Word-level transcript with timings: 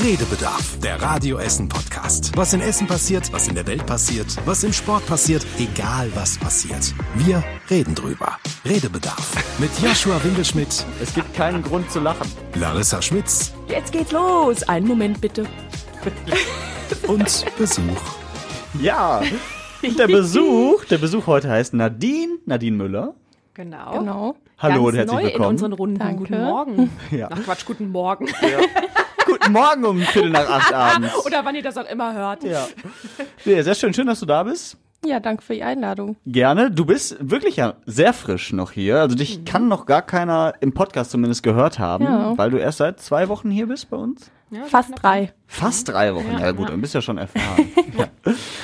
Redebedarf, 0.00 0.78
der 0.78 1.02
Radio 1.02 1.38
Essen 1.38 1.68
Podcast. 1.68 2.30
Was 2.36 2.52
in 2.52 2.60
Essen 2.60 2.86
passiert, 2.86 3.32
was 3.32 3.48
in 3.48 3.56
der 3.56 3.66
Welt 3.66 3.84
passiert, 3.84 4.26
was 4.46 4.62
im 4.62 4.72
Sport 4.72 5.04
passiert, 5.06 5.44
egal 5.58 6.08
was 6.14 6.38
passiert. 6.38 6.94
Wir 7.16 7.42
reden 7.68 7.96
drüber. 7.96 8.38
Redebedarf 8.64 9.58
mit 9.58 9.70
Joshua 9.82 10.22
Winkelschmidt. 10.22 10.86
Es 11.02 11.12
gibt 11.14 11.34
keinen 11.34 11.64
Grund 11.64 11.90
zu 11.90 11.98
lachen. 11.98 12.30
Larissa 12.54 13.02
Schmitz. 13.02 13.52
Jetzt 13.66 13.90
geht's 13.92 14.12
los. 14.12 14.62
Einen 14.62 14.86
Moment 14.86 15.20
bitte. 15.20 15.46
Und 17.08 17.44
Besuch. 17.58 18.02
Ja, 18.80 19.20
der 19.82 20.06
Besuch, 20.06 20.84
der 20.84 20.98
Besuch 20.98 21.26
heute 21.26 21.50
heißt 21.50 21.74
Nadine, 21.74 22.38
Nadine 22.46 22.76
Müller. 22.76 23.14
Genau. 23.54 23.98
Genau. 23.98 24.36
Hallo 24.58 24.84
Ganz 24.84 24.86
und 24.86 24.94
herzlich 24.96 25.16
neu 25.16 25.24
willkommen. 25.24 25.44
in 25.44 25.50
unseren 25.50 25.72
Runden. 25.72 25.98
Danke. 25.98 26.16
Guten 26.18 26.40
Morgen. 26.44 26.90
Ja. 27.10 27.28
Ach 27.32 27.42
Quatsch, 27.42 27.64
guten 27.64 27.90
Morgen. 27.90 28.28
Guten 29.28 29.52
Morgen 29.52 29.84
um 29.84 30.00
Viertel 30.00 30.30
nach 30.30 30.48
acht 30.48 30.72
abends. 30.72 31.12
Oder 31.26 31.44
wann 31.44 31.54
ihr 31.54 31.62
das 31.62 31.76
auch 31.76 31.88
immer 31.88 32.14
hört. 32.14 32.42
Ja. 32.44 32.66
ja, 33.44 33.62
sehr 33.62 33.74
schön, 33.74 33.92
schön, 33.94 34.06
dass 34.06 34.20
du 34.20 34.26
da 34.26 34.42
bist. 34.42 34.76
Ja, 35.04 35.20
danke 35.20 35.42
für 35.42 35.54
die 35.54 35.62
Einladung. 35.62 36.16
Gerne. 36.26 36.70
Du 36.72 36.84
bist 36.84 37.16
wirklich 37.20 37.56
ja 37.56 37.74
sehr 37.86 38.12
frisch 38.12 38.52
noch 38.52 38.72
hier. 38.72 39.00
Also 39.00 39.14
dich 39.16 39.44
kann 39.44 39.68
noch 39.68 39.86
gar 39.86 40.02
keiner 40.02 40.54
im 40.60 40.74
Podcast 40.74 41.12
zumindest 41.12 41.42
gehört 41.44 41.78
haben, 41.78 42.04
Ja. 42.04 42.36
weil 42.36 42.50
du 42.50 42.56
erst 42.56 42.78
seit 42.78 43.00
zwei 43.00 43.28
Wochen 43.28 43.50
hier 43.50 43.68
bist 43.68 43.90
bei 43.90 43.96
uns. 43.96 44.30
Ja, 44.50 44.64
Fast 44.64 44.92
drei. 45.02 45.32
Fast 45.46 45.88
drei 45.88 46.14
Wochen. 46.14 46.38
Ja, 46.40 46.52
gut, 46.52 46.70
dann 46.70 46.80
bist 46.80 46.94
du 46.94 46.98
ja 46.98 47.02
schon 47.02 47.18
erfahren. 47.18 47.68
ja. 47.98 48.06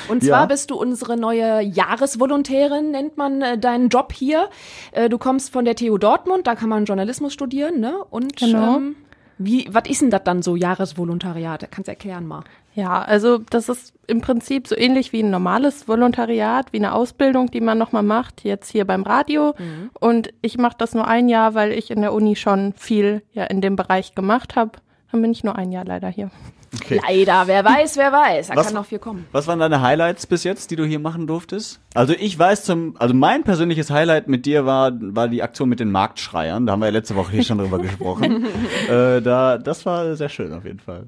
Und 0.08 0.22
Ja. 0.22 0.30
zwar 0.30 0.48
bist 0.48 0.70
du 0.70 0.76
unsere 0.76 1.16
neue 1.18 1.60
Jahresvolontärin, 1.60 2.90
nennt 2.90 3.16
man 3.18 3.42
äh, 3.42 3.58
deinen 3.58 3.90
Job 3.90 4.12
hier. 4.12 4.48
Äh, 4.92 5.08
du 5.10 5.18
kommst 5.18 5.52
von 5.52 5.64
der 5.66 5.76
TU 5.76 5.98
Dortmund, 5.98 6.46
da 6.46 6.54
kann 6.54 6.68
man 6.70 6.84
Journalismus 6.86 7.32
studieren, 7.34 7.80
ne? 7.80 7.96
Und 8.10 8.36
Genau. 8.36 8.76
ähm, 8.78 8.96
wie, 9.38 9.68
was 9.70 9.88
ist 9.88 10.02
denn 10.02 10.10
das 10.10 10.24
dann 10.24 10.42
so, 10.42 10.56
Jahresvolontariat? 10.56 11.68
Kannst 11.70 11.88
du 11.88 11.92
erklären 11.92 12.26
mal. 12.26 12.44
Ja, 12.74 13.02
also 13.02 13.38
das 13.38 13.68
ist 13.68 13.94
im 14.08 14.20
Prinzip 14.20 14.66
so 14.66 14.76
ähnlich 14.76 15.12
wie 15.12 15.22
ein 15.22 15.30
normales 15.30 15.86
Volontariat, 15.86 16.72
wie 16.72 16.78
eine 16.78 16.92
Ausbildung, 16.92 17.50
die 17.50 17.60
man 17.60 17.78
nochmal 17.78 18.02
macht, 18.02 18.42
jetzt 18.42 18.70
hier 18.70 18.84
beim 18.84 19.04
Radio. 19.04 19.54
Und 20.00 20.34
ich 20.42 20.58
mache 20.58 20.76
das 20.76 20.92
nur 20.92 21.06
ein 21.06 21.28
Jahr, 21.28 21.54
weil 21.54 21.70
ich 21.72 21.90
in 21.90 22.00
der 22.00 22.12
Uni 22.12 22.34
schon 22.34 22.72
viel 22.72 23.22
ja 23.32 23.44
in 23.44 23.60
dem 23.60 23.76
Bereich 23.76 24.16
gemacht 24.16 24.56
habe. 24.56 24.72
Dann 25.12 25.22
bin 25.22 25.30
ich 25.30 25.44
nur 25.44 25.54
ein 25.54 25.70
Jahr 25.70 25.84
leider 25.84 26.08
hier. 26.08 26.30
Okay. 26.80 27.00
Leider, 27.06 27.46
wer 27.46 27.64
weiß, 27.64 27.96
wer 27.96 28.12
weiß. 28.12 28.48
Da 28.48 28.56
Was- 28.56 28.66
kann 28.66 28.74
noch 28.74 28.86
viel 28.86 28.98
kommen. 28.98 29.26
Was 29.32 29.46
waren 29.46 29.58
deine 29.58 29.80
Highlights 29.80 30.26
bis 30.26 30.44
jetzt, 30.44 30.70
die 30.70 30.76
du 30.76 30.84
hier 30.84 30.98
machen 30.98 31.26
durftest? 31.26 31.80
Also 31.94 32.12
ich 32.12 32.38
weiß 32.38 32.64
zum, 32.64 32.96
also 32.98 33.14
mein 33.14 33.44
persönliches 33.44 33.90
Highlight 33.90 34.28
mit 34.28 34.46
dir 34.46 34.66
war, 34.66 34.92
war 35.00 35.28
die 35.28 35.42
Aktion 35.42 35.68
mit 35.68 35.80
den 35.80 35.90
Marktschreiern. 35.90 36.66
Da 36.66 36.72
haben 36.72 36.80
wir 36.80 36.86
ja 36.86 36.92
letzte 36.92 37.16
Woche 37.16 37.32
hier 37.32 37.44
schon 37.44 37.58
drüber 37.58 37.78
gesprochen. 37.80 38.46
Äh, 38.88 39.22
da, 39.22 39.58
das 39.58 39.86
war 39.86 40.14
sehr 40.16 40.28
schön 40.28 40.52
auf 40.52 40.64
jeden 40.64 40.80
Fall. 40.80 41.06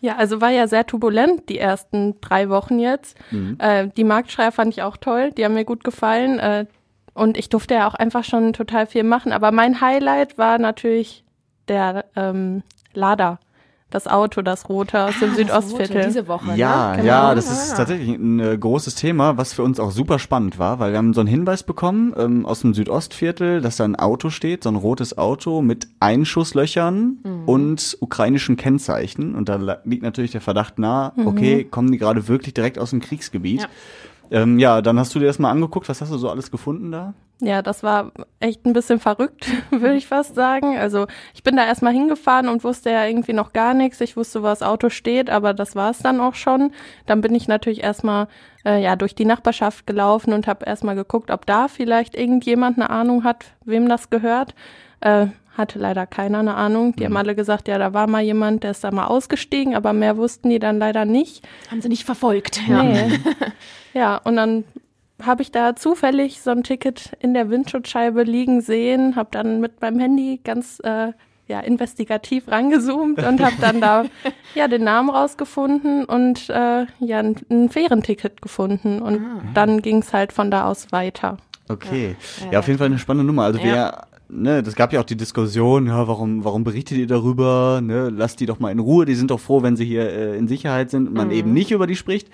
Ja, 0.00 0.16
also 0.16 0.40
war 0.40 0.50
ja 0.50 0.68
sehr 0.68 0.86
turbulent 0.86 1.48
die 1.48 1.58
ersten 1.58 2.14
drei 2.20 2.48
Wochen 2.50 2.78
jetzt. 2.78 3.16
Äh, 3.58 3.88
die 3.96 4.04
Marktschreier 4.04 4.52
fand 4.52 4.72
ich 4.72 4.82
auch 4.82 4.96
toll, 4.96 5.32
die 5.32 5.44
haben 5.44 5.54
mir 5.54 5.64
gut 5.64 5.82
gefallen. 5.82 6.38
Äh, 6.38 6.66
und 7.14 7.36
ich 7.36 7.48
durfte 7.48 7.74
ja 7.74 7.88
auch 7.88 7.94
einfach 7.94 8.22
schon 8.22 8.52
total 8.52 8.86
viel 8.86 9.02
machen. 9.02 9.32
Aber 9.32 9.50
mein 9.50 9.80
Highlight 9.80 10.38
war 10.38 10.58
natürlich 10.58 11.24
der 11.66 12.04
ähm, 12.14 12.62
Lader, 12.94 13.40
das 13.90 14.06
Auto, 14.06 14.42
das 14.42 14.68
rote 14.68 15.02
aus 15.02 15.18
dem 15.18 15.30
Ah, 15.30 15.34
Südostviertel. 15.34 15.96
Rote, 15.96 16.06
Diese 16.08 16.28
Woche, 16.28 16.54
Ja, 16.56 16.96
ne? 16.96 17.06
ja, 17.06 17.22
Genau. 17.30 17.34
das 17.34 17.50
ist 17.50 17.74
tatsächlich 17.76 18.10
ein 18.18 18.38
äh, 18.38 18.58
großes 18.58 18.94
Thema, 18.96 19.38
was 19.38 19.54
für 19.54 19.62
uns 19.62 19.80
auch 19.80 19.90
super 19.92 20.18
spannend 20.18 20.58
war, 20.58 20.78
weil 20.78 20.92
wir 20.92 20.98
haben 20.98 21.14
so 21.14 21.20
einen 21.20 21.28
Hinweis 21.28 21.62
bekommen 21.62 22.12
ähm, 22.18 22.44
aus 22.44 22.60
dem 22.60 22.74
Südostviertel, 22.74 23.60
dass 23.62 23.76
da 23.76 23.84
ein 23.84 23.96
Auto 23.96 24.28
steht, 24.28 24.64
so 24.64 24.68
ein 24.70 24.76
rotes 24.76 25.16
Auto 25.16 25.62
mit 25.62 25.88
Einschusslöchern 26.00 27.18
Mhm. 27.24 27.44
und 27.46 27.96
ukrainischen 28.00 28.56
Kennzeichen. 28.56 29.34
Und 29.34 29.48
da 29.48 29.78
liegt 29.84 30.02
natürlich 30.02 30.32
der 30.32 30.40
Verdacht 30.40 30.78
nah, 30.78 31.12
okay, 31.24 31.64
kommen 31.64 31.90
die 31.90 31.98
gerade 31.98 32.28
wirklich 32.28 32.54
direkt 32.54 32.78
aus 32.78 32.90
dem 32.90 33.00
Kriegsgebiet? 33.00 33.62
Ja. 33.62 33.68
Ähm, 34.42 34.58
ja, 34.58 34.82
dann 34.82 34.98
hast 34.98 35.14
du 35.14 35.18
dir 35.18 35.26
das 35.26 35.38
mal 35.38 35.50
angeguckt. 35.50 35.88
Was 35.88 36.02
hast 36.02 36.12
du 36.12 36.18
so 36.18 36.28
alles 36.28 36.50
gefunden 36.50 36.92
da? 36.92 37.14
Ja, 37.40 37.62
das 37.62 37.84
war 37.84 38.10
echt 38.40 38.66
ein 38.66 38.72
bisschen 38.72 38.98
verrückt, 38.98 39.46
würde 39.70 39.94
ich 39.94 40.08
fast 40.08 40.34
sagen. 40.34 40.76
Also 40.76 41.06
ich 41.34 41.44
bin 41.44 41.56
da 41.56 41.64
erstmal 41.64 41.92
hingefahren 41.92 42.48
und 42.48 42.64
wusste 42.64 42.90
ja 42.90 43.06
irgendwie 43.06 43.32
noch 43.32 43.52
gar 43.52 43.74
nichts. 43.74 44.00
Ich 44.00 44.16
wusste, 44.16 44.42
wo 44.42 44.46
das 44.46 44.62
Auto 44.62 44.90
steht, 44.90 45.30
aber 45.30 45.54
das 45.54 45.76
war 45.76 45.90
es 45.90 45.98
dann 45.98 46.20
auch 46.20 46.34
schon. 46.34 46.72
Dann 47.06 47.20
bin 47.20 47.34
ich 47.34 47.46
natürlich 47.46 47.82
erstmal 47.84 48.26
äh, 48.64 48.82
ja 48.82 48.96
durch 48.96 49.14
die 49.14 49.24
Nachbarschaft 49.24 49.86
gelaufen 49.86 50.32
und 50.32 50.48
habe 50.48 50.66
erstmal 50.66 50.96
geguckt, 50.96 51.30
ob 51.30 51.46
da 51.46 51.68
vielleicht 51.68 52.16
irgendjemand 52.16 52.76
eine 52.76 52.90
Ahnung 52.90 53.22
hat, 53.22 53.44
wem 53.64 53.88
das 53.88 54.10
gehört. 54.10 54.54
Äh, 55.00 55.26
hatte 55.56 55.78
leider 55.78 56.06
keiner 56.06 56.38
eine 56.38 56.54
Ahnung. 56.54 56.94
Die 56.94 57.04
haben 57.04 57.16
alle 57.16 57.34
gesagt, 57.34 57.68
ja, 57.68 57.78
da 57.78 57.92
war 57.92 58.06
mal 58.06 58.22
jemand, 58.22 58.62
der 58.62 58.70
ist 58.70 58.84
da 58.84 58.92
mal 58.92 59.06
ausgestiegen, 59.06 59.74
aber 59.74 59.92
mehr 59.92 60.16
wussten 60.16 60.50
die 60.50 60.60
dann 60.60 60.78
leider 60.78 61.04
nicht. 61.04 61.46
Haben 61.70 61.82
sie 61.82 61.88
nicht 61.88 62.04
verfolgt. 62.04 62.60
Ja. 62.68 62.82
Nee. 62.82 63.18
ja, 63.92 64.16
und 64.18 64.36
dann 64.36 64.64
habe 65.22 65.42
ich 65.42 65.50
da 65.50 65.74
zufällig 65.76 66.40
so 66.40 66.50
ein 66.50 66.62
Ticket 66.62 67.12
in 67.20 67.34
der 67.34 67.50
Windschutzscheibe 67.50 68.22
liegen 68.22 68.60
sehen, 68.60 69.16
habe 69.16 69.28
dann 69.32 69.60
mit 69.60 69.80
meinem 69.80 69.98
Handy 69.98 70.40
ganz 70.42 70.80
äh, 70.84 71.12
ja, 71.48 71.60
investigativ 71.60 72.46
rangezoomt 72.48 73.22
und 73.22 73.40
habe 73.42 73.56
dann 73.60 73.80
da 73.80 74.04
ja 74.54 74.68
den 74.68 74.84
Namen 74.84 75.10
rausgefunden 75.10 76.04
und 76.04 76.48
äh, 76.50 76.86
ja 77.00 77.18
ein, 77.18 77.36
ein 77.50 77.68
Fährenticket 77.70 78.42
gefunden 78.42 79.00
und 79.00 79.20
dann 79.54 79.82
ging 79.82 79.98
es 79.98 80.12
halt 80.12 80.32
von 80.32 80.50
da 80.50 80.66
aus 80.66 80.92
weiter. 80.92 81.38
Okay. 81.68 82.16
Ja, 82.50 82.60
auf 82.60 82.66
jeden 82.66 82.78
Fall 82.78 82.86
eine 82.86 82.98
spannende 82.98 83.26
Nummer. 83.26 83.44
Also 83.44 83.58
Ja. 83.58 83.64
wer, 83.64 84.06
ne, 84.28 84.62
das 84.62 84.74
gab 84.74 84.92
ja 84.92 85.00
auch 85.00 85.04
die 85.04 85.16
Diskussion, 85.16 85.86
ja, 85.86 86.06
warum, 86.08 86.44
warum 86.44 86.64
berichtet 86.64 86.98
ihr 86.98 87.06
darüber? 87.06 87.80
Ne, 87.82 88.10
lasst 88.10 88.40
die 88.40 88.46
doch 88.46 88.58
mal 88.58 88.70
in 88.70 88.78
Ruhe. 88.78 89.04
Die 89.04 89.14
sind 89.14 89.30
doch 89.30 89.40
froh, 89.40 89.62
wenn 89.62 89.76
sie 89.76 89.84
hier 89.84 90.08
äh, 90.08 90.38
in 90.38 90.48
Sicherheit 90.48 90.90
sind 90.90 91.08
und 91.08 91.14
man 91.14 91.30
eben 91.30 91.52
nicht 91.52 91.70
über 91.70 91.86
die 91.86 91.96
spricht. 91.96 92.28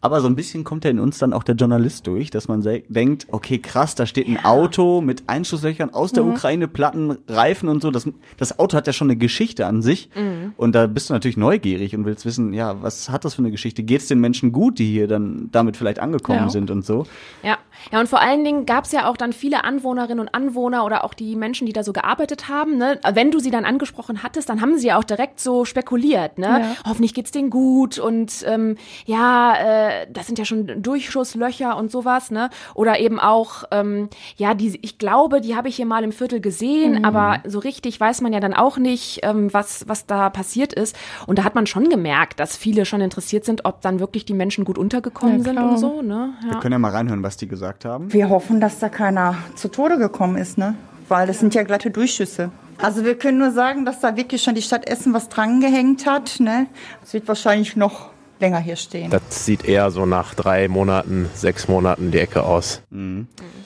Aber 0.00 0.20
so 0.20 0.28
ein 0.28 0.36
bisschen 0.36 0.62
kommt 0.62 0.84
ja 0.84 0.90
in 0.90 1.00
uns 1.00 1.18
dann 1.18 1.32
auch 1.32 1.42
der 1.42 1.54
Journalist 1.54 2.06
durch, 2.06 2.30
dass 2.30 2.48
man 2.48 2.62
denkt, 2.88 3.26
okay, 3.30 3.58
krass, 3.58 3.94
da 3.94 4.06
steht 4.06 4.28
ein 4.28 4.44
Auto 4.44 5.00
mit 5.00 5.24
Einschusslöchern 5.26 5.92
aus 5.92 6.12
der 6.12 6.24
Ukraine, 6.24 6.68
Platten, 6.68 7.18
Reifen 7.28 7.68
und 7.68 7.82
so. 7.82 7.90
Das, 7.90 8.08
das 8.36 8.58
Auto 8.58 8.76
hat 8.76 8.86
ja 8.86 8.92
schon 8.92 9.08
eine 9.08 9.16
Geschichte 9.16 9.66
an 9.66 9.82
sich. 9.82 10.10
Und 10.56 10.74
da 10.74 10.86
bist 10.86 11.08
du 11.10 11.14
natürlich 11.14 11.36
neugierig 11.36 11.96
und 11.96 12.04
willst 12.04 12.24
wissen, 12.24 12.52
ja, 12.52 12.82
was 12.82 13.08
hat 13.08 13.24
das 13.24 13.34
für 13.34 13.40
eine 13.40 13.50
Geschichte? 13.50 13.82
Geht 13.82 14.02
es 14.02 14.08
den 14.08 14.20
Menschen 14.20 14.52
gut, 14.52 14.78
die 14.78 14.90
hier 14.90 15.08
dann 15.08 15.48
damit 15.50 15.76
vielleicht 15.76 15.98
angekommen 15.98 16.38
Ja. 16.38 16.48
sind 16.50 16.70
und 16.70 16.84
so? 16.84 17.06
Ja, 17.42 17.58
ja 17.90 18.00
und 18.00 18.08
vor 18.08 18.20
allen 18.20 18.44
Dingen 18.44 18.66
gab 18.66 18.84
es 18.84 18.92
ja 18.92 19.08
auch 19.08 19.16
dann 19.16 19.32
viele 19.32 19.64
Anwohnerinnen 19.64 20.20
und 20.20 20.34
Anwohner 20.34 20.84
oder 20.84 21.04
auch 21.04 21.14
die 21.14 21.36
Menschen, 21.36 21.66
die 21.66 21.72
da 21.72 21.82
so 21.82 21.92
gearbeitet 21.92 22.48
haben. 22.48 22.76
Ne? 22.76 23.00
Wenn 23.14 23.30
du 23.30 23.38
sie 23.40 23.50
dann 23.50 23.64
angesprochen 23.64 24.22
hattest, 24.22 24.48
dann 24.48 24.60
haben 24.60 24.76
sie 24.78 24.88
ja 24.88 24.98
auch 24.98 25.04
direkt 25.04 25.40
so 25.40 25.64
spekuliert. 25.64 26.38
Ne? 26.38 26.46
Ja. 26.46 26.76
Hoffentlich 26.86 27.14
geht's 27.14 27.30
denen 27.30 27.50
gut 27.50 27.98
und 27.98 28.44
ähm, 28.46 28.76
ja, 29.06 29.54
äh, 29.56 29.85
das 30.10 30.26
sind 30.26 30.38
ja 30.38 30.44
schon 30.44 30.82
Durchschusslöcher 30.82 31.76
und 31.76 31.90
sowas. 31.90 32.30
Ne? 32.30 32.50
Oder 32.74 32.98
eben 33.00 33.18
auch, 33.20 33.64
ähm, 33.70 34.08
ja, 34.36 34.54
die, 34.54 34.78
ich 34.82 34.98
glaube, 34.98 35.40
die 35.40 35.56
habe 35.56 35.68
ich 35.68 35.76
hier 35.76 35.86
mal 35.86 36.04
im 36.04 36.12
Viertel 36.12 36.40
gesehen, 36.40 37.04
aber 37.04 37.38
so 37.46 37.58
richtig 37.58 37.98
weiß 38.00 38.20
man 38.20 38.32
ja 38.32 38.40
dann 38.40 38.54
auch 38.54 38.78
nicht, 38.78 39.20
ähm, 39.22 39.52
was, 39.52 39.88
was 39.88 40.06
da 40.06 40.30
passiert 40.30 40.72
ist. 40.72 40.96
Und 41.26 41.38
da 41.38 41.44
hat 41.44 41.54
man 41.54 41.66
schon 41.66 41.88
gemerkt, 41.88 42.40
dass 42.40 42.56
viele 42.56 42.84
schon 42.84 43.00
interessiert 43.00 43.44
sind, 43.44 43.64
ob 43.64 43.80
dann 43.80 44.00
wirklich 44.00 44.24
die 44.24 44.34
Menschen 44.34 44.64
gut 44.64 44.78
untergekommen 44.78 45.38
Ja, 45.38 45.44
sind 45.44 45.58
und 45.58 45.78
so. 45.78 46.02
Ne? 46.02 46.30
Wir 46.42 46.52
Ja. 46.52 46.58
können 46.60 46.72
ja 46.72 46.78
mal 46.78 46.90
reinhören, 46.92 47.22
was 47.22 47.36
die 47.36 47.48
gesagt 47.48 47.84
haben. 47.84 48.12
Wir 48.12 48.28
hoffen, 48.28 48.60
dass 48.60 48.78
da 48.78 48.88
keiner 48.88 49.36
zu 49.54 49.68
Tode 49.68 49.98
gekommen 49.98 50.36
ist, 50.36 50.58
ne? 50.58 50.74
Weil 51.08 51.26
das 51.26 51.38
sind 51.40 51.54
ja 51.54 51.62
glatte 51.62 51.90
Durchschüsse. 51.90 52.50
Also 52.78 53.04
wir 53.04 53.16
können 53.16 53.38
nur 53.38 53.52
sagen, 53.52 53.84
dass 53.84 54.00
da 54.00 54.16
wirklich 54.16 54.42
schon 54.42 54.54
die 54.54 54.62
Stadt 54.62 54.86
Essen 54.88 55.14
was 55.14 55.28
dran 55.28 55.60
gehängt 55.60 56.04
hat, 56.06 56.40
ne? 56.40 56.66
Es 57.02 57.14
wird 57.14 57.26
wahrscheinlich 57.28 57.76
noch 57.76 58.10
länger 58.40 58.58
hier 58.58 58.76
stehen. 58.76 59.10
Das 59.10 59.44
sieht 59.44 59.64
eher 59.64 59.90
so 59.90 60.06
nach 60.06 60.34
drei 60.34 60.68
Monaten, 60.68 61.28
sechs 61.34 61.68
Monaten 61.68 62.10
die 62.10 62.18
Ecke 62.18 62.42
aus. 62.42 62.82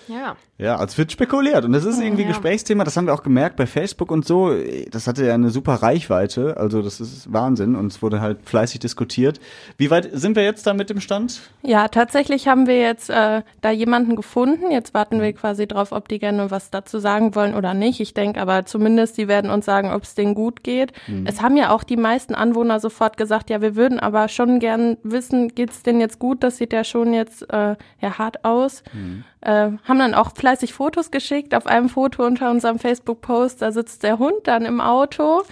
Ja. 0.08 0.36
Ja, 0.60 0.76
als 0.76 0.98
wird 0.98 1.10
spekuliert. 1.10 1.64
Und 1.64 1.72
das 1.72 1.84
ist 1.84 2.00
irgendwie 2.00 2.22
ja. 2.22 2.28
Gesprächsthema, 2.28 2.84
das 2.84 2.96
haben 2.96 3.06
wir 3.06 3.14
auch 3.14 3.22
gemerkt 3.22 3.56
bei 3.56 3.66
Facebook 3.66 4.10
und 4.10 4.26
so. 4.26 4.54
Das 4.90 5.06
hatte 5.06 5.24
ja 5.24 5.32
eine 5.32 5.48
super 5.48 5.74
Reichweite. 5.74 6.58
Also 6.58 6.82
das 6.82 7.00
ist 7.00 7.32
Wahnsinn 7.32 7.76
und 7.76 7.86
es 7.86 8.02
wurde 8.02 8.20
halt 8.20 8.38
fleißig 8.44 8.80
diskutiert. 8.80 9.40
Wie 9.78 9.90
weit 9.90 10.10
sind 10.12 10.36
wir 10.36 10.44
jetzt 10.44 10.66
da 10.66 10.74
mit 10.74 10.90
dem 10.90 11.00
Stand? 11.00 11.40
Ja, 11.62 11.88
tatsächlich 11.88 12.46
haben 12.46 12.66
wir 12.66 12.78
jetzt 12.78 13.08
äh, 13.08 13.42
da 13.62 13.70
jemanden 13.70 14.16
gefunden. 14.16 14.70
Jetzt 14.70 14.92
warten 14.92 15.22
wir 15.22 15.32
quasi 15.32 15.66
drauf, 15.66 15.92
ob 15.92 16.08
die 16.08 16.18
gerne 16.18 16.50
was 16.50 16.70
dazu 16.70 16.98
sagen 16.98 17.34
wollen 17.34 17.54
oder 17.54 17.72
nicht. 17.72 18.00
Ich 18.00 18.12
denke 18.12 18.40
aber 18.40 18.66
zumindest, 18.66 19.16
die 19.16 19.28
werden 19.28 19.50
uns 19.50 19.64
sagen, 19.64 19.90
ob 19.90 20.02
es 20.02 20.14
denen 20.14 20.34
gut 20.34 20.62
geht. 20.62 20.92
Es 21.24 21.40
haben 21.40 21.56
ja 21.56 21.70
auch 21.70 21.84
die 21.84 21.96
meisten 21.96 22.34
Anwohner 22.34 22.80
sofort 22.80 23.16
gesagt, 23.16 23.48
ja, 23.48 23.62
wir 23.62 23.76
würden 23.76 23.98
aber 23.98 24.28
schon 24.28 24.58
gern 24.58 24.98
wissen, 25.02 25.48
geht's 25.48 25.82
denen 25.82 26.00
jetzt 26.00 26.18
gut? 26.18 26.42
Das 26.42 26.58
sieht 26.58 26.72
ja 26.72 26.84
schon 26.84 27.14
jetzt 27.14 27.42
äh, 27.50 27.76
ja 28.00 28.18
hart 28.18 28.44
aus. 28.44 28.82
Äh, 29.42 29.70
haben 29.84 29.98
dann 29.98 30.14
auch 30.14 30.32
fleißig 30.34 30.49
fleißig 30.50 30.74
Fotos 30.74 31.12
geschickt. 31.12 31.54
Auf 31.54 31.66
einem 31.66 31.88
Foto 31.88 32.26
unter 32.26 32.50
unserem 32.50 32.80
Facebook-Post, 32.80 33.62
da 33.62 33.70
sitzt 33.70 34.02
der 34.02 34.18
Hund 34.18 34.34
dann 34.44 34.64
im 34.64 34.80
Auto. 34.80 35.42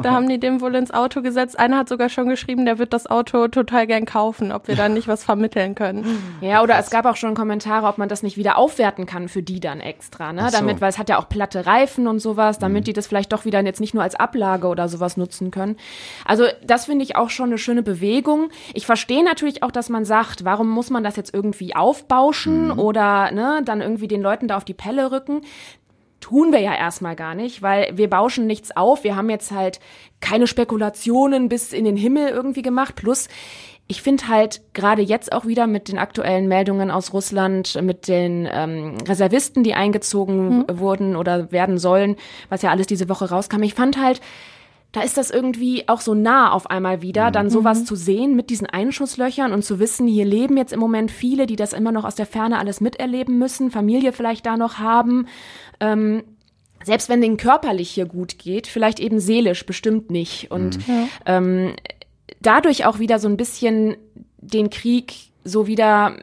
Da 0.00 0.12
haben 0.12 0.28
die 0.28 0.38
den 0.38 0.60
wohl 0.60 0.74
ins 0.76 0.92
Auto 0.92 1.22
gesetzt. 1.22 1.58
Einer 1.58 1.78
hat 1.78 1.88
sogar 1.88 2.08
schon 2.08 2.28
geschrieben, 2.28 2.64
der 2.64 2.78
wird 2.78 2.92
das 2.92 3.08
Auto 3.08 3.48
total 3.48 3.88
gern 3.88 4.04
kaufen, 4.04 4.52
ob 4.52 4.68
wir 4.68 4.76
dann 4.76 4.94
nicht 4.94 5.08
was 5.08 5.24
vermitteln 5.24 5.74
können. 5.74 6.04
Ja, 6.40 6.62
oder 6.62 6.78
es 6.78 6.90
gab 6.90 7.04
auch 7.06 7.16
schon 7.16 7.34
Kommentare, 7.34 7.86
ob 7.86 7.98
man 7.98 8.08
das 8.08 8.22
nicht 8.22 8.36
wieder 8.36 8.58
aufwerten 8.58 9.06
kann 9.06 9.28
für 9.28 9.42
die 9.42 9.58
dann 9.58 9.80
extra, 9.80 10.32
ne? 10.32 10.48
so. 10.50 10.56
Damit, 10.56 10.80
weil 10.80 10.90
es 10.90 10.98
hat 10.98 11.08
ja 11.08 11.18
auch 11.18 11.28
platte 11.28 11.66
Reifen 11.66 12.06
und 12.06 12.20
sowas, 12.20 12.58
damit 12.58 12.86
die 12.86 12.92
das 12.92 13.06
vielleicht 13.08 13.32
doch 13.32 13.44
wieder 13.44 13.60
jetzt 13.64 13.80
nicht 13.80 13.94
nur 13.94 14.02
als 14.02 14.14
Ablage 14.14 14.68
oder 14.68 14.88
sowas 14.88 15.16
nutzen 15.16 15.50
können. 15.50 15.76
Also 16.24 16.44
das 16.64 16.86
finde 16.86 17.04
ich 17.04 17.16
auch 17.16 17.30
schon 17.30 17.46
eine 17.46 17.58
schöne 17.58 17.82
Bewegung. 17.82 18.50
Ich 18.72 18.86
verstehe 18.86 19.24
natürlich 19.24 19.62
auch, 19.62 19.72
dass 19.72 19.88
man 19.88 20.04
sagt, 20.04 20.44
warum 20.44 20.68
muss 20.68 20.90
man 20.90 21.02
das 21.02 21.16
jetzt 21.16 21.34
irgendwie 21.34 21.74
aufbauschen 21.74 22.70
oder 22.70 23.30
ne, 23.32 23.62
dann 23.64 23.80
irgendwie 23.80 24.08
den 24.08 24.22
Leuten 24.22 24.43
da 24.48 24.56
auf 24.56 24.64
die 24.64 24.74
Pelle 24.74 25.10
rücken 25.10 25.42
tun 26.24 26.52
wir 26.52 26.60
ja 26.60 26.74
erstmal 26.74 27.16
gar 27.16 27.34
nicht, 27.34 27.60
weil 27.60 27.90
wir 27.98 28.08
bauschen 28.08 28.46
nichts 28.46 28.74
auf. 28.74 29.04
Wir 29.04 29.14
haben 29.14 29.28
jetzt 29.28 29.52
halt 29.52 29.78
keine 30.20 30.46
Spekulationen 30.46 31.50
bis 31.50 31.74
in 31.74 31.84
den 31.84 31.98
Himmel 31.98 32.28
irgendwie 32.30 32.62
gemacht. 32.62 32.96
Plus, 32.96 33.28
ich 33.88 34.00
finde 34.00 34.28
halt 34.28 34.62
gerade 34.72 35.02
jetzt 35.02 35.34
auch 35.34 35.44
wieder 35.44 35.66
mit 35.66 35.88
den 35.88 35.98
aktuellen 35.98 36.48
Meldungen 36.48 36.90
aus 36.90 37.12
Russland, 37.12 37.78
mit 37.82 38.08
den 38.08 38.48
ähm, 38.50 38.96
Reservisten, 39.06 39.62
die 39.64 39.74
eingezogen 39.74 40.64
wurden 40.72 41.14
oder 41.14 41.52
werden 41.52 41.76
sollen, 41.76 42.16
was 42.48 42.62
ja 42.62 42.70
alles 42.70 42.86
diese 42.86 43.10
Woche 43.10 43.28
rauskam. 43.28 43.62
Ich 43.62 43.74
fand 43.74 44.00
halt, 44.00 44.22
da 44.94 45.00
ist 45.02 45.16
das 45.16 45.30
irgendwie 45.30 45.88
auch 45.88 46.00
so 46.00 46.14
nah 46.14 46.52
auf 46.52 46.70
einmal 46.70 47.02
wieder, 47.02 47.32
dann 47.32 47.50
sowas 47.50 47.84
zu 47.84 47.96
sehen 47.96 48.36
mit 48.36 48.48
diesen 48.48 48.68
Einschusslöchern 48.68 49.52
und 49.52 49.64
zu 49.64 49.80
wissen, 49.80 50.06
hier 50.06 50.24
leben 50.24 50.56
jetzt 50.56 50.72
im 50.72 50.78
Moment 50.78 51.10
viele, 51.10 51.46
die 51.46 51.56
das 51.56 51.72
immer 51.72 51.90
noch 51.90 52.04
aus 52.04 52.14
der 52.14 52.26
Ferne 52.26 52.60
alles 52.60 52.80
miterleben 52.80 53.36
müssen, 53.36 53.72
Familie 53.72 54.12
vielleicht 54.12 54.46
da 54.46 54.56
noch 54.56 54.78
haben. 54.78 55.26
Ähm, 55.80 56.22
selbst 56.84 57.08
wenn 57.08 57.20
denen 57.20 57.38
körperlich 57.38 57.90
hier 57.90 58.06
gut 58.06 58.38
geht, 58.38 58.68
vielleicht 58.68 59.00
eben 59.00 59.18
seelisch 59.18 59.66
bestimmt 59.66 60.12
nicht. 60.12 60.52
Und 60.52 60.78
ähm, 61.26 61.74
dadurch 62.40 62.86
auch 62.86 63.00
wieder 63.00 63.18
so 63.18 63.26
ein 63.26 63.36
bisschen 63.36 63.96
den 64.38 64.70
Krieg 64.70 65.32
so 65.44 65.66
wieder, 65.66 66.16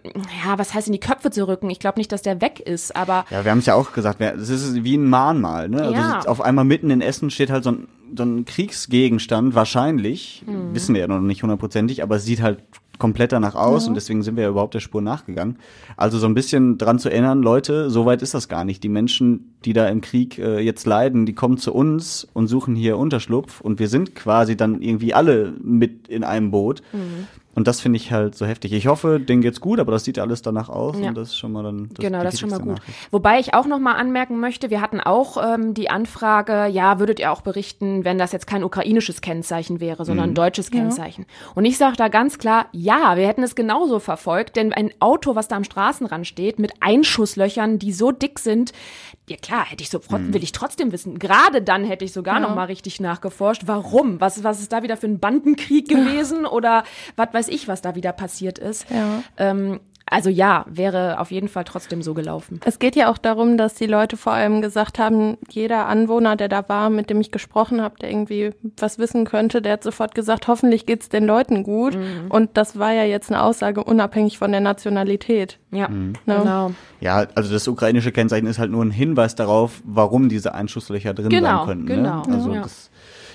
ja, 0.45 0.57
was 0.57 0.73
heißt 0.73 0.87
in 0.87 0.93
die 0.93 0.99
Köpfe 0.99 1.29
zu 1.29 1.47
rücken. 1.47 1.69
Ich 1.69 1.79
glaube 1.79 1.99
nicht, 1.99 2.11
dass 2.11 2.21
der 2.21 2.41
weg 2.41 2.59
ist, 2.59 2.95
aber 2.95 3.25
Ja, 3.29 3.43
wir 3.43 3.51
haben 3.51 3.59
es 3.59 3.67
ja 3.67 3.75
auch 3.75 3.93
gesagt, 3.93 4.19
es 4.21 4.49
ist 4.49 4.83
wie 4.83 4.97
ein 4.97 5.07
Mahnmal. 5.07 5.69
Ne? 5.69 5.81
Also 5.81 5.93
Ja. 5.93 6.19
ist 6.19 6.27
auf 6.27 6.41
einmal 6.41 6.65
mitten 6.65 6.89
in 6.89 7.01
Essen 7.01 7.29
steht 7.29 7.51
halt 7.51 7.63
so 7.63 7.71
ein, 7.71 7.87
so 8.15 8.23
ein 8.23 8.45
Kriegsgegenstand, 8.45 9.55
wahrscheinlich, 9.55 10.43
Mhm. 10.45 10.73
wissen 10.73 10.93
wir 10.95 11.01
ja 11.01 11.07
noch 11.07 11.21
nicht 11.21 11.43
hundertprozentig, 11.43 12.03
aber 12.03 12.15
es 12.17 12.25
sieht 12.25 12.41
halt 12.41 12.59
komplett 12.97 13.31
danach 13.31 13.55
aus 13.55 13.87
und 13.87 13.95
deswegen 13.95 14.21
sind 14.21 14.35
wir 14.35 14.43
ja 14.43 14.49
überhaupt 14.51 14.75
der 14.75 14.79
Spur 14.79 15.01
nachgegangen. 15.01 15.57
Also 15.97 16.19
so 16.19 16.27
ein 16.27 16.35
bisschen 16.35 16.77
dran 16.77 16.99
zu 16.99 17.09
erinnern, 17.09 17.41
Leute, 17.41 17.89
so 17.89 18.05
weit 18.05 18.21
ist 18.21 18.35
das 18.35 18.47
gar 18.47 18.63
nicht. 18.63 18.83
Die 18.83 18.89
Menschen, 18.89 19.55
die 19.65 19.73
da 19.73 19.87
im 19.87 20.01
Krieg 20.01 20.37
äh, 20.37 20.59
jetzt 20.59 20.85
leiden, 20.85 21.25
die 21.25 21.33
kommen 21.33 21.57
zu 21.57 21.73
uns 21.73 22.27
und 22.33 22.45
suchen 22.47 22.75
hier 22.75 22.97
Unterschlupf 22.99 23.59
und 23.59 23.79
wir 23.79 23.87
sind 23.87 24.13
quasi 24.13 24.55
dann 24.55 24.83
irgendwie 24.83 25.15
alle 25.15 25.51
mit 25.63 26.09
in 26.09 26.23
einem 26.23 26.51
Boot. 26.51 26.83
Mhm. 26.93 27.27
Und 27.53 27.67
das 27.67 27.81
finde 27.81 27.97
ich 27.97 28.11
halt 28.11 28.35
so 28.35 28.45
heftig. 28.45 28.71
Ich 28.71 28.87
hoffe, 28.87 29.19
denen 29.19 29.41
geht's 29.41 29.59
gut, 29.59 29.79
aber 29.79 29.91
das 29.91 30.05
sieht 30.05 30.19
alles 30.19 30.41
danach 30.41 30.69
aus 30.69 30.97
Ja. 30.97 31.09
und 31.09 31.17
das 31.17 31.29
ist 31.29 31.37
schon 31.37 31.51
mal 31.51 31.63
dann. 31.63 31.89
Das 31.89 31.97
genau, 32.05 32.23
das 32.23 32.35
ist 32.35 32.39
schon 32.39 32.49
mal 32.49 32.59
gut. 32.59 32.77
Nachricht. 32.77 32.97
Wobei 33.11 33.39
ich 33.39 33.53
auch 33.53 33.65
noch 33.65 33.79
mal 33.79 33.95
anmerken 33.95 34.39
möchte, 34.39 34.69
wir 34.69 34.79
hatten 34.79 35.01
auch 35.01 35.35
ähm, 35.43 35.73
die 35.73 35.89
Anfrage, 35.89 36.67
ja, 36.67 36.99
würdet 36.99 37.19
ihr 37.19 37.31
auch 37.31 37.41
berichten, 37.41 38.05
wenn 38.05 38.17
das 38.17 38.31
jetzt 38.31 38.47
kein 38.47 38.63
ukrainisches 38.63 39.19
Kennzeichen 39.21 39.79
wäre, 39.81 40.05
sondern 40.05 40.29
ein 40.29 40.35
deutsches 40.35 40.71
Kennzeichen. 40.71 41.25
Und 41.53 41.65
ich 41.65 41.77
sage 41.77 41.97
da 41.97 42.07
ganz 42.07 42.37
klar, 42.37 42.67
ja, 42.71 43.17
wir 43.17 43.27
hätten 43.27 43.43
es 43.43 43.53
genauso 43.55 43.99
verfolgt, 43.99 44.55
denn 44.55 44.71
ein 44.71 44.91
Auto, 44.99 45.35
was 45.35 45.47
da 45.49 45.57
am 45.57 45.63
Straßenrand 45.65 46.25
steht, 46.27 46.57
mit 46.57 46.71
Einschusslöchern, 46.79 47.79
die 47.79 47.91
so 47.91 48.11
dick 48.11 48.39
sind, 48.39 48.71
ja 49.31 49.37
klar, 49.37 49.65
hätte 49.65 49.83
ich 49.83 49.89
sofort, 49.89 50.33
will 50.33 50.43
ich 50.43 50.51
trotzdem 50.51 50.91
wissen. 50.91 51.17
Gerade 51.17 51.61
dann 51.61 51.83
hätte 51.83 52.05
ich 52.05 52.13
sogar 52.13 52.39
noch 52.39 52.53
mal 52.53 52.65
richtig 52.65 52.99
nachgeforscht, 52.99 53.63
warum? 53.65 54.19
Was, 54.19 54.43
was 54.43 54.59
ist 54.59 54.71
da 54.71 54.83
wieder 54.83 54.97
für 54.97 55.07
ein 55.07 55.19
Bandenkrieg 55.19 55.87
gewesen 55.87 56.45
oder 56.45 56.83
was 57.15 57.33
weiß 57.33 57.47
ich, 57.47 57.67
was 57.67 57.81
da 57.81 57.95
wieder 57.95 58.11
passiert 58.11 58.59
ist. 58.59 58.85
Ja. 58.89 59.23
Ähm, 59.37 59.79
also 60.11 60.29
ja, 60.29 60.65
wäre 60.69 61.19
auf 61.19 61.31
jeden 61.31 61.47
Fall 61.47 61.63
trotzdem 61.63 62.03
so 62.03 62.13
gelaufen. 62.13 62.59
Es 62.65 62.77
geht 62.77 62.95
ja 62.95 63.09
auch 63.09 63.17
darum, 63.17 63.57
dass 63.57 63.73
die 63.73 63.87
Leute 63.87 64.17
vor 64.17 64.33
allem 64.33 64.61
gesagt 64.61 64.99
haben, 64.99 65.37
jeder 65.49 65.87
Anwohner, 65.87 66.35
der 66.35 66.49
da 66.49 66.67
war, 66.69 66.91
mit 66.91 67.09
dem 67.09 67.19
ich 67.19 67.31
gesprochen 67.31 67.81
habe, 67.81 67.95
der 67.99 68.11
irgendwie 68.11 68.51
was 68.77 68.99
wissen 68.99 69.25
könnte, 69.25 69.61
der 69.63 69.73
hat 69.73 69.83
sofort 69.83 70.13
gesagt, 70.13 70.47
hoffentlich 70.47 70.85
geht's 70.85 71.09
den 71.09 71.25
Leuten 71.25 71.63
gut. 71.63 71.97
Und 72.29 72.51
das 72.57 72.77
war 72.77 72.91
ja 72.91 73.05
jetzt 73.05 73.31
eine 73.31 73.41
Aussage 73.41 73.83
unabhängig 73.83 74.37
von 74.37 74.51
der 74.51 74.61
Nationalität. 74.61 75.57
Ja, 75.71 75.87
Mhm. 75.87 76.13
genau. 76.25 76.71
Ja, 76.99 77.25
also 77.33 77.51
das 77.53 77.67
ukrainische 77.67 78.11
Kennzeichen 78.11 78.45
ist 78.47 78.59
halt 78.59 78.69
nur 78.71 78.83
ein 78.83 78.91
Hinweis 78.91 79.35
darauf, 79.35 79.81
warum 79.85 80.27
diese 80.29 80.53
Einschusslöcher 80.53 81.13
drin 81.13 81.29
Genau, 81.29 81.59
sein 81.59 81.67
könnten. 81.67 81.85
genau, 81.87 82.23
Ne? 82.27 82.33
Also 82.35 82.53
ja. 82.53 82.61
das, 82.61 82.91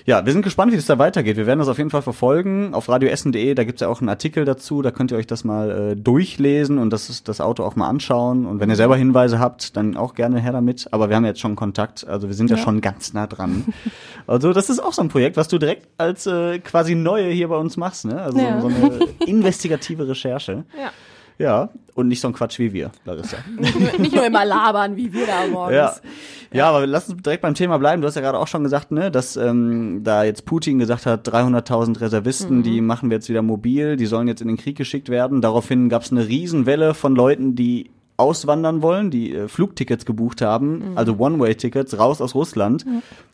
ja, 0.07 0.25
wir 0.25 0.33
sind 0.33 0.43
gespannt, 0.43 0.73
wie 0.73 0.77
es 0.77 0.87
da 0.87 0.99
weitergeht. 0.99 1.37
Wir 1.37 1.47
werden 1.47 1.59
das 1.59 1.67
auf 1.67 1.79
jeden 1.79 1.91
Fall 1.91 2.01
verfolgen. 2.03 2.75
Auf 2.75 2.89
radioessen.de, 2.89 3.55
da 3.55 3.65
gibt's 3.65 3.81
ja 3.81 3.89
auch 3.89 4.01
einen 4.01 4.09
Artikel 4.09 4.45
dazu, 4.45 4.81
da 4.81 4.93
könnt 4.93 5.11
ihr 5.11 5.17
euch 5.19 5.27
das 5.27 5.43
mal 5.43 5.71
äh, 5.71 5.97
durchlesen 5.97 6.79
und 6.79 6.91
das, 6.91 7.11
ist, 7.11 7.27
das 7.29 7.41
Auto 7.41 7.65
auch 7.65 7.75
mal 7.75 7.89
anschauen. 7.89 8.47
Und 8.47 8.61
wenn 8.61 8.71
ihr 8.71 8.77
selber 8.77 8.97
Hinweise 8.97 9.41
habt, 9.41 9.77
dann 9.77 9.97
auch 9.97 10.15
gerne 10.15 10.39
her 10.41 10.53
damit. 10.53 10.87
Aber 10.93 11.09
wir 11.09 11.17
haben 11.17 11.25
jetzt 11.25 11.41
schon 11.41 11.57
Kontakt, 11.57 12.07
also 12.07 12.29
wir 12.29 12.35
sind 12.35 12.51
ja, 12.51 12.57
schon 12.57 12.81
ganz 12.81 13.15
nah 13.15 13.27
dran. 13.27 13.65
also 14.29 14.53
das 14.53 14.71
ist 14.71 14.79
auch 14.79 14.93
so 14.93 15.03
ein 15.03 15.09
Projekt, 15.09 15.37
was 15.37 15.49
du 15.49 15.59
direkt 15.59 15.89
als 15.99 16.27
äh, 16.27 16.61
quasi 16.61 16.95
Neue 16.95 17.31
hier 17.31 17.49
bei 17.49 17.57
uns 17.57 17.77
machst. 17.77 18.05
Ne? 18.05 18.23
Also 18.23 18.39
Ja. 18.39 18.61
so 18.61 18.69
eine 18.69 19.01
investigative 19.27 20.07
Recherche. 20.09 20.65
Ja. 20.81 20.93
Ja, 21.39 21.71
und 21.95 22.09
nicht 22.09 22.21
so 22.21 22.29
ein 22.29 22.35
Quatsch 22.35 22.59
wie 22.59 22.73
wir, 22.73 22.91
Larissa. 23.05 23.39
Nicht 23.59 23.79
nur, 23.81 23.99
nicht 23.99 24.15
nur 24.15 24.27
immer 24.27 24.45
labern, 24.45 24.97
wie 24.97 25.13
wir 25.13 25.27
da 25.27 25.47
morgens. 25.51 25.75
Ja. 25.75 25.95
ja, 26.53 26.69
aber 26.69 26.87
lass 26.87 27.09
uns 27.09 27.23
direkt 27.23 27.43
beim 27.43 27.55
Thema 27.55 27.79
bleiben. 27.79 28.03
Du 28.03 28.09
hast 28.09 28.15
ja 28.15 28.21
gerade 28.23 28.39
auch 28.39 28.49
schon 28.49 28.63
gesagt, 28.63 28.91
ne, 28.91 29.11
dass 29.11 29.37
ähm, 29.37 30.01
da 30.03 30.25
jetzt 30.25 30.45
Putin 30.45 30.79
gesagt 30.79 31.07
hat, 31.07 31.29
300.000 31.29 32.01
Reservisten, 32.01 32.63
die 32.63 32.81
machen 32.81 33.11
wir 33.11 33.17
jetzt 33.17 33.29
wieder 33.29 33.43
mobil, 33.43 33.97
die 33.97 34.07
sollen 34.07 34.29
jetzt 34.29 34.41
in 34.41 34.49
den 34.49 34.57
Krieg 34.57 34.77
geschickt 34.77 35.09
werden. 35.09 35.41
Daraufhin 35.41 35.89
gab 35.89 36.03
es 36.03 36.13
eine 36.13 36.27
Riesenwelle 36.27 36.95
von 36.95 37.15
Leuten, 37.15 37.55
die 37.55 37.91
auswandern 38.17 38.83
wollen, 38.83 39.11
die 39.11 39.35
äh, 39.35 39.49
Flugtickets 39.49 40.07
gebucht 40.07 40.41
haben, 40.41 40.93
also 40.97 41.19
One-Way-Tickets 41.19 41.99
raus 41.99 42.21
aus 42.21 42.35
Russland. 42.35 42.87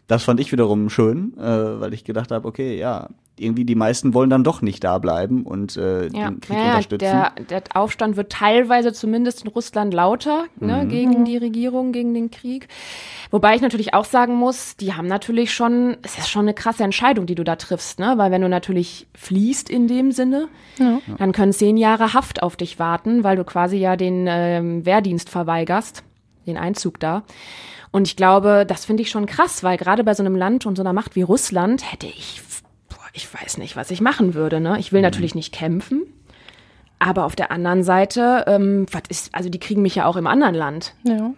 Das 0.09 0.25
fand 0.25 0.41
ich 0.41 0.51
wiederum 0.51 0.91
schön, 0.91 1.35
äh, 1.39 1.81
weil 1.81 1.95
ich 1.95 2.05
gedacht 2.05 2.33
habe, 2.33 2.47
okay, 2.47 2.79
ja, 2.79 3.09
irgendwie 3.39 3.65
die 3.65 3.75
meisten 3.75 4.13
wollen 4.15 4.29
dann 4.31 4.45
doch 4.45 4.61
nicht 4.63 4.85
da 4.85 4.99
bleiben 4.99 5.45
und 5.45 5.77
äh, 5.77 6.09
Ja, 6.09 6.29
den 6.31 6.41
Krieg 6.41 6.57
ja, 6.59 6.63
ja 6.63 6.67
unterstützen. 6.69 7.01
der, 7.07 7.33
der 7.49 7.63
Aufstand 7.75 8.17
wird 8.17 8.31
teilweise 8.31 8.93
zumindest 8.93 9.43
in 9.45 9.49
Russland 9.49 9.95
lauter 9.95 10.45
Mhm. 10.61 10.67
ne, 10.67 10.87
gegen 10.87 11.25
die 11.25 11.39
Regierung, 11.39 11.93
gegen 11.93 12.13
den 12.15 12.31
Krieg. 12.31 12.69
Wobei 13.31 13.55
ich 13.55 13.63
natürlich 13.63 13.95
auch 13.95 14.05
sagen 14.05 14.35
muss, 14.37 14.77
die 14.77 14.93
haben 14.95 15.07
natürlich 15.09 15.53
schon, 15.55 15.97
es 16.03 16.19
ist 16.19 16.29
schon 16.29 16.43
eine 16.43 16.53
krasse 16.55 16.85
Entscheidung, 16.85 17.25
die 17.27 17.35
du 17.35 17.43
da 17.45 17.57
triffst, 17.57 17.99
ne? 17.99 18.15
Weil 18.19 18.31
wenn 18.31 18.43
du 18.43 18.49
natürlich 18.51 19.07
fließt 19.15 19.71
in 19.71 19.89
dem 19.89 20.13
Sinne, 20.13 20.49
dann 21.19 21.33
können 21.33 21.53
zehn 21.53 21.77
Jahre 21.79 22.13
Haft 22.13 22.43
auf 22.43 22.57
dich 22.57 22.79
warten, 22.79 23.25
weil 23.25 23.37
du 23.37 23.45
quasi 23.45 23.77
ja 23.79 23.97
den 23.97 24.27
ähm, 24.29 24.85
Wehrdienst 24.85 25.31
verweigerst, 25.31 26.03
den 26.47 26.59
Einzug 26.59 27.01
da. 27.01 27.23
Und 27.91 28.07
ich 28.07 28.17
glaube, 28.17 28.65
das 28.67 28.85
finde 28.85 29.03
ich 29.03 29.11
schon 29.11 29.27
krass, 29.27 29.63
weil 29.63 29.77
gerade 29.79 30.05
bei 30.05 30.15
so 30.15 30.23
einem 30.23 30.37
Land 30.37 30.67
und 30.67 30.77
so 30.77 30.83
einer 30.83 30.93
Macht 30.93 31.15
wie 31.17 31.23
Russland 31.23 31.91
hätte 31.93 32.07
ich, 32.07 32.41
ich 33.13 33.29
weiß 33.33 33.59
nicht, 33.59 33.77
was 33.77 33.91
ich 33.91 34.01
machen 34.01 34.35
würde. 34.35 34.61
Ne? 34.61 34.79
Ich 34.79 34.93
will 34.93 35.01
Mhm. 35.01 35.05
natürlich 35.05 35.35
nicht 35.35 35.53
kämpfen, 35.53 36.03
aber 36.99 37.25
auf 37.25 37.35
der 37.35 37.51
anderen 37.51 37.83
Seite, 37.83 38.45
ähm, 38.47 38.87
was 38.93 39.03
ist, 39.09 39.35
also 39.35 39.49
die 39.51 39.59
kriegen 39.59 39.83
mich 39.83 39.97
ja 39.97 40.07
auch 40.07 40.17
im 40.17 40.27
anderen 40.29 40.55
Land. 40.55 40.95
Ja. 41.03 41.33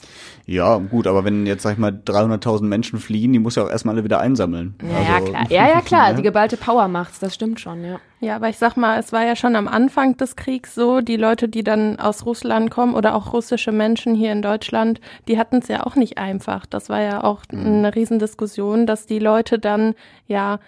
Ja, 0.46 0.76
gut, 0.76 1.06
aber 1.06 1.24
wenn 1.24 1.46
jetzt, 1.46 1.62
sag 1.62 1.72
ich 1.72 1.78
mal, 1.78 1.90
300.000 2.04 2.68
Menschen 2.68 2.98
fliehen, 2.98 3.32
die 3.32 3.38
muss 3.38 3.56
ja 3.56 3.64
auch 3.64 3.70
erstmal 3.70 3.94
alle 3.94 4.04
wieder 4.04 4.20
einsammeln. 4.20 4.74
Ja, 4.82 5.00
ja 5.00 5.14
Also, 5.14 5.26
klar. 5.32 5.46
Ja, 5.48 5.68
ja, 5.68 5.80
klar. 5.80 6.10
ne? 6.10 6.14
Die 6.16 6.22
geballte 6.22 6.58
Power 6.58 6.86
macht's, 6.88 7.18
das 7.18 7.34
stimmt 7.34 7.60
schon, 7.60 7.82
ja. 7.82 7.98
Ja, 8.20 8.36
aber 8.36 8.50
ich 8.50 8.58
sag 8.58 8.76
mal, 8.76 8.98
es 9.00 9.10
war 9.12 9.24
ja 9.24 9.36
schon 9.36 9.56
am 9.56 9.66
Anfang 9.66 10.16
des 10.18 10.36
Kriegs 10.36 10.74
so, 10.74 11.00
die 11.00 11.16
Leute, 11.16 11.48
die 11.48 11.64
dann 11.64 11.98
aus 11.98 12.24
Russland 12.26 12.70
kommen 12.70 12.94
oder 12.94 13.14
auch 13.14 13.32
russische 13.32 13.72
Menschen 13.72 14.14
hier 14.14 14.32
in 14.32 14.42
Deutschland, 14.42 15.00
die 15.28 15.38
hatten 15.38 15.56
es 15.56 15.68
ja 15.68 15.84
auch 15.86 15.96
nicht 15.96 16.18
einfach. 16.18 16.66
Das 16.66 16.88
war 16.90 17.00
ja 17.00 17.24
auch 17.24 17.40
eine 17.50 17.94
Riesendiskussion, 17.94 18.86
dass 18.86 19.06
die 19.06 19.18
Leute 19.18 19.58
dann 19.58 19.94
ja 20.26 20.58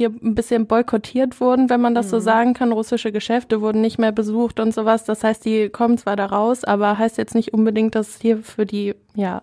hier 0.00 0.08
ein 0.22 0.34
bisschen 0.34 0.66
boykottiert 0.66 1.42
wurden, 1.42 1.68
wenn 1.68 1.82
man 1.82 1.94
das 1.94 2.08
so 2.08 2.20
sagen 2.20 2.54
kann. 2.54 2.72
Russische 2.72 3.12
Geschäfte 3.12 3.60
wurden 3.60 3.82
nicht 3.82 3.98
mehr 3.98 4.12
besucht 4.12 4.58
und 4.58 4.72
sowas. 4.72 5.04
Das 5.04 5.22
heißt, 5.22 5.44
die 5.44 5.68
kommen 5.68 5.98
zwar 5.98 6.16
da 6.16 6.24
raus, 6.24 6.64
aber 6.64 6.96
heißt 6.96 7.18
jetzt 7.18 7.34
nicht 7.34 7.52
unbedingt, 7.52 7.94
dass 7.94 8.08
es 8.08 8.20
hier 8.20 8.38
für 8.38 8.64
die 8.64 8.94
ja 9.14 9.42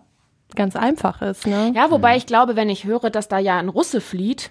ganz 0.56 0.74
einfach 0.74 1.22
ist, 1.22 1.46
ne? 1.46 1.72
Ja, 1.76 1.92
wobei 1.92 2.16
ich 2.16 2.26
glaube, 2.26 2.56
wenn 2.56 2.70
ich 2.70 2.84
höre, 2.84 3.10
dass 3.10 3.28
da 3.28 3.38
ja 3.38 3.58
ein 3.58 3.68
Russe 3.68 4.00
flieht, 4.00 4.50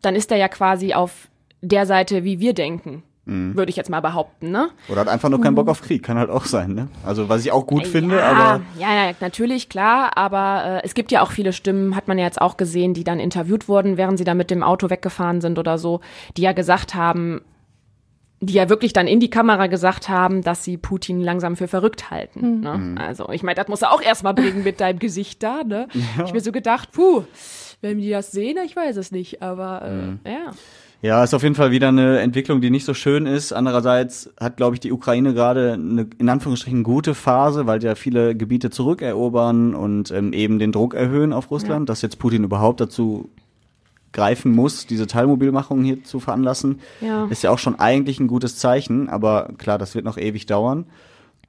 dann 0.00 0.14
ist 0.14 0.30
er 0.30 0.36
ja 0.36 0.46
quasi 0.46 0.94
auf 0.94 1.28
der 1.60 1.86
Seite, 1.86 2.22
wie 2.22 2.38
wir 2.38 2.54
denken. 2.54 3.02
Würde 3.24 3.70
ich 3.70 3.76
jetzt 3.76 3.88
mal 3.88 4.00
behaupten, 4.00 4.50
ne? 4.50 4.70
Oder 4.88 5.02
hat 5.02 5.08
einfach 5.08 5.28
nur 5.28 5.40
keinen 5.40 5.54
Bock 5.54 5.68
auf 5.68 5.80
Krieg, 5.80 6.02
kann 6.02 6.18
halt 6.18 6.28
auch 6.28 6.44
sein, 6.44 6.74
ne? 6.74 6.88
Also, 7.06 7.28
was 7.28 7.44
ich 7.44 7.52
auch 7.52 7.68
gut 7.68 7.86
finde, 7.86 8.16
ja, 8.16 8.28
aber 8.28 8.62
Ja, 8.76 8.92
ja, 8.92 9.12
natürlich, 9.20 9.68
klar, 9.68 10.16
aber 10.16 10.64
äh, 10.64 10.84
es 10.84 10.94
gibt 10.94 11.12
ja 11.12 11.22
auch 11.22 11.30
viele 11.30 11.52
Stimmen, 11.52 11.94
hat 11.94 12.08
man 12.08 12.18
ja 12.18 12.24
jetzt 12.24 12.40
auch 12.40 12.56
gesehen, 12.56 12.94
die 12.94 13.04
dann 13.04 13.20
interviewt 13.20 13.68
wurden, 13.68 13.96
während 13.96 14.18
sie 14.18 14.24
da 14.24 14.34
mit 14.34 14.50
dem 14.50 14.64
Auto 14.64 14.90
weggefahren 14.90 15.40
sind 15.40 15.60
oder 15.60 15.78
so, 15.78 16.00
die 16.36 16.42
ja 16.42 16.50
gesagt 16.52 16.96
haben, 16.96 17.42
die 18.40 18.54
ja 18.54 18.68
wirklich 18.68 18.92
dann 18.92 19.06
in 19.06 19.20
die 19.20 19.30
Kamera 19.30 19.68
gesagt 19.68 20.08
haben, 20.08 20.42
dass 20.42 20.64
sie 20.64 20.76
Putin 20.76 21.20
langsam 21.20 21.54
für 21.56 21.68
verrückt 21.68 22.10
halten. 22.10 22.60
Ne? 22.60 22.96
Also 23.00 23.28
ich 23.30 23.44
meine, 23.44 23.54
das 23.54 23.68
muss 23.68 23.82
er 23.82 23.92
auch 23.92 24.02
erstmal 24.02 24.34
bringen 24.34 24.64
mit 24.64 24.80
deinem 24.80 24.98
Gesicht 24.98 25.44
da. 25.44 25.62
Ne? 25.62 25.86
Ich 26.26 26.32
mir 26.32 26.40
so 26.40 26.50
gedacht, 26.50 26.90
puh, 26.90 27.22
wenn 27.82 27.98
die 27.98 28.10
das 28.10 28.32
sehen, 28.32 28.58
ich 28.66 28.74
weiß 28.74 28.96
es 28.96 29.12
nicht, 29.12 29.42
aber 29.42 30.18
äh, 30.24 30.30
ja. 30.32 30.50
Ja, 31.02 31.24
ist 31.24 31.34
auf 31.34 31.42
jeden 31.42 31.56
Fall 31.56 31.72
wieder 31.72 31.88
eine 31.88 32.20
Entwicklung, 32.20 32.60
die 32.60 32.70
nicht 32.70 32.84
so 32.84 32.94
schön 32.94 33.26
ist. 33.26 33.52
Andererseits 33.52 34.32
hat, 34.38 34.56
glaube 34.56 34.76
ich, 34.76 34.80
die 34.80 34.92
Ukraine 34.92 35.34
gerade 35.34 35.72
eine 35.72 36.06
in 36.18 36.28
Anführungsstrichen 36.28 36.84
gute 36.84 37.14
Phase, 37.14 37.66
weil 37.66 37.82
ja 37.82 37.96
viele 37.96 38.36
Gebiete 38.36 38.70
zurückerobern 38.70 39.74
und 39.74 40.12
ähm, 40.12 40.32
eben 40.32 40.60
den 40.60 40.70
Druck 40.70 40.94
erhöhen 40.94 41.32
auf 41.32 41.50
Russland, 41.50 41.88
dass 41.88 42.02
jetzt 42.02 42.20
Putin 42.20 42.44
überhaupt 42.44 42.80
dazu 42.80 43.30
greifen 44.12 44.52
muss, 44.52 44.86
diese 44.86 45.06
Teilmobilmachung 45.08 45.82
hier 45.82 46.04
zu 46.04 46.20
veranlassen, 46.20 46.80
Ja. 47.00 47.26
ist 47.30 47.42
ja 47.42 47.50
auch 47.50 47.58
schon 47.58 47.80
eigentlich 47.80 48.20
ein 48.20 48.28
gutes 48.28 48.56
Zeichen, 48.56 49.08
aber 49.08 49.48
klar, 49.58 49.78
das 49.78 49.94
wird 49.94 50.04
noch 50.04 50.18
ewig 50.18 50.46
dauern. 50.46 50.84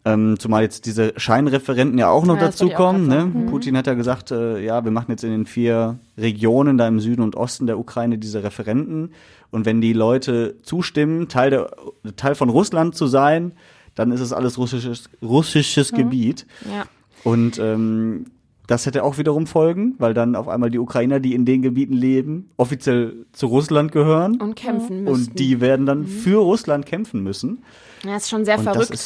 Ähm, 0.06 0.38
zumal 0.38 0.64
jetzt 0.64 0.86
diese 0.86 1.14
Scheinreferenten 1.16 1.98
ja 1.98 2.10
auch 2.10 2.26
noch 2.26 2.36
Ja, 2.36 2.42
dazukommen. 2.48 3.08
grad 3.08 3.34
Ne? 3.34 3.46
Putin 3.50 3.78
hat 3.78 3.88
ja 3.88 3.94
gesagt, 3.94 4.32
äh, 4.32 4.60
ja, 4.62 4.84
wir 4.84 4.92
machen 4.92 5.12
jetzt 5.12 5.24
in 5.24 5.32
den 5.32 5.46
vier 5.46 5.98
Regionen 6.18 6.78
da 6.78 6.88
im 6.88 7.00
Süden 7.00 7.22
und 7.22 7.38
Osten 7.38 7.68
der 7.68 7.80
Ukraine 7.80 8.18
diese 8.18 8.44
Referenten. 8.44 9.12
Und 9.50 9.66
wenn 9.66 9.80
die 9.80 9.94
Leute 9.94 10.58
zustimmen, 10.64 11.30
Teil, 11.30 11.52
der, 11.52 11.72
Teil 12.18 12.36
von 12.36 12.50
Russland 12.50 12.96
zu 12.96 13.08
sein, 13.08 13.54
dann 13.96 14.12
ist 14.12 14.20
es 14.20 14.34
alles 14.34 14.58
russisches, 14.58 15.10
russisches 15.22 15.92
Gebiet. 15.94 16.46
Ja. 16.70 16.84
Und 17.24 17.60
ähm, 17.60 18.26
das 18.68 18.86
hätte 18.86 19.04
auch 19.04 19.18
wiederum 19.18 19.46
Folgen, 19.48 19.96
weil 20.00 20.14
dann 20.14 20.36
auf 20.36 20.48
einmal 20.48 20.70
die 20.70 20.80
Ukrainer, 20.80 21.20
die 21.20 21.34
in 21.34 21.46
den 21.46 21.62
Gebieten 21.62 21.94
leben, 21.94 22.50
offiziell 22.58 23.26
zu 23.32 23.48
Russland 23.48 23.92
gehören. 23.92 24.42
Und 24.42 24.56
kämpfen 24.56 25.04
müssen. 25.04 25.30
Und 25.30 25.40
die 25.40 25.62
werden 25.62 25.86
dann 25.86 26.08
für 26.08 26.40
Russland 26.40 26.86
kämpfen 26.86 27.24
müssen. 27.24 27.64
Ja, 28.06 28.18
ist 28.18 28.30
schon 28.30 28.44
sehr 28.46 28.58
Und 28.58 28.64
verrückt. 28.66 28.98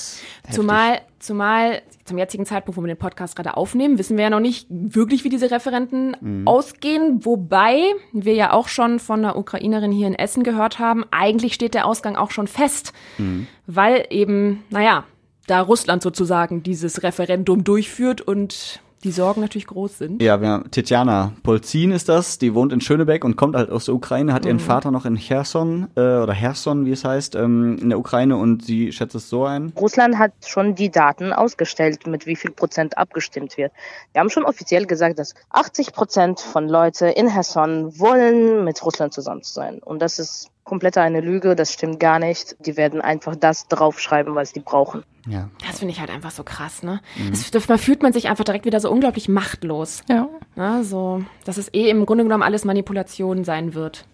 zumal, 0.51 1.01
zumal 1.19 1.81
zum 2.05 2.17
jetzigen 2.17 2.45
Zeitpunkt, 2.45 2.77
wo 2.77 2.81
wir 2.81 2.87
den 2.87 2.97
Podcast 2.97 3.35
gerade 3.35 3.55
aufnehmen, 3.55 3.99
wissen 3.99 4.17
wir 4.17 4.23
ja 4.23 4.29
noch 4.29 4.39
nicht 4.39 4.65
wirklich, 4.69 5.23
wie 5.23 5.29
diese 5.29 5.51
Referenten 5.51 6.15
Mhm. 6.19 6.47
ausgehen. 6.47 7.23
Wobei 7.25 7.81
wir 8.13 8.33
ja 8.33 8.53
auch 8.53 8.67
schon 8.69 8.99
von 8.99 9.19
einer 9.23 9.37
Ukrainerin 9.37 9.91
hier 9.91 10.07
in 10.07 10.15
Essen 10.15 10.43
gehört 10.43 10.79
haben, 10.79 11.05
eigentlich 11.11 11.53
steht 11.53 11.73
der 11.75 11.85
Ausgang 11.85 12.15
auch 12.15 12.31
schon 12.31 12.47
fest, 12.47 12.93
Mhm. 13.17 13.47
weil 13.67 14.05
eben, 14.09 14.63
naja, 14.69 15.03
da 15.45 15.61
Russland 15.61 16.01
sozusagen 16.01 16.63
dieses 16.63 17.03
Referendum 17.03 17.63
durchführt 17.63 18.21
und 18.21 18.81
die 19.03 19.11
Sorgen 19.11 19.41
natürlich 19.41 19.67
groß 19.67 19.99
sind. 19.99 20.21
Ja, 20.21 20.41
wir 20.41 20.49
haben 20.49 20.71
Tetjana 20.71 21.33
Polzin 21.43 21.91
ist 21.91 22.09
das, 22.09 22.39
die 22.39 22.53
wohnt 22.55 22.73
in 22.73 22.81
Schönebeck 22.81 23.23
und 23.23 23.35
kommt 23.35 23.55
halt 23.55 23.69
aus 23.69 23.85
der 23.85 23.93
Ukraine, 23.95 24.33
hat 24.33 24.43
Mhm. 24.43 24.47
ihren 24.47 24.59
Vater 24.59 24.91
noch 24.91 25.05
in 25.05 25.15
Cherson 25.17 25.87
äh, 25.95 25.99
oder 25.99 26.33
Herson, 26.33 26.85
wie 26.85 26.91
es 26.91 27.03
heißt, 27.05 27.35
ähm, 27.35 27.77
in 27.79 27.89
der 27.89 27.99
Ukraine 27.99 28.37
und 28.37 28.65
sie 28.65 28.91
schätzt 28.91 29.15
es 29.15 29.29
so 29.29 29.45
ein. 29.45 29.71
Russland 29.79 30.17
hat 30.17 30.31
schon 30.45 30.73
die 30.75 30.89
Daten 30.89 31.31
ausgestellt, 31.33 32.07
mit 32.07 32.25
wie 32.25 32.35
viel 32.35 32.51
Prozent 32.51 32.97
abgestimmt 32.97 33.55
wird. 33.57 33.71
Wir 34.13 34.21
haben 34.21 34.29
schon 34.29 34.43
offiziell 34.45 34.85
gesagt, 34.85 35.19
dass 35.19 35.35
80 35.51 35.93
Prozent 35.93 36.39
von 36.39 36.67
Leute 36.67 37.07
in 37.07 37.27
Herson 37.27 37.99
wollen, 37.99 38.63
mit 38.63 38.83
Russland 38.83 39.13
zusammen 39.13 39.43
zu 39.43 39.53
sein. 39.53 39.79
Und 39.79 40.01
das 40.01 40.19
ist 40.19 40.49
komplett 40.67 40.97
eine 40.97 41.21
Lüge, 41.21 41.55
das 41.55 41.73
stimmt 41.73 41.99
gar 41.99 42.19
nicht. 42.19 42.55
Die 42.59 42.77
werden 42.77 43.01
einfach 43.01 43.35
das 43.35 43.67
draufschreiben, 43.67 44.35
was 44.35 44.53
die 44.53 44.59
brauchen. 44.59 45.03
Ja. 45.27 45.49
Das 45.65 45.79
finde 45.79 45.93
ich 45.93 45.99
halt 45.99 46.11
einfach 46.11 46.31
so 46.31 46.43
krass, 46.43 46.83
ne? 46.83 47.01
Mhm. 47.15 47.31
Das, 47.31 47.49
das, 47.49 47.67
man 47.67 47.79
fühlt 47.79 48.03
man 48.03 48.13
sich 48.13 48.29
einfach 48.29 48.43
direkt 48.43 48.65
wieder 48.65 48.79
so 48.79 48.91
unglaublich 48.91 49.27
machtlos. 49.27 50.03
Ja. 50.07 50.29
Ne? 50.55 50.83
So, 50.83 51.23
dass 51.45 51.57
es 51.57 51.73
eh 51.73 51.89
im 51.89 52.05
Grunde 52.05 52.23
genommen 52.23 52.43
alles 52.43 52.65
Manipulation 52.65 53.43
sein 53.43 53.73
wird. 53.73 54.05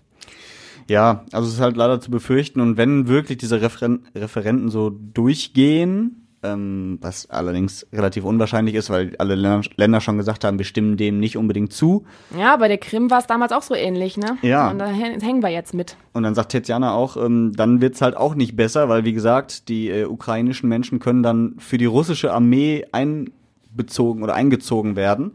Ja, 0.87 1.25
also 1.31 1.47
es 1.47 1.55
ist 1.55 1.59
halt 1.61 1.77
leider 1.77 1.99
zu 2.01 2.11
befürchten 2.11 2.59
und 2.61 2.77
wenn 2.77 3.07
wirklich 3.07 3.37
diese 3.37 3.61
Referen 3.61 4.05
Referenten 4.15 4.69
so 4.69 4.89
durchgehen, 4.89 6.22
ähm, 6.43 6.97
was 7.01 7.29
allerdings 7.29 7.87
relativ 7.93 8.23
unwahrscheinlich 8.25 8.75
ist, 8.75 8.89
weil 8.89 9.15
alle 9.17 9.35
Länder, 9.35 10.01
schon 10.01 10.17
gesagt 10.17 10.43
haben, 10.43 10.57
wir 10.57 10.65
stimmen 10.65 10.97
dem 10.97 11.19
nicht 11.19 11.37
unbedingt 11.37 11.73
zu. 11.73 12.05
Ja, 12.37 12.55
bei 12.57 12.67
der 12.67 12.77
Krim 12.77 13.09
war 13.09 13.19
es 13.19 13.27
damals 13.27 13.51
auch 13.51 13.61
so 13.61 13.73
ähnlich, 13.75 14.17
ne? 14.17 14.37
Ja. 14.41 14.69
Und 14.69 14.79
da 14.79 14.87
hä- 14.87 15.19
hängen 15.21 15.41
wir 15.41 15.49
jetzt 15.49 15.73
mit. 15.73 15.95
Und 16.13 16.23
dann 16.23 16.35
sagt 16.35 16.51
Tetjana 16.51 16.93
auch, 16.93 17.17
ähm, 17.17 17.53
dann 17.55 17.81
wird's 17.81 18.01
halt 18.01 18.15
auch 18.17 18.35
nicht 18.35 18.55
besser, 18.55 18.89
weil 18.89 19.05
wie 19.05 19.13
gesagt, 19.13 19.69
die 19.69 19.89
äh, 19.89 20.05
ukrainischen 20.05 20.69
Menschen 20.69 20.99
können 20.99 21.23
dann 21.23 21.55
für 21.59 21.77
die 21.77 21.85
russische 21.85 22.33
Armee 22.33 22.85
einbezogen 22.91 24.23
oder 24.23 24.35
eingezogen 24.35 24.95
werden. 24.95 25.33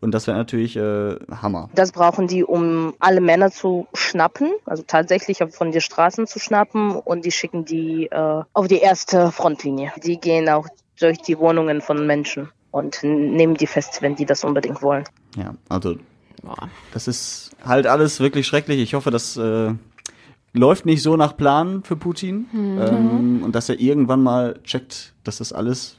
Und 0.00 0.12
das 0.12 0.26
wäre 0.26 0.36
natürlich 0.36 0.76
äh, 0.76 1.16
Hammer. 1.30 1.70
Das 1.74 1.92
brauchen 1.92 2.26
die, 2.26 2.44
um 2.44 2.94
alle 2.98 3.20
Männer 3.20 3.50
zu 3.50 3.86
schnappen, 3.94 4.50
also 4.66 4.82
tatsächlich 4.86 5.38
von 5.50 5.72
den 5.72 5.80
Straßen 5.80 6.26
zu 6.26 6.38
schnappen 6.38 6.90
und 6.92 7.24
die 7.24 7.32
schicken 7.32 7.64
die 7.64 8.06
äh, 8.06 8.42
auf 8.52 8.68
die 8.68 8.78
erste 8.78 9.32
Frontlinie. 9.32 9.92
Die 10.02 10.18
gehen 10.18 10.48
auch 10.48 10.66
durch 10.98 11.18
die 11.18 11.38
Wohnungen 11.38 11.80
von 11.80 12.06
Menschen 12.06 12.50
und 12.70 13.02
nehmen 13.02 13.54
die 13.54 13.66
fest, 13.66 14.02
wenn 14.02 14.16
die 14.16 14.26
das 14.26 14.44
unbedingt 14.44 14.82
wollen. 14.82 15.04
Ja, 15.36 15.54
also 15.68 15.96
das 16.92 17.08
ist 17.08 17.50
halt 17.64 17.86
alles 17.86 18.20
wirklich 18.20 18.46
schrecklich. 18.46 18.80
Ich 18.80 18.94
hoffe, 18.94 19.10
das 19.10 19.36
äh, 19.36 19.72
läuft 20.52 20.86
nicht 20.86 21.02
so 21.02 21.16
nach 21.16 21.36
Plan 21.36 21.82
für 21.82 21.96
Putin 21.96 22.46
ähm, 22.52 23.42
und 23.42 23.54
dass 23.54 23.68
er 23.68 23.80
irgendwann 23.80 24.22
mal 24.22 24.60
checkt, 24.62 25.14
dass 25.24 25.38
das 25.38 25.52
alles 25.52 25.96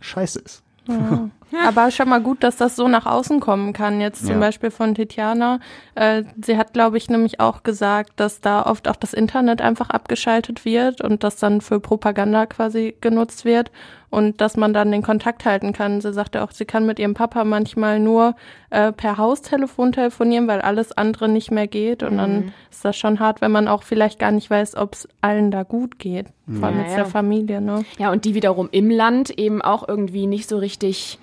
scheiße 0.00 0.40
ist. 0.40 0.62
Aber 1.66 1.90
schon 1.90 2.08
mal 2.08 2.20
gut, 2.20 2.42
dass 2.42 2.56
das 2.56 2.76
so 2.76 2.88
nach 2.88 3.06
außen 3.06 3.40
kommen 3.40 3.72
kann. 3.72 4.00
Jetzt 4.00 4.26
zum 4.26 4.36
Ja. 4.36 4.40
Beispiel 4.40 4.70
von 4.70 4.94
Tetjana. 4.94 5.60
Äh, 5.94 6.24
sie 6.42 6.56
hat, 6.56 6.72
glaube 6.72 6.96
ich, 6.96 7.10
nämlich 7.10 7.40
auch 7.40 7.62
gesagt, 7.62 8.12
dass 8.16 8.40
da 8.40 8.62
oft 8.64 8.88
auch 8.88 8.96
das 8.96 9.12
Internet 9.12 9.60
einfach 9.60 9.90
abgeschaltet 9.90 10.64
wird 10.64 11.00
und 11.00 11.24
das 11.24 11.36
dann 11.36 11.60
für 11.60 11.80
Propaganda 11.80 12.46
quasi 12.46 12.96
genutzt 13.00 13.44
wird 13.44 13.70
und 14.10 14.40
dass 14.40 14.56
man 14.56 14.72
dann 14.74 14.92
den 14.92 15.02
Kontakt 15.02 15.44
halten 15.44 15.72
kann. 15.72 16.00
Sie 16.00 16.12
sagte 16.12 16.42
auch, 16.42 16.50
sie 16.50 16.64
kann 16.66 16.84
mit 16.86 16.98
ihrem 16.98 17.14
Papa 17.14 17.44
manchmal 17.44 17.98
nur 17.98 18.34
äh, 18.70 18.92
per 18.92 19.16
Haustelefon 19.16 19.92
telefonieren, 19.92 20.48
weil 20.48 20.60
alles 20.60 20.92
andere 20.92 21.28
nicht 21.28 21.50
mehr 21.50 21.66
geht. 21.66 22.02
Und 22.02 22.18
dann 22.18 22.52
ist 22.70 22.84
das 22.84 22.96
schon 22.96 23.20
hart, 23.20 23.40
wenn 23.40 23.52
man 23.52 23.68
auch 23.68 23.82
vielleicht 23.82 24.18
gar 24.18 24.30
nicht 24.30 24.50
weiß, 24.50 24.76
ob 24.76 24.92
es 24.94 25.08
allen 25.22 25.50
da 25.50 25.62
gut 25.62 25.98
geht. 25.98 26.26
Vor 26.46 26.68
allem 26.68 26.76
Ja, 26.78 26.82
jetzt 26.84 26.96
der 26.96 27.06
Familie, 27.06 27.60
ne? 27.60 27.84
Ja, 27.98 28.10
und 28.12 28.24
die 28.26 28.34
wiederum 28.34 28.68
im 28.70 28.90
Land 28.90 29.30
eben 29.38 29.62
auch 29.62 29.86
irgendwie 29.88 30.26
nicht 30.26 30.48
so 30.48 30.58
richtig 30.58 31.18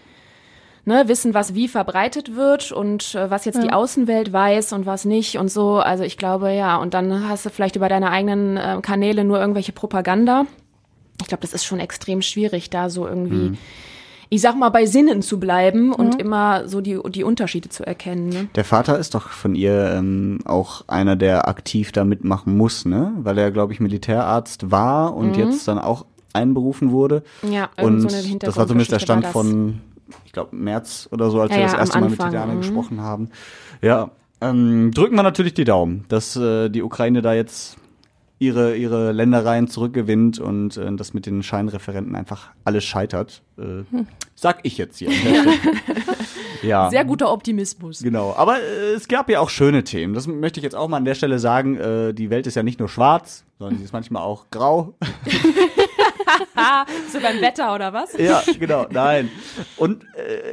ne, 0.90 1.08
wissen, 1.08 1.34
was 1.34 1.54
wie 1.54 1.68
verbreitet 1.70 2.36
wird 2.36 2.72
und 2.74 3.16
äh, 3.16 3.30
was 3.30 3.46
jetzt 3.46 3.64
die 3.64 3.72
Außenwelt 3.72 4.34
weiß 4.34 4.74
und 4.74 4.86
was 4.86 5.06
nicht 5.06 5.38
und 5.38 5.50
so. 5.50 5.78
Also 5.78 6.04
ich 6.04 6.18
glaube, 6.18 6.52
ja, 6.52 6.78
und 6.78 6.94
dann 6.94 7.30
hast 7.30 7.46
du 7.46 7.50
vielleicht 7.50 7.78
über 7.78 7.88
deine 7.88 8.10
eigenen 8.10 8.58
äh, 8.58 8.80
Kanäle 8.82 9.24
nur 9.24 9.40
irgendwelche 9.40 9.72
Propaganda. 9.72 10.46
Ich 11.22 11.28
glaube, 11.28 11.42
das 11.42 11.54
ist 11.54 11.64
schon 11.64 11.80
extrem 11.80 12.22
schwierig, 12.22 12.70
da 12.70 12.90
so 12.90 13.06
irgendwie, 13.08 13.58
ich 14.30 14.42
sag 14.42 14.58
mal, 14.58 14.70
bei 14.70 14.86
Sinnen 14.86 15.22
zu 15.22 15.40
bleiben 15.40 15.94
und 15.94 16.20
immer 16.20 16.68
so 16.68 16.82
die, 16.82 16.98
die 17.10 17.24
Unterschiede 17.24 17.70
zu 17.70 17.86
erkennen. 17.86 18.30
Ne? 18.30 18.48
Der 18.56 18.64
Vater 18.64 18.98
ist 18.98 19.16
doch 19.16 19.30
von 19.30 19.54
ihr 19.54 19.92
ähm, 19.94 20.40
auch 20.46 20.86
einer, 20.88 21.18
der 21.18 21.50
aktiv 21.50 21.92
da 21.92 22.06
mitmachen 22.06 22.56
muss, 22.56 22.86
ne? 22.86 23.12
Weil 23.18 23.38
er, 23.38 23.52
glaube 23.52 23.74
ich, 23.74 23.82
Militärarzt 23.82 24.72
war 24.72 25.14
und 25.14 25.36
jetzt 25.36 25.68
dann 25.68 25.78
auch 25.78 26.06
einberufen 26.34 26.92
wurde. 26.92 27.24
Ja, 27.50 27.70
und 27.82 28.02
so 28.02 28.08
eine 28.08 28.38
das 28.40 28.58
war 28.58 28.68
zumindest 28.68 28.92
der 28.92 29.00
Stand 29.00 29.26
von, 29.28 29.82
ich 30.26 30.32
glaube, 30.32 30.56
März 30.56 31.10
oder 31.12 31.30
so, 31.30 31.42
als 31.42 31.52
Ja, 31.52 31.58
wir 31.58 31.62
ja, 31.62 31.66
das 31.66 31.74
am 31.74 31.80
erste 31.80 32.00
Mal 32.00 32.10
mit 32.10 32.20
Titiane 32.20 32.54
mhm. 32.54 32.58
gesprochen 32.58 33.02
haben. 33.02 33.30
Ja, 33.82 34.12
ähm, 34.42 34.92
drücken 34.94 35.16
wir 35.16 35.24
natürlich 35.24 35.54
die 35.54 35.66
Daumen, 35.66 36.06
dass 36.10 36.36
äh, 36.36 36.70
die 36.70 36.82
Ukraine 36.82 37.22
da 37.22 37.34
jetzt 37.34 37.78
ihre, 38.40 38.78
ihre 38.78 39.12
Ländereien 39.12 39.68
zurückgewinnt 39.68 40.40
und 40.40 40.78
äh, 40.78 40.96
das 40.96 41.14
mit 41.14 41.26
den 41.26 41.44
Scheinreferenten 41.44 42.16
einfach 42.16 42.52
alles 42.64 42.86
scheitert. 42.86 43.44
Äh, 43.58 43.84
Sag 44.34 44.60
ich 44.64 44.78
jetzt 44.78 44.98
hier. 44.98 45.10
ja. 46.64 46.90
Sehr 46.90 47.04
guter 47.04 47.32
Optimismus. 47.34 48.00
Genau, 48.02 48.34
aber 48.36 48.62
äh, 48.62 48.94
es 48.94 49.10
gab 49.10 49.30
ja 49.30 49.42
auch 49.42 49.50
schöne 49.50 49.84
Themen. 49.84 50.14
Das 50.14 50.26
möchte 50.26 50.62
ich 50.62 50.64
jetzt 50.64 50.76
auch 50.76 50.88
mal 50.88 50.98
an 50.98 51.06
der 51.06 51.16
Stelle 51.16 51.38
sagen. 51.38 51.76
Äh, 51.76 52.14
die 52.14 52.30
Welt 52.30 52.48
ist 52.48 52.56
ja 52.56 52.64
nicht 52.64 52.80
nur 52.80 52.88
schwarz, 52.88 53.44
sondern 53.60 53.78
sie 53.78 53.84
ist 53.84 53.92
manchmal 53.92 54.24
auch 54.24 54.46
grau. 54.52 54.94
So 57.12 57.20
beim 57.20 57.42
Wetter 57.42 57.74
oder 57.76 57.94
was? 57.94 58.14
ja, 58.18 58.42
genau, 58.60 58.86
nein. 58.90 59.30
Und 59.78 60.04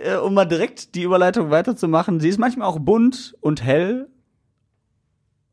äh, 0.04 0.16
um 0.16 0.34
mal 0.34 0.44
direkt 0.44 0.94
die 0.94 1.02
Überleitung 1.02 1.50
weiterzumachen, 1.50 2.20
sie 2.20 2.28
ist 2.28 2.38
manchmal 2.38 2.68
auch 2.68 2.78
bunt 2.78 3.34
und 3.40 3.62
hell. 3.64 4.08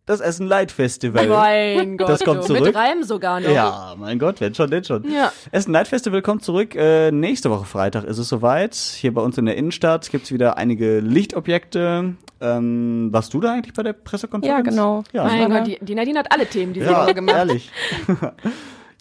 Das 0.05 0.19
Essen 0.19 0.47
Light 0.47 0.69
Festival. 0.73 1.25
Mein 1.27 1.95
Gott, 1.97 2.09
Das 2.09 2.25
kommt 2.25 2.43
zurück. 2.43 2.61
mit 2.65 2.75
Reim 2.75 3.03
sogar 3.03 3.39
noch. 3.39 3.49
Ja, 3.49 3.95
mein 3.97 4.19
Gott, 4.19 4.41
wenn 4.41 4.53
schon, 4.53 4.69
denn 4.69 4.83
schon. 4.83 5.09
Ja. 5.09 5.31
Essen 5.51 5.71
Light 5.71 5.87
Festival 5.87 6.21
kommt 6.21 6.43
zurück. 6.43 6.75
Äh, 6.75 7.09
nächste 7.11 7.49
Woche 7.49 7.63
Freitag 7.63 8.03
ist 8.03 8.17
es 8.17 8.27
soweit. 8.27 8.75
Hier 8.75 9.13
bei 9.13 9.21
uns 9.21 9.37
in 9.37 9.45
der 9.45 9.55
Innenstadt 9.55 10.11
gibt's 10.11 10.29
wieder 10.33 10.57
einige 10.57 10.99
Lichtobjekte. 10.99 12.15
Ähm, 12.41 13.07
warst 13.13 13.33
du 13.33 13.39
da 13.39 13.53
eigentlich 13.53 13.73
bei 13.73 13.83
der 13.83 13.93
Pressekonferenz? 13.93 14.57
Ja, 14.57 14.69
genau. 14.69 15.03
Ja, 15.13 15.23
Mein 15.23 15.39
Ja. 15.49 15.59
Gott, 15.59 15.67
die, 15.67 15.77
die 15.79 15.95
Nadine 15.95 16.19
hat 16.19 16.31
alle 16.33 16.47
Themen 16.47 16.73
diese 16.73 16.87
ja 16.87 17.01
Woche 17.03 17.13
gemacht. 17.13 17.37
ehrlich. 17.37 17.71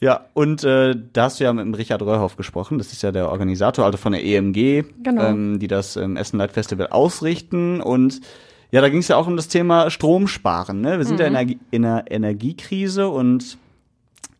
ja, 0.02 0.26
und 0.34 0.64
äh, 0.64 0.96
da 1.12 1.22
hast 1.24 1.38
du 1.38 1.44
ja 1.44 1.52
mit 1.52 1.64
dem 1.64 1.74
Richard 1.74 2.02
Röhrhoff 2.02 2.34
gesprochen. 2.36 2.78
Das 2.78 2.92
ist 2.92 3.02
ja 3.02 3.12
der 3.12 3.30
Organisator, 3.30 3.84
also 3.84 3.96
von 3.98 4.10
der 4.10 4.24
EMG, 4.24 4.82
Genau. 5.04 5.22
ähm, 5.22 5.60
die 5.60 5.68
das 5.68 5.94
ähm, 5.94 6.16
Essen 6.16 6.38
Light 6.38 6.50
Festival 6.50 6.88
ausrichten. 6.88 7.80
Und 7.80 8.20
ja, 8.72 8.80
da 8.80 8.88
ging 8.88 8.98
es 8.98 9.06
ja 9.06 9.16
auch 9.16 9.28
um 9.28 9.36
das 9.36 9.46
Thema 9.46 9.90
Strom 9.90 10.26
sparen. 10.26 10.80
Ne? 10.80 10.98
Wir 10.98 11.04
sind 11.04 11.20
ja 11.20 11.26
in 11.26 11.36
einer, 11.36 11.52
in 11.70 11.84
einer 11.84 12.10
Energiekrise 12.10 13.08
und 13.08 13.58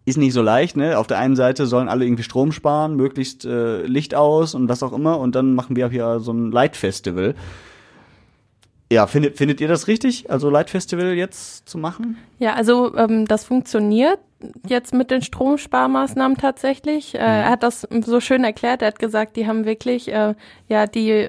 ist 0.05 0.19
nicht 0.19 0.33
so 0.33 0.43
leicht, 0.43 0.77
ne? 0.77 0.99
Auf 0.99 1.07
der 1.07 1.19
einen 1.19 1.37
Seite 1.37 1.67
sollen 1.67 1.89
alle 1.89 2.05
irgendwie 2.05 2.25
Strom 2.25 2.51
sparen, 2.51 2.97
möglichst 2.97 3.45
äh, 3.45 3.83
Licht 3.83 4.17
aus 4.17 4.57
und 4.57 4.69
was 4.69 4.83
auch 4.83 4.93
immer, 4.93 5.21
und 5.21 5.37
dann 5.37 5.55
machen 5.55 5.77
wir 5.77 5.89
hier 5.91 6.19
so 6.19 6.33
ein 6.33 6.51
Light-Festival. 6.51 7.37
Ja, 8.91 9.07
findet, 9.07 9.39
findet 9.39 9.61
ihr 9.61 9.69
das 9.69 9.87
richtig, 9.87 10.29
also 10.29 10.51
Light-Festival 10.51 11.13
jetzt 11.15 11.69
zu 11.69 11.79
machen? 11.79 12.17
Ja, 12.41 12.55
also 12.55 12.97
ähm, 12.97 13.27
das 13.27 13.45
funktioniert 13.45 14.19
jetzt 14.67 14.93
mit 14.95 15.11
den 15.11 15.23
Stromsparmaßnahmen 15.23 16.37
tatsächlich. 16.37 17.15
Äh, 17.15 17.19
er 17.19 17.51
hat 17.51 17.63
das 17.63 17.87
so 18.05 18.21
schön 18.21 18.45
erklärt. 18.45 18.83
Er 18.83 18.89
hat 18.89 18.99
gesagt, 18.99 19.37
die 19.37 19.47
haben 19.47 19.65
wirklich 19.65 20.13
äh, 20.13 20.35
ja 20.69 20.87
die 20.87 21.29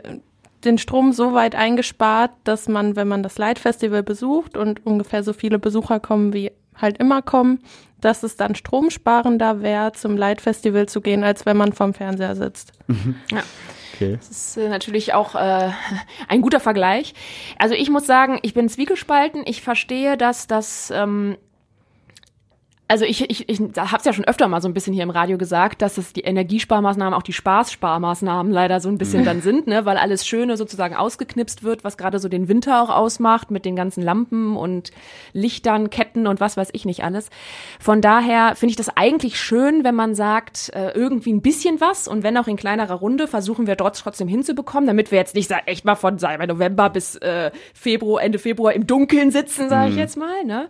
den 0.63 0.77
Strom 0.77 1.11
so 1.11 1.33
weit 1.33 1.55
eingespart, 1.55 2.31
dass 2.43 2.67
man, 2.67 2.95
wenn 2.95 3.07
man 3.07 3.21
das 3.21 3.37
Light 3.37 3.59
Festival 3.59 4.01
besucht 4.01 4.55
und 4.55 4.85
ungefähr 4.85 5.23
so 5.23 5.33
viele 5.33 5.59
Besucher 5.59 5.99
kommen, 5.99 6.33
wie 6.33 6.51
halt 6.75 6.97
immer 6.99 7.21
kommen, 7.21 7.59
dass 7.99 8.23
es 8.23 8.35
dann 8.35 8.55
stromsparender 8.55 9.61
wäre, 9.61 9.91
zum 9.93 10.17
Light 10.17 10.41
Festival 10.41 10.87
zu 10.87 11.01
gehen, 11.01 11.23
als 11.23 11.45
wenn 11.45 11.57
man 11.57 11.73
vorm 11.73 11.93
Fernseher 11.93 12.35
sitzt. 12.35 12.71
Ja. 13.31 13.43
Okay. 13.93 14.17
Das 14.17 14.29
ist 14.29 14.57
äh, 14.57 14.69
natürlich 14.69 15.13
auch 15.13 15.35
äh, 15.35 15.69
ein 16.27 16.41
guter 16.41 16.59
Vergleich. 16.59 17.13
Also 17.59 17.75
ich 17.75 17.89
muss 17.89 18.07
sagen, 18.07 18.39
ich 18.41 18.53
bin 18.53 18.67
zwiegespalten. 18.67 19.43
Ich 19.45 19.61
verstehe, 19.61 20.17
dass 20.17 20.47
das 20.47 20.91
ähm, 20.93 21.37
also 22.87 23.05
ich, 23.05 23.29
ich, 23.29 23.49
ich 23.49 23.59
habe 23.59 23.97
es 23.97 24.05
ja 24.05 24.13
schon 24.13 24.25
öfter 24.25 24.47
mal 24.47 24.61
so 24.61 24.67
ein 24.67 24.73
bisschen 24.73 24.93
hier 24.93 25.03
im 25.03 25.09
Radio 25.09 25.37
gesagt, 25.37 25.81
dass 25.81 25.97
es 25.97 26.11
die 26.11 26.21
Energiesparmaßnahmen 26.21 27.13
auch 27.13 27.23
die 27.23 27.33
Spaßsparmaßnahmen 27.33 28.51
leider 28.51 28.81
so 28.81 28.89
ein 28.89 28.97
bisschen 28.97 29.23
dann 29.23 29.41
sind, 29.41 29.67
ne, 29.67 29.85
weil 29.85 29.97
alles 29.97 30.27
Schöne 30.27 30.57
sozusagen 30.57 30.95
ausgeknipst 30.95 31.63
wird, 31.63 31.83
was 31.83 31.97
gerade 31.97 32.19
so 32.19 32.27
den 32.27 32.49
Winter 32.49 32.83
auch 32.83 32.89
ausmacht 32.89 33.51
mit 33.51 33.63
den 33.65 33.75
ganzen 33.75 34.03
Lampen 34.03 34.57
und 34.57 34.91
Lichtern, 35.31 35.89
Ketten 35.89 36.27
und 36.27 36.41
was 36.41 36.57
weiß 36.57 36.69
ich 36.73 36.85
nicht 36.85 37.03
alles. 37.03 37.29
Von 37.79 38.01
daher 38.01 38.55
finde 38.55 38.71
ich 38.71 38.77
das 38.77 38.89
eigentlich 38.95 39.39
schön, 39.39 39.83
wenn 39.83 39.95
man 39.95 40.13
sagt, 40.13 40.69
äh, 40.73 40.91
irgendwie 40.91 41.31
ein 41.31 41.41
bisschen 41.41 41.79
was 41.79 42.07
und 42.07 42.23
wenn 42.23 42.37
auch 42.37 42.47
in 42.47 42.57
kleinerer 42.57 42.95
Runde 42.95 43.27
versuchen 43.27 43.65
wir 43.65 43.75
dort 43.75 43.97
trotzdem 43.97 44.27
hinzubekommen, 44.27 44.87
damit 44.87 45.09
wir 45.09 45.17
jetzt 45.17 45.35
nicht 45.35 45.49
echt 45.65 45.85
mal 45.85 45.95
von 45.95 46.19
wir, 46.19 46.47
November 46.47 46.89
bis 46.89 47.15
äh, 47.15 47.51
Februar, 47.73 48.21
Ende 48.21 48.39
Februar 48.39 48.73
im 48.73 48.85
Dunkeln 48.85 49.31
sitzen, 49.31 49.69
sage 49.69 49.91
ich 49.91 49.95
jetzt 49.95 50.17
mal, 50.17 50.43
ne? 50.43 50.67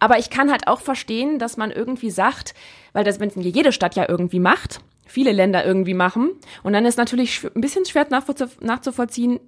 Aber 0.00 0.18
ich 0.18 0.30
kann 0.30 0.50
halt 0.50 0.66
auch 0.66 0.80
verstehen, 0.80 1.38
dass 1.38 1.56
man 1.56 1.70
irgendwie 1.70 2.10
sagt, 2.10 2.54
weil 2.92 3.04
das, 3.04 3.20
wenn 3.20 3.30
jede 3.30 3.70
Stadt 3.70 3.94
ja 3.94 4.08
irgendwie 4.08 4.40
macht, 4.40 4.80
viele 5.06 5.32
Länder 5.32 5.64
irgendwie 5.64 5.94
machen, 5.94 6.30
und 6.62 6.72
dann 6.72 6.84
ist 6.84 6.98
natürlich 6.98 7.44
ein 7.54 7.60
bisschen 7.60 7.84
schwer 7.84 8.06
nachzuvollziehen, 8.10 9.38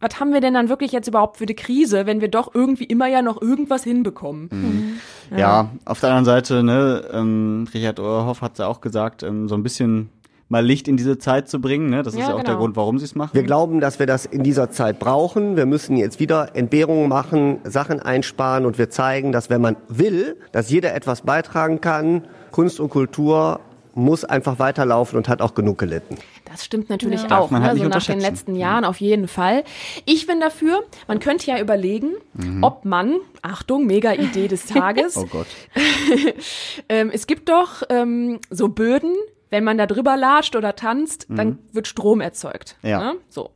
was 0.00 0.18
haben 0.18 0.32
wir 0.32 0.40
denn 0.40 0.54
dann 0.54 0.70
wirklich 0.70 0.92
jetzt 0.92 1.08
überhaupt 1.08 1.36
für 1.36 1.44
eine 1.44 1.54
Krise, 1.54 2.06
wenn 2.06 2.22
wir 2.22 2.28
doch 2.28 2.54
irgendwie 2.54 2.84
immer 2.84 3.06
ja 3.06 3.20
noch 3.20 3.40
irgendwas 3.40 3.84
hinbekommen? 3.84 4.98
Ja. 5.36 5.70
auf 5.84 6.00
der 6.00 6.08
anderen 6.08 6.24
Seite, 6.24 6.62
ne, 6.62 7.04
ähm, 7.12 7.68
Richard 7.72 8.00
Oerhoff 8.00 8.40
hat 8.40 8.58
ja 8.58 8.66
auch 8.66 8.80
gesagt, 8.80 9.22
ähm, 9.22 9.48
so 9.48 9.54
ein 9.54 9.62
bisschen 9.62 10.08
mal 10.50 10.64
Licht 10.66 10.88
in 10.88 10.96
diese 10.96 11.16
Zeit 11.16 11.48
zu 11.48 11.60
bringen, 11.60 11.88
ne? 11.88 12.02
Das 12.02 12.12
ist 12.12 12.20
Ja, 12.20 12.28
ja 12.30 12.34
auch 12.34 12.38
der 12.38 12.44
genau. 12.44 12.58
Grund, 12.58 12.76
warum 12.76 12.98
sie 12.98 13.04
es 13.04 13.14
machen. 13.14 13.30
Wir 13.32 13.44
glauben, 13.44 13.80
dass 13.80 13.98
wir 13.98 14.06
das 14.06 14.26
in 14.26 14.42
dieser 14.42 14.70
Zeit 14.70 14.98
brauchen. 14.98 15.56
Wir 15.56 15.64
müssen 15.64 15.96
jetzt 15.96 16.20
wieder 16.20 16.54
Entbehrungen 16.54 17.08
machen, 17.08 17.60
Sachen 17.64 18.00
einsparen 18.00 18.66
und 18.66 18.76
wir 18.76 18.90
zeigen, 18.90 19.32
dass 19.32 19.48
wenn 19.48 19.60
man 19.60 19.76
will, 19.88 20.36
dass 20.52 20.68
jeder 20.68 20.94
etwas 20.94 21.22
beitragen 21.22 21.80
kann, 21.80 22.24
Kunst 22.50 22.80
und 22.80 22.90
Kultur 22.90 23.60
muss 23.94 24.24
einfach 24.24 24.58
weiterlaufen 24.58 25.16
und 25.16 25.28
hat 25.28 25.40
auch 25.42 25.54
genug 25.54 25.78
gelitten. 25.78 26.16
Das 26.44 26.64
stimmt 26.64 26.90
natürlich 26.90 27.22
Darf 27.22 27.32
auch, 27.32 27.50
man 27.50 27.62
ne? 27.62 27.68
halt 27.68 27.78
so 27.78 27.88
nach 27.88 28.04
den 28.04 28.20
letzten 28.20 28.56
Jahren 28.56 28.84
auf 28.84 29.00
jeden 29.00 29.28
Fall. 29.28 29.62
Ich 30.04 30.26
bin 30.26 30.40
dafür, 30.40 30.82
man 31.06 31.20
könnte 31.20 31.46
ja 31.46 31.60
überlegen, 31.60 32.12
ob 32.62 32.84
man, 32.84 33.16
Achtung, 33.42 33.86
mega 33.86 34.12
Idee 34.14 34.48
des 34.48 34.66
Tages, 34.66 35.16
oh 35.16 35.26
Gott. 35.26 35.46
ähm, 36.88 37.10
es 37.12 37.26
gibt 37.26 37.48
doch 37.48 37.82
ähm, 37.88 38.40
so 38.50 38.68
Böden, 38.68 39.14
wenn 39.50 39.64
man 39.64 39.76
da 39.76 39.86
drüber 39.86 40.16
latscht 40.16 40.56
oder 40.56 40.74
tanzt, 40.76 41.26
dann 41.28 41.58
wird 41.72 41.88
Strom 41.88 42.20
erzeugt. 42.20 42.76
Ja. 42.82 43.12
Ne? 43.12 43.18
So. 43.28 43.50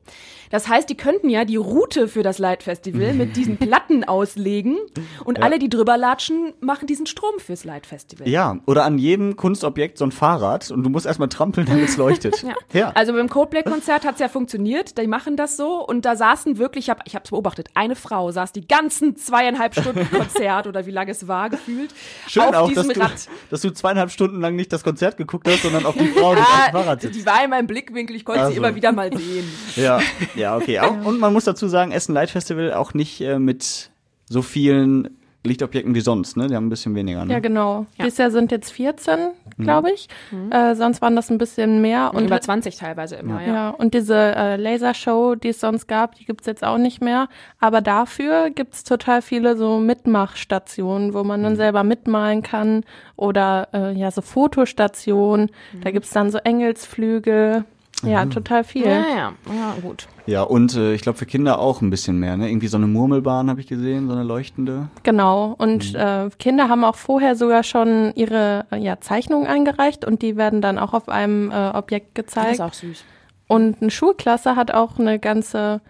Das 0.55 0.69
heißt, 0.69 0.89
die 0.89 0.97
könnten 0.97 1.31
ja 1.31 1.45
die 1.45 1.57
Route 1.57 2.07
für 2.07 2.23
das 2.23 2.39
Light 2.39 2.63
Festival 2.63 3.13
mit 3.13 3.35
diesen 3.37 3.57
Platten 3.57 4.05
auslegen 4.05 4.77
und 5.25 5.43
alle, 5.43 5.59
die 5.59 5.69
drüber 5.69 5.97
latschen, 5.97 6.53
machen 6.61 6.87
diesen 6.87 7.07
Strom 7.07 7.41
fürs 7.41 7.65
Light 7.65 7.87
Festival. 7.89 8.29
Ja, 8.29 8.59
oder 8.65 8.85
an 8.85 8.97
jedem 8.97 9.35
Kunstobjekt 9.35 9.99
so 9.99 10.05
ein 10.05 10.13
Fahrrad 10.13 10.71
und 10.71 10.85
du 10.85 10.91
musst 10.91 11.07
erstmal 11.07 11.29
trampeln, 11.29 11.67
damit 11.67 11.89
es 11.89 11.97
leuchtet. 11.97 12.35
Ja. 12.45 12.55
ja. 12.73 12.93
Also 12.95 13.15
beim 13.15 13.29
Coldplay-Konzert 13.29 14.05
hat's 14.05 14.21
ja 14.21 14.29
funktioniert. 14.29 14.97
Die 14.97 15.07
machen 15.09 15.37
das 15.37 15.57
so 15.57 15.85
und 15.85 16.05
da 16.05 16.15
saßen 16.15 16.57
wirklich, 16.59 16.85
ich 16.85 16.91
habe 16.91 17.01
hab's 17.13 17.31
beobachtet, 17.31 17.69
eine 17.75 17.97
Frau 17.97 18.31
saß 18.31 18.53
die 18.53 18.69
ganzen 18.69 19.17
zweieinhalb 19.17 19.75
Stunden 19.75 20.09
Konzert 20.17 20.69
oder 20.69 20.87
wie 20.87 20.93
lange 20.93 21.11
es 21.11 21.27
war 21.27 21.51
gefühlt 21.51 21.93
Schön 22.29 22.43
auf 22.45 22.55
auch, 22.55 22.73
dass 22.73 22.87
diesem 22.87 22.95
du, 22.95 23.01
Rad. 23.01 23.13
dass 23.51 23.61
du 23.63 23.71
zweieinhalb 23.73 24.13
Stunden 24.13 24.41
lang 24.41 24.55
nicht 24.55 24.73
das 24.73 24.85
Konzert 24.85 25.17
geguckt 25.17 25.49
hast, 25.49 25.63
sondern 25.63 25.85
auf 25.85 25.97
die 25.97 26.07
Frau, 26.07 26.35
die 26.37 26.41
auf 26.43 26.47
dem 26.67 26.73
Fahrrad 26.73 27.03
Ja, 27.03 27.09
sitzt. 27.09 27.21
die 27.21 27.27
war 27.27 27.43
in 27.43 27.51
meinem 27.51 27.67
Blickwinkel, 27.67 28.15
ich 28.15 28.25
konnte 28.25 28.43
sie 28.43 28.47
Also. 28.47 28.59
immer 28.59 28.75
wieder 28.77 28.93
mal 28.93 29.11
sehen. 29.13 29.51
Ja, 29.75 29.99
ja, 30.37 30.44
okay. 30.57 30.79
Auch, 30.81 31.05
und 31.05 31.21
man 31.21 31.33
muss 31.33 31.45
dazu 31.45 31.69
sagen, 31.69 31.93
Essen 31.93 32.15
Light 32.15 32.31
Festival 32.31 32.73
auch 32.75 32.95
nicht 32.95 33.21
äh, 33.21 33.39
mit 33.39 33.91
so 34.27 34.43
vielen 34.43 35.11
Lichtobjekten 35.47 35.95
wie 35.95 36.01
sonst, 36.01 36.39
ne? 36.39 36.47
Die 36.47 36.57
haben 36.57 36.67
ein 36.67 36.71
bisschen 36.71 36.95
weniger, 36.95 37.25
ne? 37.25 37.35
Ja, 37.35 37.39
genau. 37.39 37.85
Ja. 37.99 38.07
Dieses 38.07 38.19
Jahr 38.19 38.31
sind 38.31 38.51
jetzt 38.51 38.73
14, 38.73 39.33
glaube 39.59 39.93
ich. 39.93 40.09
Äh, 40.51 40.75
sonst 40.75 41.03
waren 41.03 41.15
das 41.15 41.31
ein 41.31 41.37
bisschen 41.37 41.83
mehr. 41.83 42.13
Und 42.15 42.25
über 42.25 42.41
20 42.41 42.77
teilweise 42.77 43.17
immer, 43.17 43.43
ja. 43.43 43.53
Ja, 43.53 43.71
und 43.71 43.93
diese 43.93 44.17
äh, 44.17 44.57
Lasershow, 44.57 45.35
die 45.35 45.49
es 45.49 45.61
sonst 45.61 45.87
gab, 45.87 46.15
die 46.15 46.25
gibt's 46.25 46.47
jetzt 46.47 46.65
auch 46.65 46.79
nicht 46.79 47.03
mehr. 47.03 47.29
Aber 47.61 47.83
dafür 47.83 48.49
gibt's 48.51 48.85
total 48.85 49.21
viele 49.21 49.55
so 49.59 49.79
Mitmachstationen, 49.79 51.13
wo 51.13 51.25
man 51.25 51.43
dann 51.43 51.57
selber 51.57 51.85
mitmalen 51.85 52.43
kann. 52.43 52.83
Oder 53.17 53.69
äh, 53.75 53.93
ja, 53.93 54.11
so 54.11 54.23
Fotostationen. 54.23 55.51
Da 55.83 55.91
gibt's 55.91 56.11
dann 56.11 56.31
so 56.31 56.39
Engelsflügel. 56.39 57.67
Ja, 58.07 58.27
total 58.27 58.65
viel. 58.65 58.87
Ja, 58.87 59.01
ja, 59.09 59.33
ja, 59.53 59.77
gut. 59.81 60.07
Ja, 60.27 60.43
und 60.43 60.75
äh, 60.75 60.95
ich 60.95 61.03
glaube 61.03 61.19
für 61.19 61.27
Kinder 61.27 61.59
auch 61.59 61.83
ein 61.83 61.91
bisschen 61.91 62.19
mehr, 62.19 62.37
ne? 62.37 62.49
Irgendwie 62.49 62.69
so 62.69 62.77
eine 62.77 62.87
Murmelbahn 62.87 63.51
habe 63.51 63.61
ich 63.61 63.67
gesehen, 63.67 64.07
so 64.09 64.15
eine 64.15 64.23
leuchtende. 64.25 64.89
Genau. 65.03 65.55
Und 65.59 65.95
äh, 65.95 66.31
Kinder 66.39 66.69
haben 66.69 66.85
auch 66.85 66.97
vorher 66.97 67.37
sogar 67.37 67.63
schon 67.63 68.13
ihre 68.15 68.67
äh, 68.73 68.79
ja, 68.79 69.01
Zeichnungen 69.01 69.47
eingereicht 69.47 70.05
und 70.05 70.23
die 70.23 70.37
werden 70.37 70.61
dann 70.61 70.79
auch 70.79 70.95
auf 70.95 71.09
einem 71.09 71.51
äh, 71.51 71.71
Objekt 71.75 72.17
Das 72.19 72.27
gezeigt. 72.27 72.53
ist 72.55 72.61
auch 72.61 72.75
süß. 72.75 73.05
Und 73.47 73.83
eine 73.83 73.91
Schulklasse 73.91 74.57
hat 74.57 74.73
auch 74.73 74.99
eine 74.99 75.19
ganze 75.19 75.81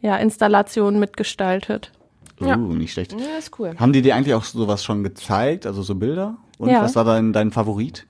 ja, 0.00 0.16
Installation 0.16 0.98
mitgestaltet. 1.00 1.92
Uh, 2.40 2.46
Ja. 2.46 2.56
nicht 2.56 2.92
schlecht. 2.92 3.12
Ja, 3.12 3.36
ist 3.38 3.58
cool. 3.58 3.74
Haben 3.78 3.92
die 3.92 4.00
dir 4.02 4.14
eigentlich 4.16 4.34
auch 4.34 4.44
sowas 4.44 4.82
schon 4.84 5.02
gezeigt, 5.02 5.66
also 5.66 5.82
so 5.82 5.94
Bilder? 5.94 6.36
Und 6.58 6.70
Ja. 6.70 6.82
was 6.82 6.96
war 6.96 7.04
dein, 7.04 7.32
dein 7.32 7.50
Favorit? 7.50 8.06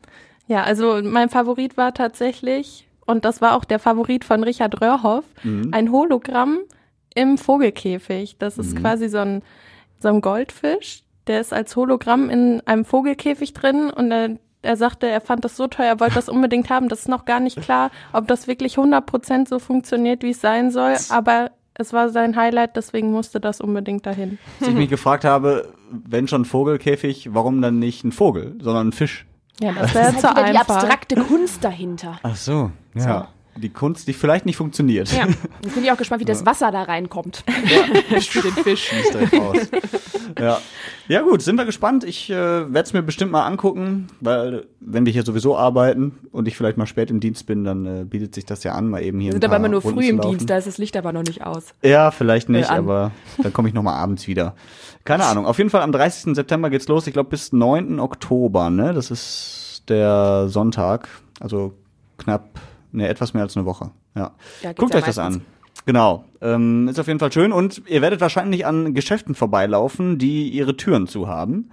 Ja, 0.47 0.63
also 0.65 1.01
mein 1.03 1.29
Favorit 1.31 1.77
war 1.77 1.95
tatsächlich, 1.95 2.87
und 3.11 3.25
das 3.25 3.41
war 3.41 3.57
auch 3.57 3.65
der 3.65 3.79
Favorit 3.79 4.25
von 4.25 4.43
Richard 4.45 4.81
Röhrhoff, 4.81 5.25
ein 5.73 5.93
Hologramm 5.93 6.61
im 7.15 7.39
Vogelkäfig. 7.39 8.37
Das 8.39 8.59
ist 8.59 8.77
quasi 8.77 9.09
so 9.09 9.19
ein, 9.19 9.43
so 9.99 10.09
ein 10.09 10.21
Goldfisch, 10.21 11.03
der 11.27 11.41
ist 11.41 11.53
als 11.53 11.77
Hologramm 11.77 12.31
in 12.31 12.63
einem 12.67 12.85
Vogelkäfig 12.85 13.53
drin 13.53 13.91
und 13.91 14.11
er, 14.11 14.39
er 14.63 14.77
sagte, 14.77 15.07
er 15.09 15.21
fand 15.21 15.45
das 15.45 15.57
so 15.57 15.67
toll, 15.67 15.87
er 15.87 16.01
wollte 16.01 16.15
das 16.15 16.29
unbedingt 16.37 16.71
haben. 16.71 16.89
Das 16.89 17.01
ist 17.01 17.09
noch 17.09 17.25
gar 17.25 17.41
nicht 17.41 17.61
klar, 17.61 17.91
ob 18.13 18.27
das 18.29 18.47
wirklich 18.47 18.77
100% 18.77 19.49
so 19.49 19.59
funktioniert, 19.59 20.23
wie 20.23 20.31
es 20.31 20.41
sein 20.41 20.71
soll, 20.71 20.95
aber 21.09 21.51
es 21.75 21.93
war 21.93 22.11
sein 22.11 22.37
Highlight, 22.37 22.77
deswegen 22.77 23.11
musste 23.11 23.41
das 23.41 23.61
unbedingt 23.61 24.05
dahin. 24.07 24.39
Dass 24.59 24.69
ich 24.69 24.75
mich 24.75 24.91
gefragt 24.91 25.25
habe, 25.25 25.73
wenn 25.91 26.29
schon 26.29 26.45
Vogelkäfig, 26.45 27.31
warum 27.33 27.63
dann 27.63 27.79
nicht 27.79 28.05
ein 28.05 28.13
Vogel, 28.13 28.57
sondern 28.61 28.89
ein 28.89 28.93
Fisch? 28.93 29.27
Ja, 29.63 29.73
das 29.73 29.93
Das 29.93 29.95
wäre 29.95 30.09
ist 30.13 30.21
zu 30.21 30.27
halt 30.29 30.37
wieder 30.39 30.51
die 30.53 30.59
einfach. 30.59 30.77
abstrakte 30.77 31.17
Kunst 31.17 31.63
dahinter. 31.65 32.19
Ach 32.23 32.35
so, 32.37 32.71
ja. 32.95 33.29
Die 33.57 33.69
Kunst, 33.69 34.07
die 34.09 34.13
vielleicht 34.13 34.47
nicht 34.47 34.57
funktioniert. 34.57 35.13
Ja, 35.13 35.27
dann 35.63 35.73
bin 35.73 35.85
ich 35.85 35.91
auch 35.93 35.97
gespannt, 35.97 36.21
wie 36.21 36.25
das 36.25 36.47
Wasser 36.47 36.71
da 36.71 36.83
reinkommt. 36.83 37.45
Für 38.21 38.43
den 38.43 38.53
Fisch. 38.53 38.91
Ja. 40.39 40.59
ja 41.09 41.23
gut, 41.23 41.43
sind 41.43 41.57
wir 41.57 41.65
gespannt. 41.65 42.05
Ich 42.05 42.31
äh, 42.31 42.35
werde 42.35 42.81
es 42.81 42.93
mir 42.93 43.03
bestimmt 43.03 43.33
mal 43.33 43.45
angucken, 43.47 44.07
weil 44.21 44.67
wenn 44.81 45.05
wir 45.05 45.13
hier 45.13 45.25
sowieso 45.25 45.57
arbeiten 45.57 46.19
und 46.33 46.47
ich 46.49 46.57
vielleicht 46.57 46.77
mal 46.79 46.87
spät 46.87 47.11
im 47.11 47.21
Dienst 47.21 47.47
bin, 47.47 47.65
dann 47.65 47.85
äh, 47.87 48.05
bietet 48.05 48.35
sich 48.35 48.47
das 48.47 48.63
ja 48.65 48.73
an, 48.75 48.89
mal 48.89 49.03
eben 49.03 49.19
hier 49.19 49.31
Wir 49.33 49.37
ein 49.37 49.41
sind 49.41 49.45
aber 49.45 49.57
immer 49.57 49.69
nur 49.69 49.83
Runden 49.83 49.99
früh 50.01 50.09
im. 50.09 50.21
Dienst, 50.21 50.49
da 50.49 50.57
ist 50.57 50.67
das 50.67 50.79
Licht 50.79 50.97
aber 50.97 51.13
noch 51.13 51.25
nicht 51.25 51.45
aus. 51.45 51.75
Ja, 51.83 52.11
vielleicht 52.13 52.49
nicht, 52.49 52.69
Äh, 52.69 52.73
an. 52.73 52.79
aber 52.79 53.11
dann 53.43 53.53
komme 53.53 53.69
ich 53.69 53.75
noch 53.75 53.83
mal 53.83 53.95
abends 53.97 54.27
wieder. 54.29 54.55
Keine 55.05 55.25
Ahnung. 55.25 55.47
Auf 55.47 55.59
jeden 55.59 55.71
Fall 55.71 55.83
am 55.83 55.93
30. 55.93 56.35
September 56.37 56.71
geht's 56.71 56.87
los. 56.89 57.07
Ich 57.07 57.13
glaube 57.13 57.31
bis 57.31 57.53
9. 57.53 57.99
Oktober, 57.99 58.71
ne? 58.71 58.95
Das 58.95 59.11
ist 59.11 59.83
der 59.89 60.49
Sonntag. 60.49 61.09
Also 61.41 61.75
knapp, 62.19 62.61
ne, 62.93 63.09
etwas 63.09 63.35
mehr 63.35 63.43
als 63.43 63.57
eine 63.57 63.67
Woche. 63.67 63.91
Ja. 64.15 64.33
Ja, 64.63 64.73
Guckt 64.73 64.93
ja 64.95 65.01
euch 65.01 65.07
das 65.07 65.17
meistens. 65.17 65.37
an. 65.37 65.43
Genau. 65.87 66.25
Ähm, 66.41 66.89
ist 66.89 66.99
auf 67.01 67.07
jeden 67.07 67.19
Fall 67.19 67.33
schön. 67.33 67.53
Und 67.53 67.83
ihr 67.87 68.03
werdet 68.03 68.21
wahrscheinlich 68.21 68.67
an 68.67 68.93
Geschäften 68.95 69.35
vorbeilaufen, 69.35 70.19
die 70.19 70.49
ihre 70.51 70.77
Türen 70.77 71.07
zu 71.07 71.27
haben. 71.29 71.71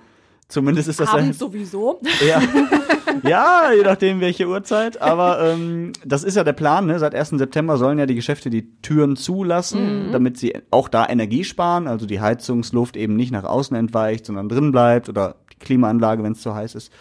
Zumindest 0.48 0.88
ist 0.88 1.00
das 1.02 1.12
ja- 1.12 1.18
Abends 1.20 1.40
sowieso. 1.40 2.00
ja. 2.26 2.42
ja, 3.30 3.72
je 3.76 3.84
nachdem 3.84 4.22
welche 4.22 4.48
Uhrzeit. 4.48 5.02
Aber 5.02 5.42
ähm, 5.44 5.92
das 6.06 6.24
ist 6.24 6.36
ja 6.36 6.46
der 6.46 6.54
Plan. 6.54 6.86
Ne? 6.86 7.00
Seit 7.00 7.14
1. 7.16 7.32
September 7.32 7.76
sollen 7.78 8.00
ja 8.00 8.06
die 8.06 8.16
Geschäfte 8.16 8.50
die 8.50 8.80
Türen 8.82 9.18
zulassen, 9.18 10.12
damit 10.14 10.38
sie 10.38 10.54
auch 10.72 10.88
da 10.88 11.06
Energie 11.10 11.44
sparen. 11.44 11.88
Also 11.88 12.06
die 12.06 12.22
Heizungsluft 12.22 12.96
eben 12.96 13.18
nicht 13.18 13.32
nach 13.32 13.44
außen 13.44 13.76
entweicht, 13.76 14.26
sondern 14.26 14.48
drin 14.48 14.72
bleibt 14.72 15.10
oder 15.10 15.36
die 15.54 15.58
Klimaanlage, 15.60 16.24
wenn 16.24 16.32
es 16.32 16.42
zu 16.42 16.56
heiß 16.56 16.76
ist. 16.76 16.94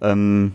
Ähm, 0.00 0.52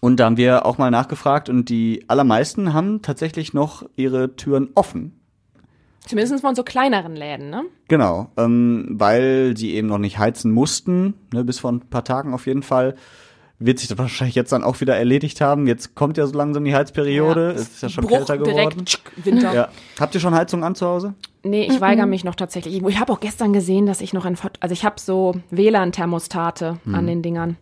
und 0.00 0.18
da 0.18 0.24
haben 0.24 0.38
wir 0.38 0.66
auch 0.66 0.78
mal 0.78 0.90
nachgefragt 0.90 1.48
und 1.48 1.68
die 1.68 2.04
allermeisten 2.08 2.72
haben 2.72 3.02
tatsächlich 3.02 3.52
noch 3.52 3.84
ihre 3.96 4.34
Türen 4.34 4.70
offen. 4.74 5.20
Zumindest 6.06 6.40
von 6.40 6.54
so 6.54 6.64
kleineren 6.64 7.14
Läden, 7.14 7.50
ne? 7.50 7.64
Genau, 7.88 8.30
ähm, 8.38 8.86
weil 8.90 9.54
sie 9.56 9.74
eben 9.74 9.86
noch 9.86 9.98
nicht 9.98 10.18
heizen 10.18 10.50
mussten, 10.50 11.14
ne, 11.32 11.44
bis 11.44 11.60
vor 11.60 11.70
ein 11.70 11.80
paar 11.80 12.04
Tagen 12.04 12.32
auf 12.32 12.46
jeden 12.46 12.62
Fall. 12.62 12.94
Wird 13.58 13.78
sich 13.78 13.88
das 13.88 13.98
wahrscheinlich 13.98 14.34
jetzt 14.34 14.52
dann 14.52 14.64
auch 14.64 14.80
wieder 14.80 14.96
erledigt 14.96 15.42
haben. 15.42 15.66
Jetzt 15.66 15.94
kommt 15.94 16.16
ja 16.16 16.26
so 16.26 16.36
langsam 16.36 16.64
die 16.64 16.74
Heizperiode. 16.74 17.50
Es 17.50 17.68
ist 17.68 17.82
ja 17.82 17.88
schon 17.90 18.04
Bruch 18.04 18.16
kälter 18.16 18.38
geworden. 18.38 18.86
direkt 18.86 19.26
Winter. 19.26 19.54
Ja. 19.54 19.68
Habt 20.00 20.14
ihr 20.14 20.20
schon 20.22 20.34
Heizung 20.34 20.64
an 20.64 20.74
zu 20.74 20.86
Hause? 20.86 21.12
Nee, 21.42 21.66
ich 21.66 21.78
weigere 21.78 22.06
mich 22.06 22.24
noch 22.24 22.34
tatsächlich. 22.34 22.82
Ich, 22.82 22.98
habe 22.98 23.12
auch 23.12 23.20
gestern 23.20 23.52
gesehen, 23.52 23.84
dass 23.84 24.00
ich 24.00 24.14
noch 24.14 24.24
ein, 24.24 24.38
also 24.60 24.72
ich 24.72 24.86
habe 24.86 24.98
so 24.98 25.34
WLAN-Thermostate 25.50 26.78
an 26.90 27.06
den 27.06 27.20
Dingern. 27.20 27.58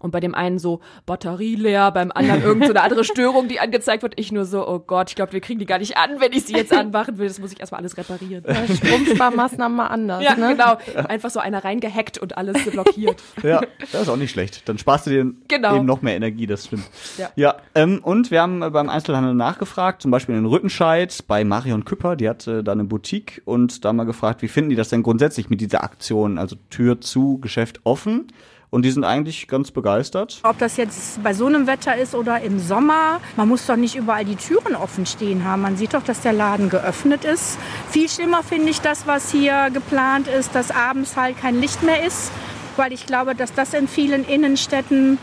Und 0.00 0.10
bei 0.10 0.20
dem 0.20 0.34
einen 0.34 0.58
so 0.58 0.80
Batterie 1.06 1.54
leer, 1.54 1.92
beim 1.92 2.10
anderen 2.12 2.42
irgend 2.42 2.66
so 2.66 2.70
eine 2.70 2.82
andere 2.82 3.04
Störung, 3.10 3.48
die 3.48 3.60
angezeigt 3.60 4.02
wird. 4.02 4.14
Ich 4.18 4.32
nur 4.32 4.44
so, 4.44 4.66
oh 4.66 4.80
Gott, 4.80 5.10
ich 5.10 5.16
glaube, 5.16 5.32
wir 5.32 5.40
kriegen 5.40 5.58
die 5.58 5.66
gar 5.66 5.78
nicht 5.78 5.96
an, 5.96 6.20
wenn 6.20 6.32
ich 6.32 6.46
sie 6.46 6.54
jetzt 6.54 6.72
anmachen 6.72 7.18
will. 7.18 7.28
Das 7.28 7.38
muss 7.38 7.52
ich 7.52 7.60
erstmal 7.60 7.80
alles 7.80 7.96
reparieren. 7.96 8.44
Stromsparmaßnahmen 8.44 9.76
mal 9.76 9.86
anders. 9.86 10.22
Ja, 10.24 10.34
ne? 10.34 10.56
genau. 10.56 10.76
Einfach 11.08 11.30
so 11.30 11.40
einer 11.40 11.64
reingehackt 11.64 12.18
und 12.18 12.36
alles 12.36 12.64
blockiert. 12.64 13.22
Ja, 13.42 13.60
das 13.92 14.02
ist 14.02 14.08
auch 14.08 14.16
nicht 14.16 14.30
schlecht. 14.30 14.68
Dann 14.68 14.76
sparst 14.78 15.06
du 15.06 15.10
dir 15.10 15.32
Genau. 15.48 15.76
eben 15.76 15.86
noch 15.86 16.02
mehr 16.02 16.14
Energie, 16.14 16.46
das 16.46 16.66
stimmt. 16.66 16.84
Ja. 17.16 17.30
ja 17.36 17.56
ähm, 17.74 18.00
und 18.02 18.30
wir 18.30 18.42
haben 18.42 18.60
beim 18.60 18.88
Einzelhandel 18.88 19.34
nachgefragt, 19.34 20.02
zum 20.02 20.10
Beispiel 20.10 20.36
in 20.36 20.44
Rüttenscheid 20.44 21.24
bei 21.26 21.44
Marion 21.44 21.84
Küpper, 21.84 22.16
die 22.16 22.28
hat 22.28 22.46
äh, 22.46 22.62
da 22.62 22.72
eine 22.72 22.84
Boutique 22.84 23.42
und 23.44 23.84
da 23.84 23.92
mal 23.92 24.04
gefragt, 24.04 24.42
wie 24.42 24.48
finden 24.48 24.70
die 24.70 24.76
das 24.76 24.88
denn 24.90 25.02
grundsätzlich 25.02 25.50
mit 25.50 25.60
dieser 25.60 25.82
Aktion, 25.82 26.38
also 26.38 26.56
Tür 26.70 27.00
zu, 27.00 27.38
Geschäft 27.38 27.80
offen? 27.84 28.28
Und 28.70 28.84
die 28.84 28.90
sind 28.92 29.02
eigentlich 29.02 29.48
ganz 29.48 29.72
begeistert. 29.72 30.40
Ob 30.44 30.58
das 30.58 30.76
jetzt 30.76 31.22
bei 31.24 31.34
so 31.34 31.46
einem 31.46 31.66
Wetter 31.66 31.96
ist 31.96 32.14
oder 32.14 32.40
im 32.40 32.60
Sommer, 32.60 33.20
man 33.36 33.48
muss 33.48 33.66
doch 33.66 33.76
nicht 33.76 33.96
überall 33.96 34.24
die 34.24 34.36
Türen 34.36 34.76
offen 34.76 35.06
stehen 35.06 35.44
haben. 35.44 35.62
Man 35.62 35.76
sieht 35.76 35.92
doch, 35.92 36.04
dass 36.04 36.20
der 36.20 36.32
Laden 36.32 36.70
geöffnet 36.70 37.24
ist. 37.24 37.58
Viel 37.90 38.08
schlimmer 38.08 38.44
finde 38.44 38.70
ich 38.70 38.80
das, 38.80 39.08
was 39.08 39.32
hier 39.32 39.70
geplant 39.74 40.28
ist, 40.28 40.54
dass 40.54 40.70
abends 40.70 41.16
halt 41.16 41.36
kein 41.36 41.60
Licht 41.60 41.82
mehr 41.82 42.06
ist, 42.06 42.30
weil 42.76 42.92
ich 42.92 43.06
glaube, 43.06 43.34
dass 43.34 43.52
das 43.52 43.74
in 43.74 43.88
vielen 43.88 44.24
Innenstädten 44.24 45.18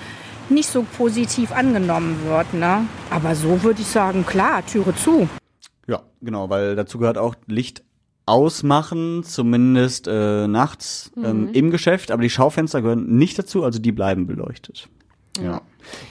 nicht 0.49 0.69
so 0.69 0.85
positiv 0.97 1.53
angenommen 1.53 2.19
wird. 2.25 2.53
Ne? 2.53 2.85
Aber 3.09 3.35
so 3.35 3.63
würde 3.63 3.81
ich 3.81 3.87
sagen, 3.87 4.25
klar, 4.25 4.65
Türe 4.65 4.93
zu. 4.95 5.29
Ja, 5.87 6.01
genau, 6.21 6.49
weil 6.49 6.75
dazu 6.75 6.97
gehört 6.97 7.17
auch 7.17 7.35
Licht 7.47 7.83
ausmachen, 8.27 9.23
zumindest 9.23 10.07
äh, 10.07 10.47
nachts 10.47 11.11
ähm, 11.21 11.49
im 11.53 11.71
Geschäft, 11.71 12.11
aber 12.11 12.21
die 12.21 12.29
Schaufenster 12.29 12.81
gehören 12.81 13.17
nicht 13.17 13.39
dazu, 13.39 13.63
also 13.63 13.79
die 13.79 13.91
bleiben 13.91 14.27
beleuchtet. 14.27 14.89
Ja. 15.41 15.61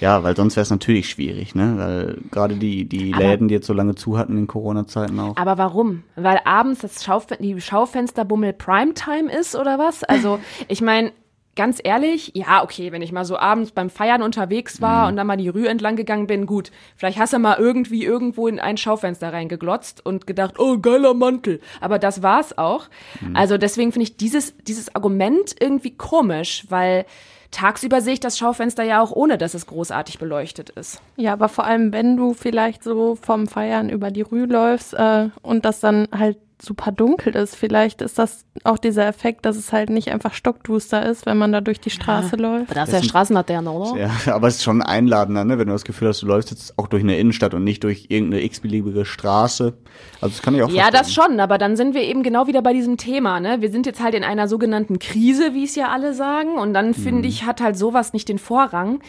Ja, 0.01 0.23
weil 0.23 0.35
sonst 0.35 0.57
wäre 0.57 0.63
es 0.63 0.71
natürlich 0.71 1.11
schwierig, 1.11 1.55
ne? 1.55 1.75
Weil 1.77 2.19
gerade 2.31 2.55
die, 2.57 2.87
die 2.89 3.13
Aber- 3.13 3.25
Läden, 3.25 3.49
die 3.49 3.55
jetzt 3.55 3.67
so 3.67 3.75
lange 3.75 3.95
zu 3.95 4.17
hatten 4.17 4.39
in 4.39 4.47
Corona-Zeiten 4.47 5.19
auch. 5.21 5.37
Aber 5.37 5.59
warum? 5.59 6.05
Weil 6.15 6.41
abends 6.45 6.81
das 6.81 7.05
Schaufen 7.05 7.37
die 7.41 7.61
Schaufensterbummel 7.61 8.53
Primetime 8.55 9.31
ist 9.31 9.55
oder 9.55 9.79
was? 9.79 10.03
Also, 10.05 10.39
ich 10.69 10.81
meine, 10.81 11.13
ganz 11.57 11.81
ehrlich, 11.83 12.33
ja, 12.35 12.63
okay, 12.63 12.93
wenn 12.93 13.03
ich 13.03 13.13
mal 13.13 13.25
so 13.25 13.39
abends 13.39 13.73
beim 13.73 13.91
Feiern 13.91 14.23
unterwegs 14.23 14.81
war 14.81 15.09
und 15.09 15.17
dann 15.17 15.27
mal 15.27 15.37
die 15.37 15.49
Rue 15.49 15.69
entlang 15.69 15.97
gegangen 15.97 16.27
bin, 16.27 16.47
gut, 16.47 16.71
vielleicht 16.95 17.19
hast 17.19 17.33
du 17.33 17.39
mal 17.39 17.57
irgendwie 17.59 18.05
irgendwo 18.05 18.47
in 18.47 18.61
ein 18.61 18.77
Schaufenster 18.77 19.33
reingeglotzt 19.33 20.05
und 20.05 20.27
gedacht, 20.27 20.59
oh, 20.59 20.79
geiler 20.79 21.15
Mantel. 21.15 21.61
Aber 21.81 21.99
das 21.99 22.23
war's 22.23 22.57
auch. 22.57 22.89
Also 23.35 23.59
deswegen 23.59 23.93
finde 23.93 24.05
ich 24.05 24.17
dieses, 24.17 24.57
dieses 24.59 24.95
Argument 24.95 25.55
irgendwie 25.59 25.97
komisch, 25.97 26.67
weil 26.69 27.07
tagsüber 27.51 28.01
sehe 28.01 28.15
ich 28.15 28.21
das 28.21 28.39
Schaufenster 28.39 28.83
ja 28.83 29.01
auch 29.01 29.13
ohne, 29.13 29.39
dass 29.39 29.55
es 29.55 29.67
großartig 29.67 30.19
beleuchtet 30.19 30.71
ist. 30.71 31.01
Ja, 31.17 31.33
aber 31.33 31.49
vor 31.49 31.65
allem, 31.65 31.93
wenn 31.93 32.17
du 32.17 32.35
vielleicht 32.35 32.83
so 32.83 33.17
vom 33.17 33.47
Feiern 33.47 33.89
über 33.89 34.11
die 34.11 34.23
Rue 34.23 34.47
läufst 34.47 34.95
äh, 34.95 35.31
und 35.43 35.65
das 35.65 35.81
dann 35.81 36.09
halt 36.13 36.39
super 36.61 36.91
dunkel 36.91 37.37
ist, 37.37 37.55
vielleicht 37.55 38.01
ist 38.01 38.19
das 38.19 38.45
auch 38.65 38.79
dieser 38.79 39.07
Effekt, 39.07 39.45
dass 39.45 39.57
es 39.57 39.73
halt 39.73 39.91
nicht 39.91 40.11
einfach 40.11 40.33
stockduster 40.33 41.05
ist, 41.05 41.27
wenn 41.27 41.37
man 41.37 41.53
da 41.53 41.61
durch 41.61 41.81
die 41.81 41.91
Straße 41.91 42.37
läuft. 42.37 42.75
Das 42.75 42.89
ist 42.89 42.95
ja 42.95 43.03
Straßenlaterne, 43.03 43.71
oder? 43.71 44.01
Ja, 44.01 44.11
aber 44.35 44.49
es 44.49 44.57
ist 44.57 44.65
schon 44.65 44.81
einladender, 44.83 45.45
ne? 45.45 45.59
wenn 45.59 45.67
du 45.67 45.73
das 45.73 45.85
Gefühl 45.85 46.09
hast, 46.09 46.23
du 46.23 46.27
läufst 46.27 46.51
jetzt 46.51 46.79
auch 46.79 46.87
durch 46.89 47.03
eine 47.03 47.19
Innenstadt 47.19 47.53
und 47.55 47.63
nicht 47.65 47.85
durch 47.85 48.07
irgendeine 48.09 48.43
x-beliebige 48.45 49.05
Straße. 49.05 49.75
Also 50.21 50.35
das 50.35 50.43
kann 50.43 50.55
ich 50.55 50.63
auch 50.63 50.71
Ja, 50.71 50.91
das 50.91 51.13
verstehen. 51.13 51.25
schon, 51.33 51.41
aber 51.41 51.59
dann 51.59 51.77
sind 51.77 51.95
wir 51.95 52.03
eben 52.03 52.23
genau 52.23 52.47
wieder 52.47 52.63
bei 52.63 52.73
diesem 52.73 52.97
Thema, 52.97 53.39
ne? 53.41 53.61
Wir 53.61 53.71
sind 53.71 53.85
jetzt 53.87 54.03
halt 54.03 54.15
in 54.15 54.25
einer 54.25 54.49
sogenannten 54.49 54.99
Krise, 54.99 55.53
wie 55.53 55.65
es 55.65 55.75
ja 55.77 55.89
alle 55.89 56.15
sagen, 56.15 56.57
und 56.59 56.73
dann 56.73 56.95
finde 56.95 57.29
ich, 57.29 57.45
hat 57.45 57.61
halt 57.61 57.77
sowas 57.77 58.13
nicht 58.13 58.29
den 58.29 58.39
Vorrang. 58.39 59.01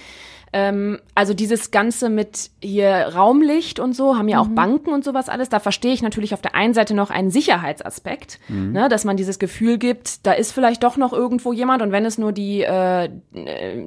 Ähm, 0.57 0.97
also 1.13 1.35
dieses 1.35 1.69
Ganze 1.69 2.09
mit 2.09 2.49
hier 2.63 2.89
Raumlicht 2.89 3.79
und 3.79 3.93
so, 3.93 4.17
haben 4.17 4.27
ja 4.27 4.39
auch 4.39 4.47
Banken 4.47 4.91
und 4.91 5.03
sowas 5.03 5.29
alles. 5.29 5.49
Da 5.49 5.59
verstehe 5.59 5.93
ich 5.93 6.01
natürlich 6.01 6.33
auf 6.33 6.41
der 6.41 6.55
einen 6.55 6.73
Seite 6.73 6.95
noch 6.95 7.11
einen 7.11 7.29
Sicherheitsaspekt, 7.29 8.39
ne, 8.49 8.89
dass 8.89 9.05
man 9.05 9.17
dieses 9.17 9.37
Gefühl 9.37 9.77
gibt, 9.77 10.25
da 10.25 10.31
ist 10.31 10.51
vielleicht 10.51 10.81
doch 10.81 10.97
noch 10.97 11.13
irgendwo 11.13 11.53
jemand 11.53 11.83
und 11.83 11.91
wenn 11.91 12.05
es 12.05 12.17
nur 12.17 12.31
die 12.31 12.63
äh, 12.63 13.09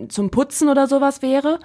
zum 0.09 0.31
Putzen 0.31 0.69
oder 0.69 0.87
sowas 0.87 1.23
wäre. 1.23 1.59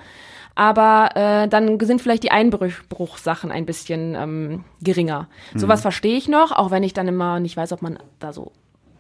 Aber 0.56 1.10
äh, 1.16 1.48
dann 1.50 1.80
sind 1.82 2.02
vielleicht 2.02 2.24
die 2.24 2.32
Einbruchsachen 2.32 3.52
ein 3.52 3.66
bisschen 3.66 4.16
ähm, 4.16 4.64
geringer. 4.82 5.28
Sowas 5.54 5.82
verstehe 5.82 6.18
ich 6.18 6.30
noch, 6.30 6.52
auch 6.52 6.72
wenn 6.72 6.82
ich 6.82 6.94
dann 6.94 7.08
immer 7.08 7.40
nicht 7.40 7.58
weiß, 7.58 7.74
ob 7.74 7.82
man 7.82 8.00
da 8.20 8.34
so 8.34 8.54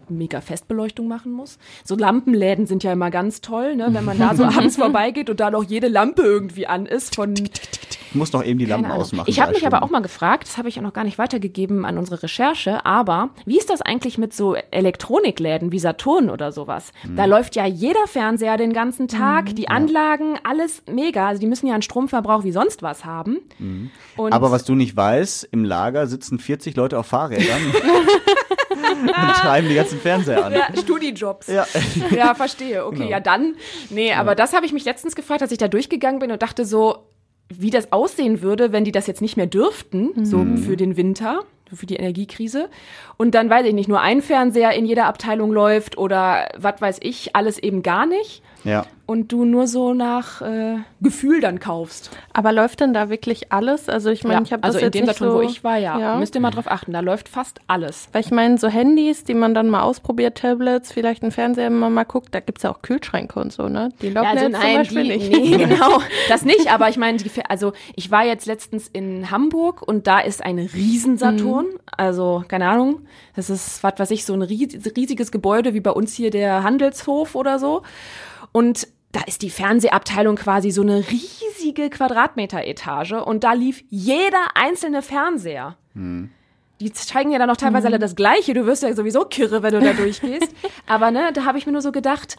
mega 0.10 0.41
Festbeleuchtung 0.41 1.08
machen 1.08 1.32
muss. 1.32 1.58
So 1.84 1.96
Lampenläden 1.96 2.68
sind 2.68 2.84
ja 2.84 2.94
immer 2.94 3.12
ganz 3.12 3.41
toll, 3.41 3.76
ne? 3.76 3.88
wenn 3.91 4.06
man 4.06 4.18
da 4.18 4.36
so 4.36 4.44
abends 4.46 4.76
vorbeigeht 4.76 5.30
und 5.30 5.39
da 5.39 5.52
noch 5.52 5.63
jede 5.63 5.88
Lampe 5.88 6.22
irgendwie 6.22 6.68
an 6.68 6.86
ist 6.86 7.15
von 7.15 7.34
Ich 7.36 8.15
muss 8.15 8.32
noch 8.34 8.44
eben 8.44 8.60
die 8.60 8.65
Lampen 8.65 8.91
ausmachen. 8.91 9.30
Ich 9.30 9.39
habe 9.39 9.54
mich 9.54 9.65
aber 9.65 9.84
auch 9.84 9.89
mal 9.89 10.02
gefragt, 10.02 10.44
das 10.48 10.58
habe 10.58 10.70
ich 10.70 10.78
auch 10.78 10.84
noch 10.84 10.94
gar 10.94 11.04
nicht 11.04 11.18
weitergegeben 11.18 11.86
an 11.86 11.98
unsere 11.98 12.24
Recherche, 12.24 12.86
aber 12.86 13.30
wie 13.46 13.58
ist 13.58 13.70
das 13.70 13.82
eigentlich 13.82 14.18
mit 14.18 14.34
so 14.34 14.56
Elektronikläden 14.56 15.72
wie 15.72 15.80
Saturn 15.80 16.30
oder 16.30 16.52
sowas? 16.52 16.91
Hm. 17.02 17.15
Da 17.15 17.26
läuft 17.26 17.56
ja 17.56 17.65
jeder 17.65 18.08
Fernseher 18.08 18.58
den 18.58 18.74
ganzen 18.74 19.08
Tag, 19.08 19.56
die 19.56 19.68
Anlagen, 19.68 20.39
alles 20.44 20.84
mega. 20.89 21.28
Also 21.28 21.41
die 21.41 21.48
müssen 21.48 21.68
ja 21.68 21.74
einen 21.74 21.82
Stromverbrauch 21.82 22.44
wie 22.44 22.52
sonst 22.52 22.84
was 22.84 23.06
haben. 23.06 23.39
Hm. 23.58 23.89
Aber 24.18 24.52
was 24.52 24.65
du 24.65 24.76
nicht 24.76 24.96
weißt, 24.96 25.50
im 25.52 25.63
Lager 25.63 26.08
sitzen 26.08 26.39
40 26.39 26.76
Leute 26.76 26.98
auf 27.00 27.08
Fahrrädern 27.08 27.62
und 29.02 29.36
treiben 29.36 29.68
die 29.70 29.76
ganzen 29.76 30.00
Fernseher 30.00 30.46
an. 30.46 30.54
ja, 30.54 30.68
Studijobs. 30.78 31.48
Ja. 31.48 31.66
Ja, 32.16 32.36
verstehe. 32.36 32.86
Okay, 32.86 32.98
Genau. 32.98 33.10
ja 33.10 33.20
dann. 33.20 33.56
Nee, 33.90 34.14
aber 34.14 34.36
das 34.36 34.54
habe 34.54 34.66
ich 34.66 34.74
mich 34.74 34.86
letztens 34.86 35.16
gefragt, 35.16 35.42
als 35.42 35.52
ich 35.52 35.58
da 35.58 35.68
durchgegangen 35.68 36.20
bin 36.20 36.32
und 36.32 36.42
dachte 36.42 36.66
so, 36.66 36.98
wie 37.50 37.70
das 37.70 37.92
aussehen 37.92 38.42
würde, 38.42 38.72
wenn 38.72 38.84
die 38.86 38.92
das 38.92 39.06
jetzt 39.08 39.22
nicht 39.22 39.38
mehr 39.38 39.46
dürften, 39.48 40.26
so 40.26 40.46
für 40.66 40.76
den 40.78 40.98
Winter, 40.98 41.42
für 41.74 41.86
die 41.86 41.96
Energiekrise. 41.96 42.70
Und 43.18 43.36
dann 43.36 43.50
weiß 43.50 43.66
ich 43.68 43.74
nicht, 43.74 43.88
nur 43.88 44.02
ein 44.02 44.22
Fernseher 44.22 44.72
in 44.72 44.86
jeder 44.86 45.06
Abteilung 45.06 45.52
läuft 45.52 45.98
oder 45.98 46.50
was 46.58 46.82
weiß 46.82 46.98
ich, 47.02 47.36
alles 47.36 47.60
eben 47.60 47.84
gar 47.84 48.06
nicht. 48.08 48.42
Ja. 48.65 48.86
Und 49.06 49.32
du 49.32 49.45
nur 49.45 49.67
so 49.67 49.93
nach 49.93 50.41
äh, 50.41 50.78
Gefühl 50.99 51.39
dann 51.39 51.60
kaufst. 51.60 52.10
Aber 52.34 52.51
läuft 52.51 52.80
denn 52.80 52.91
da 52.95 53.10
wirklich 53.12 53.51
alles? 53.54 53.88
Also 53.88 54.10
ich 54.10 54.23
meine, 54.23 54.38
Ja, 54.38 54.41
ich 54.43 54.51
habe 54.51 54.63
also 54.63 54.80
das 54.80 54.82
in 54.82 54.86
jetzt 54.88 54.93
dem 54.95 55.06
nicht 55.06 55.13
Saturn, 55.19 55.32
so, 55.32 55.38
wo 55.38 55.41
ich 55.43 55.63
war, 55.63 55.78
ja. 55.78 55.99
ja. 55.99 56.15
Müsst 56.17 56.34
ihr 56.34 56.41
mal 56.41 56.49
drauf 56.49 56.65
achten, 56.69 56.91
da 56.91 57.01
läuft 57.01 57.30
fast 57.30 57.60
alles. 57.67 58.10
Weil 58.13 58.21
ich 58.21 58.32
meine, 58.32 58.58
so 58.58 58.67
Handys, 58.67 59.23
die 59.23 59.36
man 59.36 59.54
dann 59.54 59.69
mal 59.69 59.82
ausprobiert, 59.84 60.39
Tablets, 60.39 60.91
vielleicht 60.91 61.21
ein 61.21 61.30
Fernseher, 61.32 61.65
wenn 61.65 61.78
man 61.78 61.93
mal 61.93 62.04
guckt, 62.06 62.34
da 62.34 62.39
gibt's 62.39 62.63
ja 62.63 62.71
auch 62.71 62.82
Kühlschränke 62.82 63.39
und 63.39 63.54
so, 63.54 63.69
ne? 63.69 63.89
Die 64.01 64.10
laufen 64.10 64.38
ja, 64.38 64.41
jetzt 64.43 64.60
zum 64.60 64.73
Beispiel 64.73 65.04
die, 65.04 65.10
nicht. 65.10 65.32
Nee, 65.32 65.58
genau. 65.65 66.01
Das 66.28 66.43
nicht, 66.43 66.73
aber 66.73 66.89
ich 66.89 66.97
meine, 66.97 67.19
also 67.47 67.73
ich 67.95 68.10
war 68.10 68.25
jetzt 68.25 68.47
letztens 68.47 68.88
in 68.91 69.30
Hamburg 69.30 69.84
und 69.88 70.08
da 70.08 70.19
ist 70.19 70.43
ein 70.43 70.58
Riesensaturn. 70.58 71.67
Also, 71.95 72.43
keine 72.47 72.67
Ahnung, 72.67 73.01
das 73.36 73.51
ist, 73.51 73.84
was 73.84 73.93
weiß 73.99 74.10
ich, 74.10 74.25
so 74.25 74.34
ein 74.34 74.41
ries- 74.41 74.80
riesiges 74.97 75.32
Gebäude 75.32 75.75
wie 75.75 75.80
bei 75.82 75.91
uns 75.91 76.15
hier 76.15 76.32
der 76.32 76.63
Handelshof 76.63 77.36
oder 77.36 77.60
so. 77.60 77.84
Und 78.56 78.88
da 79.12 79.20
ist 79.28 79.41
die 79.41 79.50
Fernsehabteilung 79.50 80.38
quasi 80.38 80.72
so 80.72 80.82
eine 80.82 81.04
riesige 81.10 81.89
Quadratmeter-Etage 81.89 83.12
und 83.12 83.44
da 83.44 83.52
lief 83.52 83.84
jeder 83.89 84.56
einzelne 84.56 85.02
Fernseher. 85.02 85.76
Die 86.80 86.94
zeigen 86.94 87.32
ja 87.32 87.38
dann 87.38 87.50
noch 87.50 87.58
teilweise 87.58 87.88
alle 87.88 88.00
das 88.00 88.15
Gleiche. 88.15 88.54
Du 88.54 88.65
wirst 88.65 88.84
ja 88.84 88.94
sowieso 88.94 89.26
kirre, 89.26 89.62
wenn 89.62 89.74
du 89.74 89.82
da 89.82 89.91
durchgehst. 89.91 90.56
Aber 90.88 91.12
ne, 91.12 91.34
da 91.34 91.44
habe 91.44 91.58
ich 91.58 91.65
mir 91.65 91.74
nur 91.74 91.82
so 91.82 91.91
gedacht, 91.91 92.38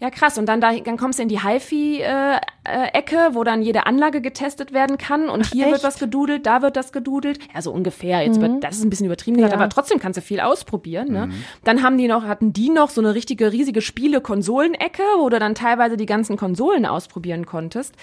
ja 0.00 0.10
krass. 0.10 0.38
Und 0.38 0.46
dann, 0.46 0.60
da, 0.60 0.72
dann 0.74 0.96
kommst 0.96 1.18
du 1.18 1.22
in 1.24 1.28
die 1.28 1.42
HiFi-Ecke, 1.42 3.30
wo 3.32 3.44
dann 3.44 3.62
jede 3.62 3.86
Anlage 3.86 4.20
getestet 4.20 4.72
werden 4.72 4.98
kann. 4.98 5.28
Und 5.28 5.46
hier 5.52 5.66
wird 5.66 5.76
echt? 5.76 5.84
was 5.84 5.98
gedudelt, 5.98 6.46
da 6.46 6.62
wird 6.62 6.76
das 6.76 6.92
gedudelt. 6.92 7.38
Ja, 7.54 7.62
so 7.62 7.72
ungefähr. 7.72 8.22
Jetzt 8.22 8.40
wird, 8.40 8.62
das 8.64 8.76
ist 8.76 8.84
ein 8.84 8.90
bisschen 8.90 9.06
übertrieben 9.06 9.36
gesagt, 9.36 9.52
Ja. 9.52 9.58
aber 9.58 9.68
trotzdem 9.68 9.98
kannst 9.98 10.16
du 10.16 10.22
viel 10.22 10.40
ausprobieren. 10.40 11.10
Ne? 11.12 11.30
Dann 11.64 11.82
haben 11.82 11.98
die 11.98 12.08
noch, 12.08 12.24
hatten 12.24 12.52
die 12.52 12.70
noch 12.70 12.90
so 12.90 13.00
eine 13.00 13.14
richtige 13.14 13.52
riesige 13.52 13.80
Spiele-Konsolen-Ecke, 13.82 15.02
wo 15.18 15.28
du 15.28 15.38
dann 15.38 15.54
teilweise 15.54 15.96
die 15.96 16.06
ganzen 16.06 16.36
Konsolen 16.36 16.86
ausprobieren 16.86 17.46
konntest. 17.46 17.94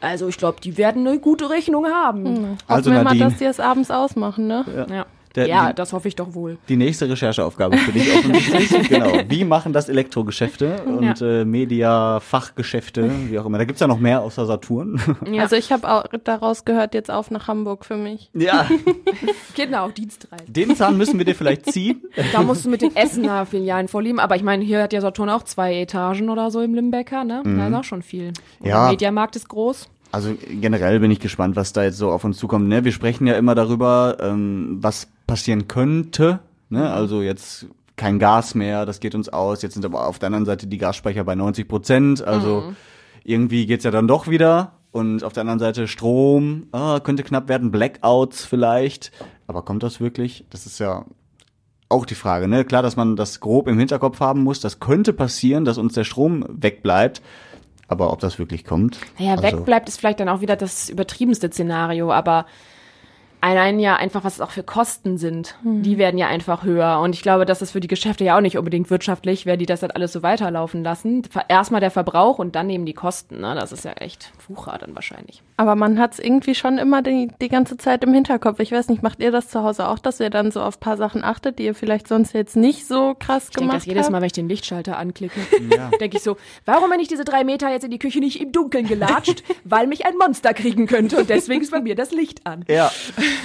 Also 0.00 0.28
ich 0.28 0.36
glaube, 0.36 0.60
die 0.60 0.76
werden 0.76 1.06
eine 1.06 1.18
gute 1.18 1.48
Rechnung 1.48 1.86
haben. 1.86 2.58
Also 2.68 2.90
Hoffen 2.90 2.92
wir 2.92 3.02
mal, 3.02 3.04
Nadine. 3.04 3.24
dass 3.30 3.38
die 3.38 3.44
es 3.46 3.60
abends 3.60 3.90
ausmachen, 3.90 4.46
ne? 4.46 4.86
Ja. 4.90 5.06
Der, 5.36 5.46
Ja, 5.46 5.68
die, 5.68 5.74
das 5.74 5.92
hoffe 5.92 6.08
ich 6.08 6.16
doch 6.16 6.34
wohl. 6.34 6.58
die 6.68 6.76
nächste 6.76 7.08
Rechercheaufgabe 7.08 7.76
für 7.76 7.92
dich 7.92 8.12
offensichtlich. 8.14 8.88
genau. 8.88 9.12
Wie 9.28 9.44
machen 9.44 9.72
das 9.72 9.88
Elektrogeschäfte 9.88 10.82
und 10.84 11.20
äh, 11.22 11.44
Media-Fachgeschäfte, 11.44 13.10
wie 13.28 13.38
auch 13.38 13.46
immer. 13.46 13.58
Da 13.58 13.64
gibt's 13.64 13.80
ja 13.80 13.86
noch 13.86 13.98
mehr 13.98 14.22
außer 14.22 14.46
Saturn. 14.46 15.00
Ja. 15.30 15.42
Also 15.42 15.56
ich 15.56 15.72
habe 15.72 15.88
auch 15.90 16.04
daraus 16.24 16.64
gehört, 16.64 16.94
jetzt 16.94 17.10
auf 17.10 17.30
nach 17.30 17.48
Hamburg 17.48 17.84
für 17.84 17.96
mich. 17.96 18.30
ja, 18.34 18.66
Genau, 19.54 19.88
Dienstreise. 19.88 20.44
den 20.48 20.74
Zahn 20.76 20.96
müssen 20.96 21.18
wir 21.18 21.24
dir 21.24 21.34
vielleicht 21.34 21.70
ziehen. 21.72 22.02
Da 22.32 22.42
musst 22.42 22.64
du 22.64 22.70
mit 22.70 22.82
den 22.82 22.94
Essener 22.96 23.46
Filialen 23.46 23.88
vorlieben. 23.88 24.18
Aber 24.20 24.36
ich 24.36 24.42
meine, 24.42 24.64
hier 24.64 24.82
hat 24.82 24.92
ja 24.92 25.00
Saturn 25.00 25.30
auch 25.30 25.42
zwei 25.44 25.74
Etagen 25.80 26.30
oder 26.30 26.50
so 26.50 26.60
im 26.60 26.74
Limbecker, 26.74 27.24
ne? 27.24 27.42
Da 27.44 27.68
ist 27.68 27.74
auch 27.74 27.84
schon 27.84 28.02
viel. 28.02 28.32
Und 28.60 28.66
Ja. 28.68 28.82
Der 28.84 28.90
Mediamarkt 28.92 29.36
ist 29.36 29.48
groß. 29.48 29.88
Also 30.12 30.34
generell 30.48 31.00
bin 31.00 31.10
ich 31.10 31.20
gespannt, 31.20 31.56
was 31.56 31.72
da 31.72 31.82
jetzt 31.84 31.98
so 31.98 32.10
auf 32.10 32.24
uns 32.24 32.38
zukommt. 32.38 32.68
Ne? 32.68 32.84
Wir 32.84 32.92
sprechen 32.92 33.26
ja 33.26 33.34
immer 33.34 33.54
darüber, 33.54 34.16
ähm, 34.20 34.78
was 34.80 35.08
passieren 35.26 35.68
könnte. 35.68 36.40
Ne? 36.68 36.90
Also 36.90 37.22
jetzt 37.22 37.66
kein 37.96 38.18
Gas 38.18 38.54
mehr, 38.54 38.86
das 38.86 39.00
geht 39.00 39.14
uns 39.14 39.28
aus. 39.28 39.62
Jetzt 39.62 39.74
sind 39.74 39.84
aber 39.84 40.06
auf 40.06 40.18
der 40.18 40.28
anderen 40.28 40.44
Seite 40.44 40.66
die 40.66 40.78
Gasspeicher 40.78 41.24
bei 41.24 41.34
90 41.34 41.66
Prozent. 41.66 42.22
Also 42.22 42.74
irgendwie 43.24 43.66
geht's 43.66 43.84
ja 43.84 43.90
dann 43.90 44.08
doch 44.08 44.28
wieder. 44.28 44.72
Und 44.92 45.24
auf 45.24 45.32
der 45.32 45.42
anderen 45.42 45.58
Seite 45.58 45.88
Strom, 45.88 46.68
ah, 46.72 47.00
könnte 47.00 47.22
knapp 47.22 47.48
werden, 47.48 47.70
Blackouts 47.70 48.44
vielleicht. 48.44 49.12
Aber 49.46 49.62
kommt 49.62 49.82
das 49.82 50.00
wirklich? 50.00 50.46
Das 50.50 50.64
ist 50.64 50.78
ja 50.78 51.04
auch 51.88 52.06
die 52.06 52.14
Frage, 52.14 52.48
ne? 52.48 52.64
Klar, 52.64 52.82
dass 52.82 52.96
man 52.96 53.14
das 53.14 53.40
grob 53.40 53.68
im 53.68 53.78
Hinterkopf 53.78 54.20
haben 54.20 54.42
muss. 54.42 54.60
Das 54.60 54.80
könnte 54.80 55.12
passieren, 55.12 55.64
dass 55.64 55.78
uns 55.78 55.94
der 55.94 56.04
Strom 56.04 56.44
wegbleibt. 56.48 57.22
Aber 57.88 58.12
ob 58.12 58.20
das 58.20 58.38
wirklich 58.38 58.64
kommt? 58.64 58.98
Naja, 59.18 59.32
also, 59.32 59.42
wegbleibt 59.42 59.88
ist 59.88 60.00
vielleicht 60.00 60.18
dann 60.18 60.28
auch 60.28 60.40
wieder 60.40 60.56
das 60.56 60.88
übertriebenste 60.88 61.48
Szenario, 61.48 62.10
aber 62.12 62.46
allein 63.40 63.78
ja 63.78 63.96
einfach, 63.96 64.24
was 64.24 64.34
es 64.34 64.40
auch 64.40 64.50
für 64.50 64.62
Kosten 64.62 65.18
sind, 65.18 65.56
die 65.62 65.98
werden 65.98 66.18
ja 66.18 66.28
einfach 66.28 66.64
höher. 66.64 67.00
Und 67.00 67.14
ich 67.14 67.22
glaube, 67.22 67.46
das 67.46 67.62
ist 67.62 67.70
für 67.70 67.80
die 67.80 67.88
Geschäfte 67.88 68.24
ja 68.24 68.36
auch 68.36 68.40
nicht 68.40 68.58
unbedingt 68.58 68.90
wirtschaftlich, 68.90 69.46
wenn 69.46 69.58
die 69.58 69.66
das 69.66 69.80
dann 69.80 69.90
alles 69.90 70.12
so 70.12 70.22
weiterlaufen 70.22 70.82
lassen. 70.82 71.22
Erstmal 71.48 71.80
der 71.80 71.90
Verbrauch 71.90 72.38
und 72.38 72.56
dann 72.56 72.70
eben 72.70 72.86
die 72.86 72.94
Kosten. 72.94 73.40
Ne? 73.40 73.54
Das 73.54 73.72
ist 73.72 73.84
ja 73.84 73.92
echt 73.92 74.32
Wucher 74.48 74.76
dann 74.78 74.94
wahrscheinlich. 74.94 75.42
Aber 75.58 75.74
man 75.74 75.98
hat 75.98 76.14
es 76.14 76.18
irgendwie 76.18 76.54
schon 76.54 76.76
immer 76.76 77.02
die, 77.02 77.28
die 77.40 77.48
ganze 77.48 77.78
Zeit 77.78 78.04
im 78.04 78.12
Hinterkopf. 78.12 78.60
Ich 78.60 78.72
weiß 78.72 78.88
nicht, 78.88 79.02
macht 79.02 79.20
ihr 79.20 79.32
das 79.32 79.48
zu 79.48 79.62
Hause 79.62 79.88
auch, 79.88 79.98
dass 79.98 80.20
ihr 80.20 80.28
dann 80.28 80.50
so 80.50 80.60
auf 80.60 80.78
paar 80.80 80.96
Sachen 80.96 81.24
achtet, 81.24 81.58
die 81.58 81.64
ihr 81.64 81.74
vielleicht 81.74 82.08
sonst 82.08 82.34
jetzt 82.34 82.56
nicht 82.56 82.86
so 82.86 83.14
krass 83.18 83.44
Ich 83.44 83.50
denke 83.50 83.60
gemacht 83.60 83.76
das 83.78 83.86
jedes 83.86 84.02
habt? 84.04 84.12
Mal, 84.12 84.20
wenn 84.20 84.26
ich 84.26 84.32
den 84.32 84.48
Lichtschalter 84.48 84.98
anklicke, 84.98 85.40
denke 86.00 86.18
ich 86.18 86.22
so, 86.22 86.36
warum 86.66 86.90
bin 86.90 87.00
ich 87.00 87.08
diese 87.08 87.24
drei 87.24 87.42
Meter 87.44 87.70
jetzt 87.70 87.84
in 87.84 87.90
die 87.90 87.98
Küche 87.98 88.20
nicht 88.20 88.40
im 88.40 88.52
Dunkeln 88.52 88.86
gelatscht? 88.86 89.44
Weil 89.64 89.86
mich 89.86 90.04
ein 90.04 90.16
Monster 90.18 90.52
kriegen 90.52 90.86
könnte 90.86 91.16
und 91.16 91.30
deswegen 91.30 91.62
ist 91.62 91.70
bei 91.70 91.80
mir 91.80 91.94
das 91.94 92.10
Licht 92.10 92.46
an. 92.46 92.64
Ja, 92.68 92.90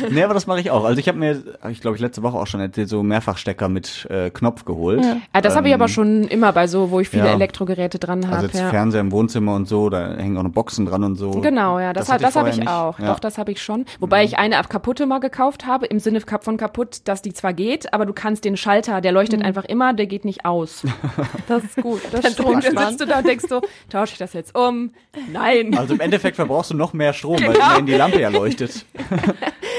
nee, 0.10 0.24
aber 0.24 0.34
das 0.34 0.48
mache 0.48 0.60
ich 0.60 0.70
auch. 0.70 0.84
Also 0.84 1.00
ich 1.00 1.08
habe 1.08 1.18
mir, 1.18 1.44
hab 1.62 1.72
ich 1.72 1.80
glaube 1.80 1.96
ich 1.96 2.02
letzte 2.02 2.24
Woche 2.24 2.38
auch 2.38 2.48
schon 2.48 2.60
erzählt, 2.60 2.90
so 2.90 3.04
Mehrfachstecker 3.04 3.70
mit 3.70 4.06
äh, 4.10 4.30
Knopf 4.32 4.66
geholt. 4.66 5.06
Ah, 5.32 5.42
das 5.42 5.56
habe 5.56 5.70
ich 5.70 5.74
aber 5.74 5.88
schon 5.88 6.24
immer 6.26 6.52
bei 6.52 6.68
so, 6.68 6.92
wo 6.92 7.00
ich 7.00 7.10
viele 7.10 7.26
ja. 7.26 7.34
Elektrogeräte 7.34 8.00
dran 8.00 8.24
Also 8.26 8.36
habe. 8.36 8.46
jetzt 8.48 8.60
ja. 8.60 8.70
Fernseher 8.70 9.02
im 9.02 9.12
Wohnzimmer 9.12 9.56
und 9.56 9.68
so, 9.68 9.90
da 9.90 10.16
hängen 10.16 10.38
auch 10.38 10.44
noch 10.44 10.52
Boxen 10.52 10.86
dran 10.86 11.04
und 11.04 11.16
so. 11.16 11.32
Genau, 11.32 11.80
ja, 11.80 11.94
das, 12.10 12.20
das, 12.20 12.34
das 12.34 12.36
habe 12.36 12.50
ich 12.50 12.58
nicht. 12.58 12.68
auch. 12.70 13.00
Ja. 13.00 13.08
Doch, 13.08 13.20
das 13.20 13.38
habe 13.38 13.52
ich 13.52 13.62
schon. 13.62 13.86
Wobei 14.00 14.24
ich 14.24 14.38
eine 14.38 14.58
ab 14.58 14.70
kaputte 14.70 15.06
mal 15.06 15.20
gekauft 15.20 15.66
habe, 15.66 15.86
im 15.86 16.00
Sinne 16.00 16.22
von 16.22 16.58
kaputt, 16.58 17.02
dass 17.06 17.22
die 17.22 17.34
zwar 17.34 17.54
geht, 17.54 17.94
aber 17.94 18.06
du 18.06 18.14
kannst 18.14 18.46
den 18.46 18.58
Schalter, 18.58 19.02
der 19.02 19.12
leuchtet 19.12 19.44
einfach 19.44 19.66
immer, 19.66 19.94
der 19.94 20.08
geht 20.08 20.26
nicht 20.26 20.46
aus. 20.46 20.84
Das 21.48 21.64
ist 21.64 21.76
gut. 21.82 22.02
Das 22.12 22.22
Dann, 22.22 22.32
Strom 22.34 22.62
dann 22.62 22.88
sitzt 22.90 23.02
du 23.02 23.06
da 23.06 23.18
und 23.20 23.28
denkst 23.28 23.46
so, 23.50 23.62
tausche 23.90 24.14
ich 24.14 24.20
das 24.20 24.34
jetzt 24.34 24.58
um? 24.58 24.92
Nein. 25.32 25.78
Also 25.78 25.94
im 25.96 26.00
Endeffekt 26.00 26.36
verbrauchst 26.38 26.72
du 26.72 26.76
noch 26.76 26.94
mehr 26.94 27.14
Strom, 27.14 27.40
weil 27.42 27.54
Genau. 27.54 27.66
immerhin 27.66 27.86
die 27.86 27.94
Lampe 27.96 28.20
ja 28.22 28.30
leuchtet. 28.30 28.86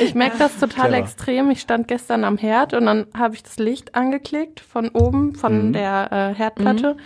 Ich 0.01 0.15
merke 0.15 0.37
das 0.39 0.59
total 0.59 0.89
Clever. 0.89 0.97
extrem. 1.05 1.51
Ich 1.51 1.61
stand 1.61 1.87
gestern 1.87 2.25
am 2.25 2.37
Herd 2.37 2.75
und 2.75 2.87
dann 2.87 3.07
habe 3.17 3.35
ich 3.37 3.43
das 3.45 3.59
Licht 3.59 3.95
angeklickt 3.95 4.59
von 4.59 4.89
oben, 4.89 5.35
von 5.37 5.69
Mhm. 5.69 5.73
der 5.75 6.33
äh, 6.33 6.35
Herdplatte. 6.37 6.97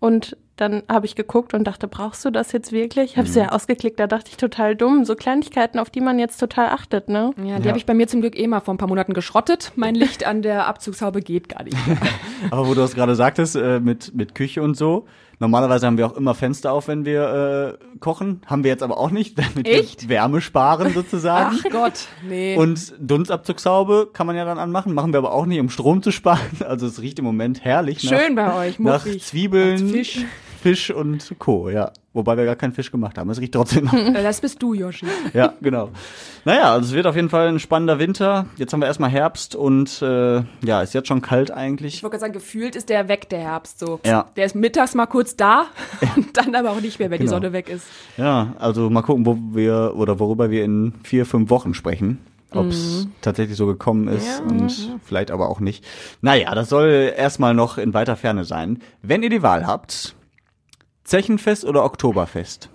Und 0.00 0.36
dann 0.56 0.82
habe 0.88 1.06
ich 1.06 1.14
geguckt 1.16 1.54
und 1.54 1.64
dachte, 1.64 1.88
brauchst 1.88 2.24
du 2.24 2.30
das 2.30 2.52
jetzt 2.52 2.72
wirklich? 2.72 3.12
Ich 3.12 3.16
habe 3.16 3.26
Mhm. 3.26 3.32
sie 3.32 3.38
ja 3.40 3.48
ausgeklickt, 3.52 3.98
da 3.98 4.06
dachte 4.06 4.30
ich 4.30 4.36
total 4.36 4.76
dumm. 4.76 5.04
So 5.04 5.16
Kleinigkeiten, 5.16 5.78
auf 5.78 5.88
die 5.90 6.00
man 6.02 6.18
jetzt 6.18 6.38
total 6.38 6.68
achtet, 6.68 7.08
ne? 7.08 7.30
Ja, 7.38 7.56
die 7.58 7.62
Ja. 7.62 7.68
habe 7.68 7.78
ich 7.78 7.86
bei 7.86 7.94
mir 7.94 8.06
zum 8.06 8.20
Glück 8.20 8.38
eh 8.38 8.46
mal 8.46 8.60
vor 8.60 8.74
ein 8.74 8.78
paar 8.78 8.88
Monaten 8.88 9.14
geschrottet. 9.14 9.72
Mein 9.76 9.94
Licht 9.94 10.26
an 10.26 10.42
der 10.42 10.66
Abzugshaube 10.66 11.20
geht 11.22 11.48
gar 11.48 11.62
nicht. 11.64 11.76
mehr. 11.86 11.96
Aber 12.50 12.66
wo 12.68 12.74
du 12.74 12.80
das 12.80 12.94
gerade 12.94 13.14
sagtest, 13.14 13.56
äh, 13.56 13.80
mit, 13.80 14.14
mit 14.14 14.34
Küche 14.34 14.62
und 14.62 14.76
so. 14.76 15.06
Normalerweise 15.42 15.88
haben 15.88 15.98
wir 15.98 16.06
auch 16.06 16.16
immer 16.16 16.36
Fenster 16.36 16.72
auf, 16.72 16.86
wenn 16.86 17.04
wir 17.04 17.76
äh, 17.80 17.98
kochen. 17.98 18.42
Haben 18.46 18.62
wir 18.62 18.70
jetzt 18.70 18.84
aber 18.84 18.96
auch 18.96 19.10
nicht, 19.10 19.36
damit 19.56 19.66
Echt? 19.66 20.02
wir 20.02 20.10
Wärme 20.10 20.40
sparen 20.40 20.94
sozusagen. 20.94 21.58
Ach 21.58 21.70
Gott, 21.72 22.06
nee. 22.28 22.56
Und 22.56 22.94
Dunstabzugshaube 23.00 24.10
kann 24.12 24.28
man 24.28 24.36
ja 24.36 24.44
dann 24.44 24.60
anmachen, 24.60 24.94
machen 24.94 25.12
wir 25.12 25.18
aber 25.18 25.32
auch 25.32 25.44
nicht, 25.44 25.58
um 25.58 25.68
Strom 25.68 26.00
zu 26.00 26.12
sparen. 26.12 26.38
Also 26.62 26.86
es 26.86 27.02
riecht 27.02 27.18
im 27.18 27.24
Moment 27.24 27.64
herrlich 27.64 28.00
Schön 28.00 28.34
nach, 28.34 28.52
bei 28.52 28.68
euch, 28.68 28.78
nach 28.78 29.04
muffig. 29.04 29.24
Zwiebeln, 29.24 29.84
Nach 29.84 29.92
Fisch. 29.92 30.20
Fisch 30.62 30.90
und 30.90 31.34
Co. 31.38 31.68
Ja, 31.68 31.92
wobei 32.12 32.36
wir 32.36 32.44
gar 32.44 32.56
keinen 32.56 32.72
Fisch 32.72 32.90
gemacht 32.90 33.18
haben. 33.18 33.28
Es 33.30 33.40
riecht 33.40 33.52
trotzdem 33.54 33.86
noch. 33.86 33.92
Das 34.14 34.40
bist 34.40 34.62
du, 34.62 34.74
Yoshi. 34.74 35.06
ja, 35.34 35.54
genau. 35.60 35.90
Naja, 36.44 36.72
also 36.72 36.86
es 36.86 36.92
wird 36.94 37.06
auf 37.06 37.16
jeden 37.16 37.28
Fall 37.30 37.48
ein 37.48 37.58
spannender 37.58 37.98
Winter. 37.98 38.46
Jetzt 38.56 38.72
haben 38.72 38.80
wir 38.80 38.86
erstmal 38.86 39.10
Herbst 39.10 39.54
und 39.56 40.00
äh, 40.02 40.42
ja, 40.64 40.82
ist 40.82 40.94
jetzt 40.94 41.08
schon 41.08 41.20
kalt 41.20 41.50
Ich 41.50 41.54
eigentlich. 41.56 42.02
wollte 42.02 42.12
gerade 42.12 42.20
sagen, 42.20 42.32
gefühlt 42.32 42.76
ist 42.76 42.88
der 42.88 43.08
weg, 43.08 43.28
der 43.28 43.40
Herbst 43.40 43.78
so. 43.80 43.98
Ja. 44.06 44.26
Der 44.36 44.46
ist 44.46 44.54
mittags 44.54 44.94
mal 44.94 45.06
kurz 45.06 45.36
da 45.36 45.66
und 46.16 46.36
dann 46.36 46.54
aber 46.54 46.70
auch 46.70 46.80
nicht 46.80 46.98
mehr, 46.98 47.10
wenn 47.10 47.18
die 47.18 47.24
Genau. 47.26 47.36
Sonne 47.36 47.52
weg 47.52 47.68
ist. 47.68 47.84
Ja, 48.16 48.54
also 48.58 48.88
mal 48.90 49.02
gucken, 49.02 49.26
wo 49.26 49.36
wir 49.54 49.92
oder 49.96 50.18
worüber 50.20 50.50
wir 50.50 50.64
in 50.64 50.94
vier, 51.02 51.26
fünf 51.26 51.50
Wochen 51.50 51.74
sprechen. 51.74 52.18
Ob 52.54 52.66
es 52.66 53.08
tatsächlich 53.22 53.56
so 53.56 53.64
gekommen 53.66 54.08
ist 54.08 54.42
Mhm. 54.44 54.48
Ja, 54.50 54.62
und 54.64 55.00
vielleicht 55.04 55.30
aber 55.30 55.48
auch 55.48 55.58
nicht. 55.58 55.86
Naja, 56.20 56.54
das 56.54 56.68
soll 56.68 57.12
erstmal 57.16 57.54
noch 57.54 57.78
in 57.78 57.94
weiter 57.94 58.14
Ferne 58.14 58.44
sein. 58.44 58.80
Wenn 59.00 59.22
ihr 59.22 59.30
die 59.30 59.42
Wahl 59.42 59.66
habt, 59.66 60.14
Zechenfest 61.04 61.64
oder 61.64 61.84
Oktoberfest? 61.84 62.68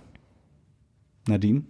Nadine? 1.28 1.64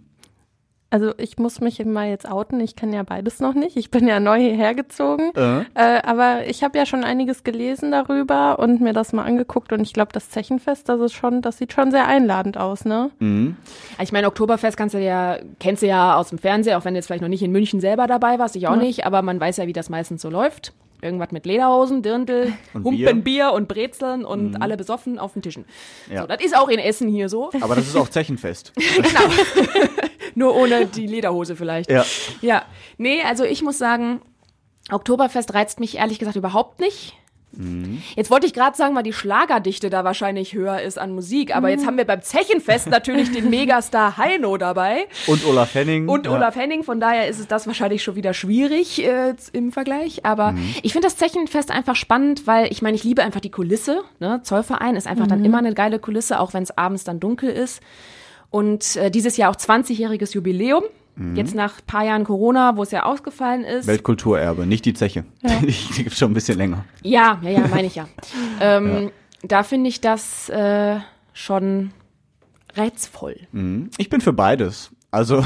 Also 0.90 1.12
ich 1.18 1.36
muss 1.36 1.60
mich 1.60 1.84
mal 1.84 2.08
jetzt 2.08 2.26
outen. 2.26 2.60
Ich 2.60 2.74
kann 2.74 2.94
ja 2.94 3.02
beides 3.02 3.40
noch 3.40 3.52
nicht. 3.52 3.76
Ich 3.76 3.90
bin 3.90 4.08
ja 4.08 4.20
neu 4.20 4.38
hierher 4.38 4.74
gezogen. 4.74 5.32
Äh? 5.36 5.60
Äh, 5.74 6.00
aber 6.02 6.46
ich 6.46 6.64
habe 6.64 6.78
ja 6.78 6.86
schon 6.86 7.04
einiges 7.04 7.44
gelesen 7.44 7.90
darüber 7.90 8.58
und 8.58 8.80
mir 8.80 8.94
das 8.94 9.12
mal 9.12 9.24
angeguckt. 9.24 9.72
Und 9.72 9.82
ich 9.82 9.92
glaube, 9.92 10.12
das 10.12 10.30
Zechenfest, 10.30 10.88
das 10.88 10.98
ist 11.00 11.12
schon, 11.12 11.42
das 11.42 11.58
sieht 11.58 11.74
schon 11.74 11.90
sehr 11.90 12.06
einladend 12.06 12.56
aus, 12.56 12.86
ne? 12.86 13.10
Mhm. 13.18 13.56
Ich 14.00 14.12
meine, 14.12 14.28
Oktoberfest 14.28 14.78
kannst 14.78 14.94
du 14.94 14.98
ja, 14.98 15.38
kennst 15.60 15.82
du 15.82 15.86
ja 15.86 16.16
aus 16.16 16.30
dem 16.30 16.38
Fernseher, 16.38 16.78
auch 16.78 16.86
wenn 16.86 16.94
du 16.94 16.98
jetzt 16.98 17.06
vielleicht 17.06 17.22
noch 17.22 17.28
nicht 17.28 17.42
in 17.42 17.52
München 17.52 17.80
selber 17.80 18.06
dabei 18.06 18.38
warst, 18.38 18.56
ich 18.56 18.66
auch 18.66 18.76
nicht, 18.76 19.04
aber 19.04 19.20
man 19.20 19.38
weiß 19.38 19.58
ja, 19.58 19.66
wie 19.66 19.74
das 19.74 19.90
meistens 19.90 20.22
so 20.22 20.30
läuft. 20.30 20.72
Irgendwas 21.00 21.30
mit 21.30 21.46
Lederhosen, 21.46 22.02
Dirndl, 22.02 22.52
Und 22.74 22.84
Humpenbier 22.84 23.52
und 23.52 23.68
Brezeln 23.68 24.24
und 24.24 24.60
alle 24.60 24.76
besoffen 24.76 25.18
auf 25.18 25.32
den 25.32 25.42
Tischen. 25.42 25.64
Ja. 26.10 26.22
So, 26.22 26.26
das 26.26 26.42
ist 26.42 26.56
auch 26.56 26.68
in 26.68 26.78
Essen 26.78 27.08
hier 27.08 27.28
so, 27.28 27.50
Aber 27.60 27.76
das 27.76 27.86
ist 27.86 27.96
auch 27.96 28.08
Zechenfest. 28.08 28.72
nur 30.34 30.56
ohne 30.56 30.86
die 30.86 31.06
Lederhose 31.06 31.56
vielleicht. 31.56 31.90
ja. 31.90 32.04
Ja, 32.40 32.64
nee, 32.96 33.22
also 33.22 33.44
ich 33.44 33.62
muss 33.62 33.78
sagen, 33.78 34.20
Oktoberfest 34.90 35.54
reizt 35.54 35.80
mich 35.80 35.98
ehrlich 35.98 36.18
gesagt 36.18 36.36
überhaupt 36.36 36.80
nicht. 36.80 37.14
Jetzt 38.14 38.30
wollte 38.30 38.46
ich 38.46 38.52
gerade 38.52 38.76
sagen, 38.76 38.94
weil 38.94 39.02
die 39.02 39.12
Schlagerdichte 39.12 39.90
da 39.90 40.04
wahrscheinlich 40.04 40.54
höher 40.54 40.80
ist 40.80 40.96
an 40.98 41.12
Musik, 41.12 41.56
aber 41.56 41.70
jetzt 41.70 41.84
haben 41.86 41.96
wir 41.96 42.04
beim 42.04 42.22
Zechenfest 42.22 42.88
natürlich 42.88 43.32
den 43.32 43.50
Megastar 43.50 44.16
Heino 44.16 44.56
dabei 44.58 45.06
Und 45.26 45.44
Olaf 45.44 45.74
Henning. 45.74 46.08
und 46.08 46.26
ja. 46.26 46.32
Olaf 46.32 46.54
Henning, 46.54 46.84
von 46.84 47.00
daher 47.00 47.26
ist 47.26 47.40
es 47.40 47.48
das 47.48 47.66
wahrscheinlich 47.66 48.04
schon 48.04 48.14
wieder 48.14 48.32
schwierig 48.32 49.04
äh, 49.04 49.34
im 49.52 49.72
Vergleich, 49.72 50.24
aber 50.24 50.54
ich 50.82 50.92
finde 50.92 51.08
das 51.08 51.16
Zechenfest 51.16 51.72
einfach 51.72 51.96
spannend, 51.96 52.46
weil 52.46 52.70
ich 52.70 52.80
meine, 52.80 52.94
ich 52.94 53.02
liebe 53.02 53.22
einfach 53.22 53.40
die 53.40 53.50
Kulisse, 53.50 54.02
ne? 54.20 54.40
Zollverein 54.44 54.94
ist 54.94 55.08
einfach 55.08 55.26
dann 55.26 55.44
immer 55.44 55.58
eine 55.58 55.74
geile 55.74 55.98
Kulisse, 55.98 56.38
auch 56.38 56.54
wenn 56.54 56.62
es 56.62 56.78
abends 56.78 57.02
dann 57.02 57.18
dunkel 57.18 57.50
ist. 57.50 57.82
Und 58.50 58.96
äh, 58.96 59.10
dieses 59.10 59.36
Jahr 59.36 59.50
auch 59.50 59.56
20-jähriges 59.56 60.34
Jubiläum. 60.34 60.84
Jetzt 61.34 61.54
nach 61.54 61.78
ein 61.78 61.86
paar 61.86 62.04
Jahren 62.04 62.24
Corona, 62.24 62.76
wo 62.76 62.82
es 62.82 62.90
ja 62.90 63.02
ausgefallen 63.04 63.64
ist. 63.64 63.86
Weltkulturerbe, 63.86 64.66
nicht 64.66 64.84
die 64.84 64.94
Zeche. 64.94 65.24
Die, 65.42 65.66
die 65.96 66.02
gibt's 66.04 66.18
schon 66.18 66.30
ein 66.30 66.34
bisschen 66.34 66.58
länger. 66.58 66.84
Ja, 67.02 67.40
ja, 67.42 67.50
ja, 67.50 67.66
meine 67.68 67.86
ich 67.88 67.96
ja. 67.96 68.08
ähm, 68.60 69.10
Da 69.42 69.62
finde 69.62 69.88
ich 69.88 70.00
das 70.00 70.48
äh, 70.48 70.98
schon 71.32 71.92
reizvoll. 72.74 73.36
Mhm. 73.52 73.90
Ich 73.98 74.08
bin 74.08 74.20
für 74.20 74.32
beides. 74.32 74.90
Also, 75.10 75.42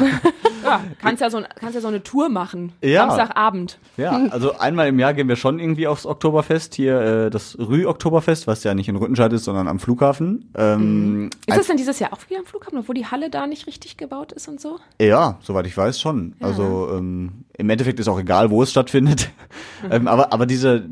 Ja, 0.62 0.80
kannst 1.00 1.20
ja 1.20 1.30
so, 1.30 1.40
kannst 1.56 1.74
ja 1.74 1.80
so 1.80 1.88
eine 1.88 2.02
Tour 2.02 2.28
machen. 2.28 2.72
Ja. 2.82 3.06
Samstagabend. 3.06 3.78
ja, 3.96 4.26
also 4.30 4.58
einmal 4.58 4.88
im 4.88 4.98
Jahr 4.98 5.14
gehen 5.14 5.28
wir 5.28 5.36
schon 5.36 5.58
irgendwie 5.58 5.86
aufs 5.86 6.06
Oktoberfest, 6.06 6.74
hier 6.74 7.00
äh, 7.00 7.30
das 7.30 7.58
Rü-Oktoberfest, 7.58 8.46
was 8.46 8.64
ja 8.64 8.74
nicht 8.74 8.88
in 8.88 8.96
Rüttenscheid 8.96 9.32
ist, 9.32 9.44
sondern 9.44 9.68
am 9.68 9.78
Flughafen. 9.78 10.50
Ähm, 10.56 11.30
Ist 11.46 11.58
das 11.58 11.66
denn 11.66 11.76
dieses 11.76 11.98
Jahr 11.98 12.12
auch 12.12 12.18
wieder 12.28 12.40
am 12.40 12.46
Flughafen, 12.46 12.78
obwohl 12.78 12.94
die 12.94 13.06
Halle 13.06 13.30
da 13.30 13.46
nicht 13.46 13.66
richtig 13.66 13.96
gebaut 13.96 14.32
ist 14.32 14.48
und 14.48 14.60
so? 14.60 14.78
Ja, 15.00 15.38
soweit 15.42 15.66
ich 15.66 15.76
weiß 15.76 16.00
schon. 16.00 16.34
Also 16.40 16.88
ähm, 16.92 17.44
im 17.56 17.70
Endeffekt 17.70 18.00
ist 18.00 18.08
auch 18.08 18.18
egal, 18.18 18.50
wo 18.50 18.62
es 18.62 18.70
stattfindet. 18.70 19.30
ähm, 19.90 20.08
aber 20.08 20.32
aber 20.32 20.46
diese 20.46 20.88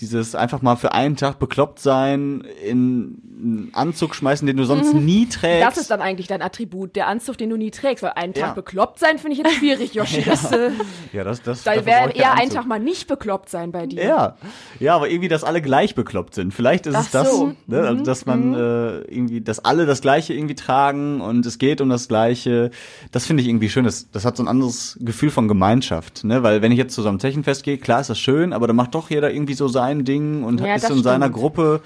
dieses 0.00 0.34
einfach 0.34 0.60
mal 0.60 0.76
für 0.76 0.92
einen 0.92 1.16
Tag 1.16 1.38
bekloppt 1.38 1.78
sein 1.78 2.44
in 2.64 3.22
einen 3.36 3.70
Anzug 3.72 4.14
schmeißen, 4.14 4.46
den 4.46 4.56
du 4.56 4.64
sonst 4.64 4.94
nie 4.94 5.26
trägst. 5.28 5.66
Das 5.66 5.76
ist 5.76 5.90
dann 5.90 6.00
eigentlich 6.00 6.26
dein 6.28 6.40
Attribut, 6.40 6.94
der 6.94 7.08
Anzug, 7.08 7.36
den 7.36 7.50
du 7.50 7.56
nie 7.56 7.70
trägst. 7.70 8.02
Weil 8.02 8.12
einen 8.12 8.32
Tag 8.32 8.42
Ja. 8.48 8.52
bekloppt 8.54 8.98
sein, 9.00 9.18
finde 9.18 9.32
ich 9.36 9.38
jetzt 9.38 9.54
schwierig, 9.56 9.94
Yoshi. 9.94 10.22
Das, 10.22 10.52
äh, 10.52 10.70
ja, 11.12 11.24
das, 11.24 11.42
das, 11.42 11.64
da 11.64 11.84
wäre 11.84 12.10
eher 12.12 12.34
ein. 12.34 12.50
Tag 12.50 12.66
mal 12.66 12.78
nicht 12.78 13.08
bekloppt 13.08 13.48
sein 13.48 13.72
bei 13.72 13.86
dir. 13.86 14.04
Ja, 14.04 14.36
ja, 14.78 14.94
aber 14.94 15.08
irgendwie, 15.10 15.28
dass 15.28 15.42
alle 15.42 15.60
gleich 15.62 15.94
bekloppt 15.94 16.34
sind. 16.34 16.54
Vielleicht 16.54 16.86
ist 16.86 16.94
Ach 16.94 17.00
es 17.06 17.10
das, 17.10 17.30
so. 17.30 17.46
Mhm. 17.46 17.56
ne? 17.66 17.80
also, 17.80 18.04
dass 18.04 18.26
man 18.26 18.54
äh, 18.54 18.98
irgendwie, 19.02 19.40
dass 19.40 19.64
alle 19.64 19.86
das 19.86 20.00
Gleiche 20.00 20.34
irgendwie 20.34 20.54
tragen 20.54 21.20
und 21.20 21.44
es 21.46 21.58
geht 21.58 21.80
um 21.80 21.88
das 21.88 22.06
Gleiche. 22.08 22.70
Das 23.10 23.26
finde 23.26 23.42
ich 23.42 23.48
irgendwie 23.48 23.68
schön. 23.70 23.84
Das, 23.84 24.10
das 24.10 24.24
hat 24.24 24.36
so 24.36 24.42
ein 24.44 24.48
anderes 24.48 24.96
Gefühl 25.00 25.30
von 25.30 25.48
Gemeinschaft, 25.48 26.22
ne? 26.24 26.42
Weil 26.42 26.62
wenn 26.62 26.70
ich 26.70 26.78
jetzt 26.78 26.94
zu 26.94 27.02
so 27.02 27.08
einem 27.08 27.18
Zechenfest 27.18 27.64
gehe, 27.64 27.78
klar 27.78 28.00
ist 28.00 28.10
das 28.10 28.18
schön, 28.18 28.52
aber 28.52 28.66
da 28.66 28.72
macht 28.72 28.94
doch 28.94 29.10
jeder 29.10 29.32
irgendwie 29.32 29.54
so 29.54 29.66
sein 29.68 30.04
Ding 30.04 30.44
und 30.44 30.60
Ja, 30.60 30.74
ist 30.76 30.88
in 30.90 31.02
seiner 31.02 31.26
stimmt. 31.26 31.36
Gruppe. 31.38 31.80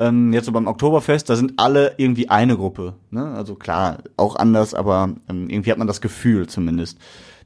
Ähm, 0.00 0.32
jetzt 0.32 0.46
so 0.46 0.52
beim 0.52 0.66
Oktoberfest, 0.66 1.28
da 1.28 1.36
sind 1.36 1.52
alle 1.58 1.92
irgendwie 1.98 2.30
eine 2.30 2.56
Gruppe. 2.56 2.94
Ne? 3.10 3.22
Also 3.34 3.54
klar, 3.54 3.98
auch 4.16 4.34
anders, 4.34 4.72
aber 4.72 5.14
ähm, 5.28 5.50
irgendwie 5.50 5.70
hat 5.70 5.78
man 5.78 5.86
das 5.86 6.00
Gefühl 6.00 6.48
zumindest. 6.48 6.98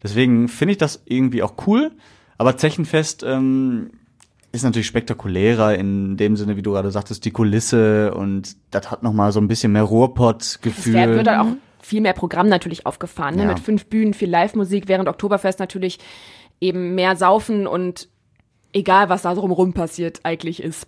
Deswegen 0.05 0.47
finde 0.47 0.73
ich 0.73 0.79
das 0.79 1.03
irgendwie 1.05 1.43
auch 1.43 1.55
cool. 1.67 1.91
Aber 2.39 2.57
Zechenfest 2.57 3.25
ähm, 3.25 3.91
ist 4.53 4.63
natürlich 4.63 4.87
spektakulärer 4.87 5.75
in 5.75 6.17
dem 6.17 6.37
Sinne, 6.37 6.57
wie 6.57 6.63
du 6.63 6.71
gerade 6.71 6.93
sagtest, 6.93 7.25
die 7.25 7.33
Kulisse 7.33 8.15
und 8.15 8.57
das 8.71 8.89
hat 8.91 9.03
noch 9.03 9.13
mal 9.13 9.33
so 9.33 9.41
ein 9.41 9.49
bisschen 9.49 9.73
mehr 9.73 9.83
Ruhrpott-Gefühl. 9.83 10.95
wär, 10.95 11.09
wird 11.09 11.27
dann 11.27 11.41
auch 11.41 11.57
viel 11.81 12.01
mehr 12.01 12.13
Programm 12.13 12.49
natürlich 12.49 12.87
aufgefahren, 12.87 13.35
ne? 13.35 13.43
Ja. 13.43 13.49
mit 13.49 13.59
fünf 13.59 13.87
Bühnen, 13.87 14.15
viel 14.15 14.31
Live-Musik, 14.31 14.87
während 14.87 15.09
Oktoberfest 15.09 15.59
natürlich 15.59 15.99
eben 16.61 16.95
mehr 16.95 17.17
Saufen 17.17 17.67
und 17.67 18.09
egal, 18.75 19.09
was 19.09 19.23
da 19.23 19.35
drumherum 19.35 19.73
passiert, 19.73 20.21
eigentlich 20.25 20.63
ist. 20.63 20.87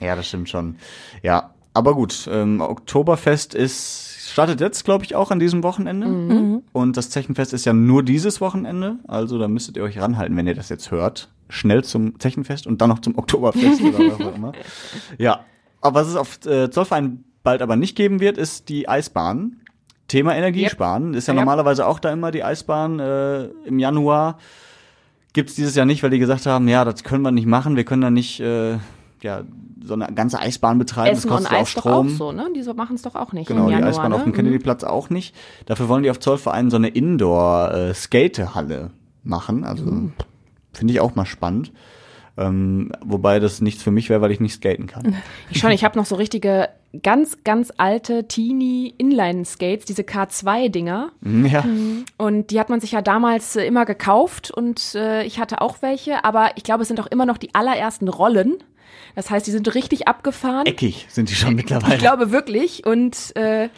Ja, 0.00 0.14
das 0.16 0.28
stimmt 0.28 0.48
schon. 0.48 0.76
Ja, 1.22 1.54
aber 1.72 1.94
gut, 1.94 2.28
ähm, 2.30 2.60
Oktoberfest 2.60 3.54
ist 3.54 4.10
startet 4.30 4.60
jetzt, 4.60 4.84
glaube 4.84 5.04
ich, 5.04 5.14
auch 5.14 5.30
an 5.30 5.38
diesem 5.38 5.62
Wochenende. 5.62 6.60
Und 6.72 6.96
das 6.96 7.10
Zechenfest 7.10 7.52
ist 7.52 7.66
ja 7.66 7.72
nur 7.72 8.02
dieses 8.02 8.40
Wochenende. 8.40 8.96
Also 9.06 9.38
da 9.38 9.46
müsstet 9.48 9.76
ihr 9.76 9.84
euch 9.84 10.00
ranhalten, 10.00 10.36
wenn 10.36 10.46
ihr 10.46 10.54
das 10.54 10.70
jetzt 10.70 10.90
hört. 10.90 11.28
Schnell 11.50 11.84
zum 11.84 12.18
Zechenfest 12.18 12.66
und 12.66 12.80
dann 12.80 12.88
noch 12.88 12.98
zum 13.00 13.16
Oktoberfest 13.18 13.80
oder 13.82 13.98
was 13.98 14.20
auch 14.20 14.34
immer. 14.34 14.52
Ja, 15.18 15.44
aber 15.80 16.00
was 16.00 16.08
es 16.08 16.16
auf 16.16 16.44
äh, 16.46 16.70
Zollverein 16.70 17.24
bald 17.42 17.60
aber 17.62 17.76
nicht 17.76 17.96
geben 17.96 18.18
wird, 18.18 18.38
ist 18.38 18.68
die 18.70 18.88
Eisbahn. 18.88 19.60
Thema 20.08 20.34
Energiesparen. 20.34 21.14
Ist 21.14 21.28
ja 21.28 21.34
Yep. 21.34 21.40
normalerweise 21.42 21.86
auch 21.86 21.98
da 21.98 22.10
immer 22.10 22.30
die 22.30 22.42
Eisbahn 22.42 22.98
äh, 22.98 23.44
im 23.66 23.78
Januar. 23.78 24.38
Gibt's 25.34 25.54
dieses 25.54 25.74
Jahr 25.74 25.84
nicht, 25.84 26.02
weil 26.02 26.08
die 26.10 26.18
gesagt 26.18 26.46
haben, 26.46 26.66
ja, 26.68 26.84
das 26.86 27.04
können 27.04 27.22
wir 27.22 27.30
nicht 27.32 27.46
machen, 27.46 27.76
wir 27.76 27.84
können 27.84 28.00
da 28.02 28.10
nicht 28.10 28.40
äh, 28.40 28.78
ja, 29.20 29.42
so 29.84 29.94
eine 29.94 30.06
ganze 30.14 30.38
Eisbahn 30.38 30.78
betreiben, 30.78 31.16
Essen 31.16 31.28
das 31.28 31.38
und 31.40 31.44
kostet 31.44 31.52
auch 31.52 31.60
Eis 31.62 31.74
doch 31.74 31.86
auch 31.86 32.04
Strom. 32.04 32.08
so, 32.10 32.32
ne? 32.32 32.46
Die 32.56 32.62
machen 32.72 32.96
es 32.96 33.02
doch 33.02 33.14
auch 33.14 33.32
nicht 33.32 33.48
Genau, 33.48 33.66
die 33.66 33.72
Januar, 33.72 33.90
Eisbahn 33.90 34.10
ne? 34.10 34.16
auf 34.16 34.24
dem 34.24 34.32
Kennedyplatz 34.32 34.84
auch 34.84 35.10
nicht. 35.10 35.34
Dafür 35.66 35.88
wollen 35.90 36.02
die 36.04 36.10
auf 36.10 36.20
Zollverein 36.20 36.70
so 36.70 36.76
eine 36.76 36.88
Indoor-Skatehalle 36.88 38.90
machen. 39.22 39.64
Also 39.64 39.84
Mhm. 39.84 40.12
finde 40.72 40.94
ich 40.94 41.00
auch 41.00 41.14
mal 41.14 41.26
spannend. 41.26 41.72
Ähm, 42.36 42.90
wobei 43.04 43.38
das 43.40 43.60
nichts 43.60 43.82
für 43.82 43.90
mich 43.92 44.08
wäre, 44.10 44.20
weil 44.20 44.32
ich 44.32 44.40
nicht 44.40 44.54
skaten 44.54 44.86
kann. 44.86 45.14
Ich 45.50 45.58
schon, 45.60 45.70
ich 45.70 45.84
habe 45.84 45.96
noch 45.98 46.06
so 46.06 46.16
richtige 46.16 46.68
ganz, 47.02 47.42
ganz 47.44 47.72
alte 47.76 48.28
Teenie 48.28 48.94
Inline-Skates, 48.98 49.84
diese 49.84 50.02
K2-Dinger. 50.02 51.12
Ja, 51.22 51.64
Und 52.16 52.50
die 52.50 52.60
hat 52.60 52.68
man 52.68 52.80
sich 52.80 52.92
ja 52.92 53.02
damals 53.02 53.56
äh, 53.56 53.64
immer 53.66 53.84
gekauft 53.84 54.50
und 54.50 54.94
äh, 54.94 55.24
ich 55.24 55.38
hatte 55.38 55.60
auch 55.60 55.82
welche, 55.82 56.24
aber 56.24 56.50
ich 56.56 56.64
glaube, 56.64 56.82
es 56.82 56.88
sind 56.88 57.00
auch 57.00 57.06
immer 57.06 57.26
noch 57.26 57.38
die 57.38 57.54
allerersten 57.54 58.08
Rollen. 58.08 58.56
Das 59.14 59.30
heißt, 59.30 59.46
die 59.46 59.50
sind 59.50 59.74
richtig 59.74 60.08
abgefahren. 60.08 60.66
eckig 60.66 61.06
sind 61.08 61.30
die 61.30 61.34
schon 61.34 61.54
mittlerweile. 61.54 61.94
Ich 61.94 62.00
glaube 62.00 62.30
wirklich. 62.32 62.86
Und 62.86 63.34
äh, 63.36 63.68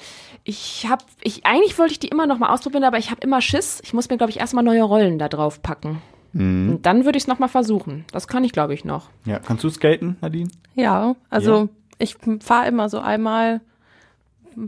ich 0.45 0.87
habe, 0.89 1.05
ich 1.23 1.45
eigentlich 1.45 1.79
wollte 1.79 1.93
ich 1.93 1.99
die 1.99 2.09
immer 2.09 2.27
noch 2.27 2.39
mal 2.39 2.51
ausprobieren, 2.53 2.85
aber 2.85 2.99
ich 2.99 3.11
habe 3.11 3.21
immer 3.23 3.41
Schiss. 3.41 3.81
Ich 3.85 3.93
muss 3.93 4.09
mir, 4.09 4.17
glaube 4.17 4.31
ich, 4.31 4.39
erstmal 4.41 4.65
neue 4.65 4.83
Rollen 4.83 5.19
da 5.19 5.29
drauf 5.29 5.61
packen. 5.63 6.01
Mhm. 6.33 6.71
Und 6.71 6.87
dann 6.87 7.05
würde 7.05 7.17
ich 7.19 7.25
es 7.25 7.29
noch 7.29 7.39
mal 7.39 7.49
versuchen. 7.49 8.05
Das 8.13 8.29
kann 8.29 8.45
ich, 8.45 8.53
glaube 8.53 8.75
ich, 8.75 8.85
noch. 8.85 9.11
ja, 9.25 9.39
kannst 9.39 9.65
du 9.65 9.71
skaten, 9.71 10.17
Nadine? 10.21 10.51
Ja, 10.75 11.17
also 11.31 11.57
Ja. 11.57 11.69
Ich 11.99 12.17
fahre 12.41 12.69
immer 12.69 12.89
so 12.89 12.99
einmal, 12.99 13.61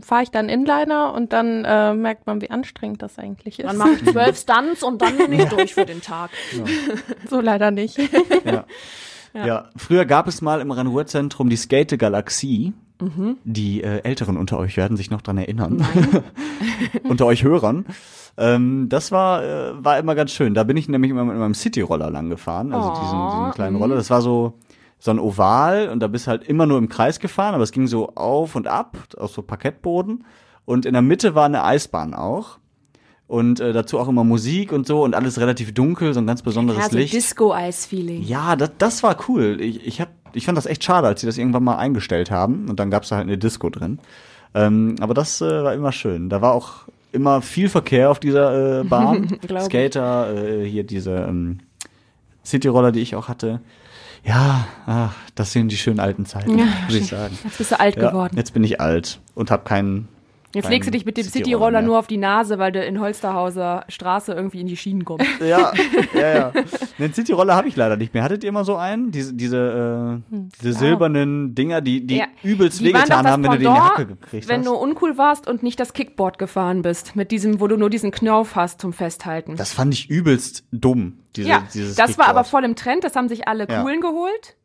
fahre 0.01 0.23
ich 0.23 0.31
dann 0.31 0.49
Inliner 0.49 1.13
und 1.13 1.33
dann 1.33 1.65
äh, 1.65 1.93
merkt 1.93 2.27
man, 2.27 2.41
wie 2.41 2.49
anstrengend 2.49 3.01
das 3.01 3.17
eigentlich 3.17 3.59
ist. 3.59 3.67
Dann 3.67 3.77
mache 3.77 3.91
ich 3.91 4.05
zwölf 4.11 4.37
Stunts 4.37 4.83
und 4.83 5.01
dann 5.01 5.17
bin 5.17 5.33
ich 5.33 5.45
durch 5.45 5.73
für 5.73 5.85
den 5.85 6.01
Tag. 6.01 6.31
so 7.29 7.41
leider 7.41 7.71
nicht. 7.71 7.99
Ja. 9.31 9.45
ja. 9.45 9.69
früher 9.75 10.05
gab 10.05 10.27
es 10.27 10.41
mal 10.41 10.59
im 10.59 10.71
Rhein-Ruhr-Zentrum 10.71 11.49
die 11.49 11.55
Skate-Galaxie. 11.55 12.73
Mhm. 13.01 13.37
Die 13.43 13.81
äh, 13.81 14.01
Älteren 14.03 14.37
unter 14.37 14.57
euch 14.57 14.75
werden 14.75 14.97
sich 14.97 15.09
noch 15.09 15.21
dran 15.21 15.37
erinnern. 15.37 15.85
unter 17.03 17.25
euch 17.25 17.43
Hörern. 17.43 17.85
Ähm, 18.37 18.87
das 18.89 19.11
war, 19.11 19.43
äh, 19.43 19.83
war 19.83 19.99
immer 19.99 20.15
ganz 20.15 20.31
schön. 20.31 20.53
Da 20.53 20.63
bin 20.63 20.77
ich 20.77 20.89
nämlich 20.89 21.11
immer 21.11 21.25
mit 21.25 21.37
meinem 21.37 21.53
City-Roller 21.53 22.09
lang 22.09 22.29
gefahren. 22.29 22.73
Also 22.73 22.89
diesen, 22.89 23.19
Oh, 23.19 23.29
diesen 23.31 23.51
kleinen 23.53 23.75
mhm. 23.75 23.81
Roller. 23.81 23.95
Das 23.95 24.09
war 24.09 24.21
so, 24.21 24.53
so 24.99 25.11
ein 25.11 25.19
Oval 25.19 25.89
und 25.89 26.01
da 26.01 26.07
bist 26.07 26.27
halt 26.27 26.43
immer 26.43 26.65
nur 26.65 26.77
im 26.77 26.89
Kreis 26.89 27.19
gefahren, 27.19 27.55
aber 27.55 27.63
es 27.63 27.71
ging 27.71 27.87
so 27.87 28.15
auf 28.15 28.55
und 28.55 28.67
ab, 28.67 28.97
auf 29.17 29.31
so 29.31 29.41
Parkettboden. 29.41 30.25
Und 30.65 30.85
in 30.85 30.93
der 30.93 31.01
Mitte 31.01 31.33
war 31.35 31.45
eine 31.45 31.63
Eisbahn 31.63 32.13
auch. 32.13 32.59
Und 33.27 33.59
äh, 33.59 33.73
dazu 33.73 33.99
auch 33.99 34.07
immer 34.07 34.23
Musik 34.23 34.71
und 34.71 34.87
so 34.87 35.03
und 35.03 35.13
alles 35.13 35.39
relativ 35.39 35.73
dunkel, 35.73 36.13
so 36.13 36.19
ein 36.19 36.27
ganz 36.27 36.41
besonderes 36.41 36.83
Ja, 36.83 36.89
so 36.89 36.97
Licht. 36.97 37.13
Disco-Eis-Feeling. 37.13 38.23
Ja, 38.23 38.55
das, 38.55 38.71
das 38.79 39.03
war 39.03 39.15
cool. 39.27 39.61
Ich, 39.61 39.85
ich, 39.85 40.01
hab, 40.01 40.09
ich 40.33 40.45
fand 40.45 40.57
das 40.57 40.65
echt 40.65 40.83
schade, 40.83 41.07
als 41.07 41.21
sie 41.21 41.27
das 41.27 41.37
irgendwann 41.37 41.63
mal 41.63 41.77
eingestellt 41.77 42.31
haben. 42.31 42.67
Und 42.69 42.79
dann 42.79 42.89
gab's 42.89 43.09
da 43.09 43.17
halt 43.17 43.27
eine 43.27 43.37
Disco 43.37 43.69
drin. 43.69 43.99
Ähm, 44.55 44.95
aber 44.99 45.13
das 45.13 45.41
äh, 45.41 45.63
war 45.63 45.73
immer 45.75 45.91
schön. 45.91 46.29
Da 46.29 46.41
war 46.41 46.53
auch 46.53 46.87
immer 47.11 47.41
viel 47.41 47.69
Verkehr 47.69 48.09
auf 48.09 48.19
dieser 48.19 48.81
äh, 48.81 48.83
Bahn. 48.87 49.39
Skater, 49.59 50.35
äh, 50.35 50.65
hier 50.67 50.83
diese 50.83 51.15
ähm, 51.15 51.59
Cityroller, 52.43 52.91
die 52.91 53.01
ich 53.01 53.15
auch 53.15 53.27
hatte. 53.27 53.61
Ja, 54.23 54.67
ach, 54.85 55.13
das 55.35 55.51
sind 55.53 55.69
die 55.71 55.77
schönen 55.77 55.99
alten 55.99 56.25
Zeiten, 56.25 56.57
Ja, 56.57 56.65
muss 56.85 56.95
ich 56.95 57.07
sagen. 57.07 57.37
Jetzt 57.43 57.57
bist 57.57 57.71
du 57.71 57.79
alt 57.79 57.95
Ja, 57.95 58.09
geworden. 58.09 58.35
jetzt 58.37 58.53
bin 58.53 58.63
ich 58.63 58.79
alt 58.81 59.19
und 59.35 59.49
habe 59.51 59.63
keinen. 59.63 60.07
Jetzt 60.53 60.67
legst 60.69 60.87
du 60.87 60.91
dich 60.91 61.05
mit 61.05 61.15
dem 61.17 61.25
Cityroller 61.25 61.81
nur 61.83 61.99
auf 61.99 62.07
die 62.07 62.17
Nase, 62.17 62.57
weil 62.57 62.71
du 62.71 62.83
in 62.83 62.99
Holsterhauser 62.99 63.85
Straße 63.87 64.33
irgendwie 64.33 64.61
in 64.61 64.67
die 64.67 64.77
Schienen 64.77 65.05
kommst. 65.05 65.27
Ja, 65.41 65.71
ja, 66.13 66.33
ja. 66.35 66.51
Den 66.99 67.13
Cityroller 67.13 67.55
habe 67.55 67.67
ich 67.67 67.75
leider 67.75 67.97
nicht 67.97 68.13
mehr. 68.13 68.23
Hattet 68.23 68.43
ihr 68.43 68.49
immer 68.49 68.65
so 68.65 68.75
einen? 68.75 69.11
Diese, 69.11 69.33
diese, 69.33 70.21
äh, 70.31 70.37
diese 70.61 70.73
silbernen 70.73 71.53
Dinger, 71.55 71.81
die, 71.81 72.05
die 72.05 72.17
Ja, 72.17 72.25
übelst 72.43 72.79
die 72.79 72.85
wehgetan 72.85 73.27
haben, 73.27 73.43
wenn 73.43 73.51
du 73.51 73.57
die 73.59 73.65
in 73.65 73.71
die 73.71 73.75
Pendant, 73.77 73.91
Hacke 73.97 74.05
gekriegt 74.07 74.47
Wenn 74.47 74.61
hast. 74.61 74.67
du 74.67 74.73
uncool 74.73 75.17
warst 75.17 75.47
und 75.47 75.61
nicht 75.63 75.79
das 75.79 75.93
Kickboard 75.93 76.39
gefahren 76.39 76.81
bist, 76.81 77.15
mit 77.15 77.31
diesem, 77.31 77.59
wo 77.59 77.67
du 77.67 77.77
nur 77.77 77.89
diesen 77.89 78.11
Knauf 78.11 78.55
hast 78.55 78.81
zum 78.81 78.91
Festhalten. 78.91 79.55
Das 79.55 79.71
fand 79.71 79.93
ich 79.93 80.09
übelst 80.09 80.65
dumm. 80.71 81.19
Diese, 81.35 81.47
ja, 81.49 81.63
dieses 81.73 81.95
das 81.95 82.17
war 82.17 82.25
aber 82.25 82.39
Kickboard. 82.41 82.47
voll 82.47 82.65
im 82.65 82.75
Trend, 82.75 83.03
das 83.03 83.15
haben 83.15 83.29
sich 83.29 83.47
alle 83.47 83.67
Ja. 83.69 83.79
Mhm. 83.79 83.83
coolen 83.83 84.01
geholt. 84.01 84.55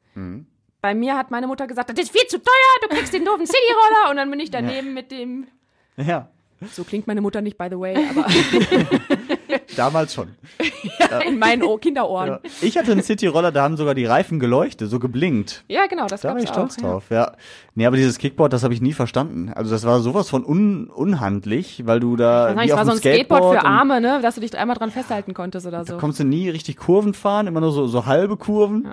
Bei 0.80 0.94
mir 0.94 1.16
hat 1.16 1.30
meine 1.30 1.46
Mutter 1.46 1.66
gesagt, 1.66 1.90
das 1.90 1.98
ist 1.98 2.10
viel 2.12 2.26
zu 2.28 2.38
teuer, 2.38 2.88
du 2.88 2.94
kriegst 2.96 3.12
den 3.12 3.24
doofen 3.24 3.46
Cityroller 3.46 4.10
und 4.10 4.16
dann 4.16 4.30
bin 4.30 4.38
ich 4.40 4.50
daneben 4.50 4.92
mit 4.94 5.10
dem, 5.10 5.46
Ja, 5.96 6.28
so 6.72 6.84
klingt 6.84 7.06
meine 7.06 7.20
Mutter 7.20 7.40
nicht, 7.40 7.58
by 7.58 7.66
the 7.70 7.78
way, 7.78 7.96
aber 7.96 8.26
damals 9.76 10.14
schon. 10.14 10.28
in 11.26 11.38
meinen 11.38 11.62
Ohr, 11.62 11.78
Kinderohren. 11.80 12.28
Ja. 12.28 12.40
Ich 12.62 12.76
hatte 12.78 12.92
einen 12.92 13.02
Cityroller, 13.02 13.52
da 13.52 13.62
haben 13.62 13.76
sogar 13.76 13.94
die 13.94 14.04
Reifen 14.04 14.38
geleuchtet, 14.38 14.90
so 14.90 14.98
geblinkt. 14.98 15.64
Ja, 15.68 15.86
genau, 15.86 16.06
das 16.06 16.22
Da 16.22 16.30
war 16.30 16.38
ich 16.38 16.48
stolz 16.48 16.78
auch. 16.78 16.82
Ja. 16.82 16.90
drauf, 16.90 17.04
ja. 17.10 17.32
Nee, 17.74 17.86
aber 17.86 17.96
dieses 17.96 18.18
Kickboard, 18.18 18.52
das 18.52 18.62
habe 18.62 18.74
ich 18.74 18.80
nie 18.80 18.92
verstanden. 18.92 19.52
Also 19.54 19.70
das 19.70 19.84
war 19.84 20.00
sowas 20.00 20.28
von 20.28 20.44
un 20.44 20.88
unhandlich, 20.88 21.82
weil 21.86 22.00
du 22.00 22.16
da 22.16 22.54
Das 22.54 22.64
wie 22.64 22.72
auf 22.72 22.78
war 22.78 22.86
so 22.86 22.92
ein 22.92 22.98
Skateboard 22.98 23.42
für 23.42 23.60
und 23.60 23.66
Arme, 23.66 24.00
ne, 24.00 24.20
dass 24.22 24.36
du 24.36 24.40
dich 24.40 24.56
einmal 24.56 24.76
dran 24.76 24.90
festhalten 24.90 25.34
konntest 25.34 25.66
oder 25.66 25.78
Da 25.78 25.84
so. 25.84 25.96
kommst 25.98 26.20
du 26.20 26.24
nie 26.24 26.48
richtig 26.48 26.76
Kurven 26.76 27.14
fahren, 27.14 27.46
immer 27.46 27.60
nur 27.60 27.72
so, 27.72 27.86
so 27.86 28.06
halbe 28.06 28.36
Kurven. 28.36 28.90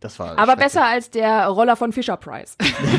Das 0.00 0.18
war 0.18 0.38
Aber 0.38 0.56
besser 0.56 0.84
als 0.84 1.10
der 1.10 1.46
Roller 1.46 1.74
von 1.74 1.90
Fisher 1.90 2.18
Price. 2.18 2.56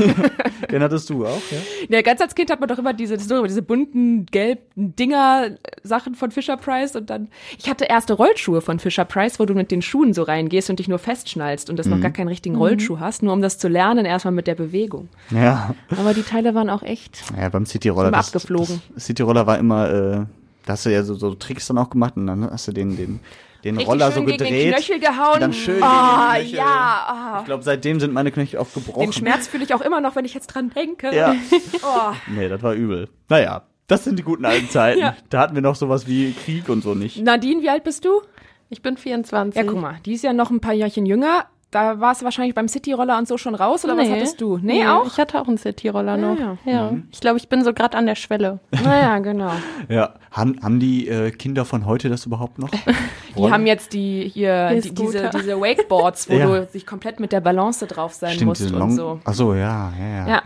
Den 0.72 0.82
hattest 0.82 1.10
du 1.12 1.26
auch, 1.28 1.42
ja? 1.52 1.58
Ja, 1.90 2.02
ganz 2.02 2.20
als 2.22 2.34
Kind 2.34 2.50
hat 2.50 2.60
man 2.60 2.68
doch 2.68 2.80
immer 2.80 2.94
diese, 2.94 3.18
diese 3.18 3.62
bunten, 3.62 4.26
gelben 4.26 4.62
Dinger-Sachen 4.76 6.16
von 6.16 6.32
Fisher 6.32 6.58
Price 6.58 6.96
und 6.96 7.10
dann, 7.10 7.28
ich 7.58 7.70
hatte 7.70 7.86
erste 7.86 8.14
Rollschuhe 8.14 8.62
von 8.62 8.80
Fisher 8.80 9.06
Price, 9.06 9.40
wo 9.40 9.46
du 9.46 9.54
mit 9.54 9.70
den 9.72 9.82
Schuhen 9.82 10.14
so 10.14 10.24
reingehst 10.24 10.70
und 10.70 10.80
dich 10.80 10.88
nur 10.88 11.00
festschnallst 11.00 11.70
und 11.70 11.78
das 11.78 11.86
Mhm. 11.88 11.94
noch 11.94 12.02
gar 12.02 12.12
keinen 12.12 12.28
richtigen 12.30 12.56
Rollschuh 12.56 13.00
hast, 13.00 13.24
nur 13.24 13.34
um 13.34 13.42
das 13.42 13.58
zu 13.60 13.68
lernen, 13.68 14.06
erstmal 14.06 14.34
mit 14.34 14.48
der 14.48 14.56
Bewegung. 14.56 15.10
Ja. 15.30 15.76
Aber 15.98 16.14
die 16.14 16.24
Teile 16.24 16.56
waren 16.56 16.70
auch 16.70 16.82
echt. 16.84 17.22
Ja, 17.40 17.50
beim 17.50 17.66
Cityroller. 17.66 18.08
Immer 18.10 18.18
Das, 18.18 18.28
abgeflogen. 18.28 18.82
das 18.96 19.06
Cityroller 19.06 19.46
war 19.48 19.58
immer, 19.60 19.90
äh, 19.90 20.26
da 20.66 20.74
hast 20.74 20.86
du 20.86 20.90
ja 20.92 21.04
so, 21.04 21.14
so 21.14 21.34
Tricks 21.36 21.68
dann 21.68 21.78
auch 21.78 21.90
gemacht 21.90 22.18
und 22.18 22.28
dann 22.28 22.50
hast 22.50 22.68
du 22.68 22.72
den, 22.72 22.98
den, 22.98 23.20
den 23.64 23.76
Richtig 23.76 23.88
Roller 23.90 24.12
schön 24.12 24.22
so 24.22 24.26
gegen 24.26 24.38
gedreht. 24.38 24.66
den 24.66 24.74
Knöchel 24.74 25.00
gehauen. 25.00 25.34
Und 25.36 25.42
dann 25.42 25.54
schön 25.54 25.82
Ah, 25.84 26.34
gegen 26.36 26.44
den 26.46 26.52
Knöchel. 26.52 26.58
ja. 26.58 27.38
Ich 27.40 27.46
glaube, 27.46 27.64
seitdem 27.64 28.00
sind 28.00 28.14
meine 28.14 28.32
Knöchel 28.32 28.60
auch 28.60 28.72
gebrochen. 28.74 29.00
Ah. 29.02 29.04
Den 29.06 29.14
Schmerz 29.14 29.48
fühle 29.48 29.64
ich 29.64 29.74
auch 29.74 29.82
immer 29.82 30.02
noch, 30.02 30.16
wenn 30.16 30.26
ich 30.26 30.34
jetzt 30.34 30.48
dran 30.48 30.70
denke. 30.70 31.16
Ja. 31.16 31.36
Oh. 31.84 32.12
Nee, 32.28 32.50
das 32.50 32.62
war 32.64 32.74
übel. 32.74 33.10
Naja, 33.30 33.64
das 33.88 34.04
sind 34.04 34.18
die 34.20 34.24
guten 34.24 34.46
alten 34.46 34.70
Zeiten. 34.70 35.00
Ja. 35.02 35.16
Da 35.30 35.40
hatten 35.40 35.56
wir 35.56 35.62
noch 35.62 35.76
sowas 35.76 36.08
wie 36.08 36.34
Krieg 36.34 36.70
und 36.70 36.82
so 36.82 36.96
nicht. 36.96 37.22
Nadine, 37.22 37.62
wie 37.62 37.70
alt 37.70 37.84
bist 37.84 38.04
du? 38.06 38.22
Ich 38.70 38.82
bin 38.82 38.98
24. 38.98 39.56
Ja, 39.62 39.64
guck 39.70 39.80
mal, 39.82 39.98
die 40.06 40.14
ist 40.14 40.24
ja 40.24 40.34
noch 40.34 40.50
ein 40.52 40.60
paar 40.60 40.74
Jährchen 40.74 41.06
jünger. 41.06 41.46
Da 41.72 42.00
warst 42.00 42.22
du 42.22 42.26
wahrscheinlich 42.26 42.56
beim 42.56 42.68
Cityroller 42.70 43.18
und 43.18 43.28
so 43.28 43.38
schon 43.38 43.54
raus 43.54 43.84
oder 43.84 43.98
was 43.98 44.08
Nee. 44.08 44.14
hattest 44.16 44.40
du? 44.40 44.58
Nee, 44.62 44.86
auch? 44.88 45.06
Ich 45.06 45.18
hatte 45.18 45.40
auch 45.42 45.48
einen 45.48 45.58
Cityroller 45.58 46.18
Ja, 46.18 46.18
noch. 46.18 46.40
ja. 46.40 46.58
Ja. 46.66 46.94
Ich 47.12 47.20
glaube, 47.20 47.38
ich 47.38 47.50
bin 47.50 47.64
so 47.66 47.74
gerade 47.74 47.98
an 47.98 48.06
der 48.06 48.16
Schwelle. 48.16 48.60
Naja, 48.72 49.20
genau. 49.20 49.52
Ja. 49.90 50.14
Haben, 50.32 50.60
haben 50.64 50.80
die 50.80 51.08
äh, 51.08 51.32
Kinder 51.32 51.66
von 51.66 51.86
heute 51.86 52.10
das 52.10 52.26
überhaupt 52.26 52.58
noch? 52.60 52.70
Die 53.38 53.52
haben 53.52 53.68
jetzt 53.68 53.94
die 53.94 54.28
hier, 54.34 54.70
die, 54.82 54.94
diese, 54.96 55.30
diese 55.30 55.60
Wakeboards, 55.62 56.28
wo 56.30 56.34
Ja. 56.38 56.46
du 56.48 56.68
sich 56.72 56.86
komplett 56.88 57.20
mit 57.20 57.32
der 57.32 57.40
Balance 57.42 57.86
drauf 57.86 58.14
sein 58.14 58.32
Stimmt, 58.34 58.48
musst 58.48 58.72
und 58.72 58.92
so. 58.92 59.20
Ach 59.26 59.34
so, 59.34 59.54
ja, 59.54 59.94
ja, 60.00 60.08
ja. 60.08 60.28
Ja. 60.28 60.42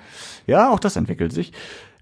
Ja, 0.48 0.70
auch 0.72 0.80
das 0.80 0.96
entwickelt 0.98 1.32
sich. 1.32 1.54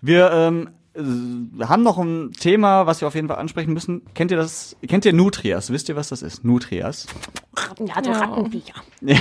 Wir 0.02 0.32
ähm, 0.32 0.70
äh, 0.94 1.66
haben 1.66 1.84
noch 1.84 1.98
ein 1.98 2.32
Thema, 2.34 2.86
was 2.86 3.02
wir 3.02 3.08
auf 3.08 3.16
jeden 3.16 3.28
Fall 3.28 3.38
ansprechen 3.38 3.74
müssen. 3.74 4.02
Kennt 4.14 4.32
ihr 4.32 4.38
das? 4.38 4.76
Kennt 4.88 5.06
ihr 5.06 5.14
Nutrias? 5.14 5.72
Wisst 5.72 5.90
ihr, 5.90 5.96
was 5.96 6.10
das 6.10 6.22
ist? 6.22 6.44
Nutrias. 6.44 7.08
Ja, 7.80 8.02
Ja. 8.02 8.12
Rattenviecher. 8.12 8.74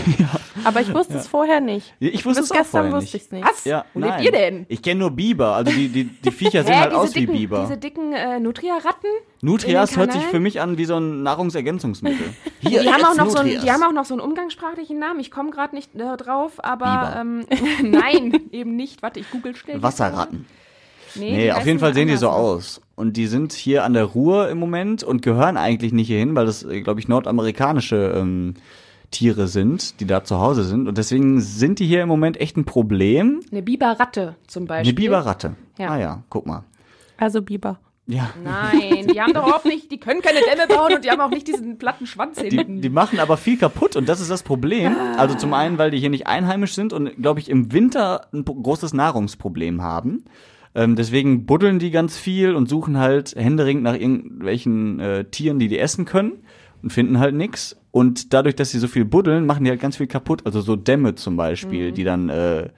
Aber 0.65 0.81
ich 0.81 0.93
wusste 0.95 1.19
es 1.19 1.27
vorher 1.27 1.61
nicht. 1.61 1.95
Ich 1.99 2.25
wusste 2.25 2.43
Bis 2.43 2.51
es 2.51 2.53
auch 2.53 2.57
gestern 2.59 2.91
vorher 2.91 2.93
wusste 2.93 3.05
nicht. 3.05 3.15
ich 3.17 3.23
es 3.23 3.33
nicht. 3.33 3.45
Was? 3.45 3.65
Ja, 3.65 3.85
Wo 3.95 4.01
lebt 4.01 4.21
ihr 4.23 4.33
denn? 4.33 4.67
Ich 4.69 4.83
kenne 4.83 5.01
nur 5.01 5.11
Biber. 5.11 5.55
Also 5.55 5.73
die, 5.73 5.89
die, 5.89 6.05
die 6.05 6.31
Viecher 6.31 6.63
sehen 6.65 6.79
halt 6.79 6.93
diese 6.93 7.01
aus 7.01 7.11
dicken, 7.11 7.33
wie 7.35 7.39
Biber. 7.39 7.63
Diese 7.63 7.79
dicken 7.79 8.13
äh, 8.13 8.39
Nutria-Ratten? 8.41 9.09
Nutrias 9.41 9.97
hört 9.97 10.13
sich 10.13 10.23
für 10.23 10.41
mich 10.41 10.61
an 10.61 10.79
wie 10.79 10.85
so 10.85 10.97
ein 10.99 11.23
Nahrungsergänzungsmittel. 11.23 12.35
Hier, 12.61 12.83
Die 12.83 12.89
haben, 12.93 13.05
auch 13.05 13.17
noch 13.17 13.31
so 13.31 13.39
einen, 13.39 13.61
die 13.61 13.71
haben 13.71 13.83
auch 13.83 13.93
noch 13.93 14.05
so 14.05 14.15
einen 14.15 14.21
umgangssprachlichen 14.21 14.99
Namen. 14.99 15.21
Ich 15.21 15.31
komme 15.31 15.51
gerade 15.51 15.75
nicht 15.75 15.95
äh, 15.95 16.17
drauf, 16.17 16.65
aber 16.65 17.15
ähm, 17.21 17.47
nein, 17.83 18.49
eben 18.53 18.77
nicht. 18.77 19.03
Warte, 19.03 19.21
ich 19.21 19.31
google 19.31 19.55
schnell. 19.57 19.83
Wasserratten. 19.83 20.47
Nee, 21.15 21.31
Nee, 21.31 21.45
die 21.45 21.53
auf 21.53 21.67
jeden 21.67 21.79
Fall 21.79 21.95
sehen 21.95 22.09
die 22.09 22.17
so 22.17 22.29
aus. 22.29 22.81
Und 22.95 23.17
die 23.17 23.27
sind 23.27 23.53
hier 23.53 23.85
an 23.85 23.93
der 23.95 24.05
Ruhr 24.05 24.49
im 24.49 24.59
Moment 24.59 25.03
und 25.05 25.23
gehören 25.23 25.57
eigentlich 25.57 25.93
nicht 25.93 26.09
hierhin, 26.09 26.35
weil 26.35 26.47
das, 26.47 26.67
glaube 26.83 27.01
ich, 27.01 27.09
nordamerikanische 27.09 28.13
ähm, 28.17 28.55
Tiere 29.11 29.47
sind, 29.49 30.01
die 30.01 30.07
da 30.07 30.25
zu 30.25 30.39
Hause 30.39 30.65
sind. 30.65 30.89
Und 30.89 30.99
deswegen 30.99 31.41
sind 31.41 31.79
die 31.79 31.87
hier 31.87 32.03
im 32.03 32.09
Moment 32.09 32.41
echt 32.41 32.57
ein 32.57 32.65
Problem. 32.65 33.41
Eine 33.51 33.63
Biberratte 33.63 34.37
zum 34.47 34.67
Beispiel. 34.67 34.91
Eine 34.91 34.95
Biberratte. 34.95 35.55
Ja. 35.79 35.91
Ah 35.91 35.99
ja, 35.99 36.23
guck 36.29 36.47
mal. 36.47 36.65
Also 37.17 37.41
Biber. 37.43 37.79
Ja. 38.11 38.31
Nein, 38.43 39.07
die 39.13 39.21
haben 39.21 39.35
doch 39.35 39.45
überhaupt 39.47 39.67
nicht, 39.67 39.93
die 39.93 39.99
können 40.01 40.23
keine 40.23 40.39
Dämme 40.41 40.67
bauen 40.67 40.95
und 40.95 41.05
die 41.05 41.11
haben 41.11 41.21
auch 41.21 41.29
nicht 41.29 41.47
diesen 41.47 41.77
platten 41.77 42.07
Schwanz 42.07 42.39
Die, 42.39 42.49
hinten. 42.49 42.81
die 42.81 42.89
machen 42.89 43.21
aber 43.21 43.37
viel 43.37 43.59
kaputt 43.59 43.97
und 43.97 44.09
das 44.09 44.21
ist 44.21 44.31
das 44.31 44.43
Problem. 44.43 44.97
Also 45.19 45.35
zum 45.35 45.53
einen, 45.53 45.77
weil 45.77 45.91
die 45.91 45.99
hier 45.99 46.09
nicht 46.09 46.27
einheimisch 46.27 46.75
sind 46.75 46.95
und, 46.95 47.17
glaube 47.21 47.41
ich, 47.41 47.51
im 47.51 47.71
Winter 47.71 48.27
ein 48.33 48.47
großes 48.47 48.95
Nahrungsproblem 48.95 49.83
haben. 49.83 50.25
Ähm, 50.79 50.95
deswegen 50.95 51.45
buddeln 51.45 51.81
die 51.81 51.91
ganz 51.91 52.17
viel 52.17 52.55
und 52.55 52.69
suchen 52.69 52.99
halt 52.99 53.35
händeringend 53.35 53.83
nach 53.83 53.97
irgendwelchen 53.97 55.01
äh, 55.01 55.25
Tieren, 55.25 55.59
die 55.59 55.67
die 55.67 55.81
essen 55.81 56.05
können 56.05 56.45
und 56.85 56.93
finden 56.93 57.19
halt 57.19 57.35
nix. 57.35 57.77
Und 57.91 58.33
dadurch, 58.33 58.55
dass 58.55 58.71
sie 58.71 58.79
so 58.79 58.87
viel 58.87 59.05
buddeln, 59.05 59.45
machen 59.45 59.65
die 59.65 59.71
halt 59.71 59.81
ganz 59.81 59.97
viel 59.97 60.07
kaputt. 60.07 60.43
Also 60.47 60.61
so 60.61 60.77
Dämme 60.77 61.17
zum 61.17 61.37
Beispiel, 61.37 61.91
die 61.91 62.05
dann 62.05 62.29
äh, 62.29 62.69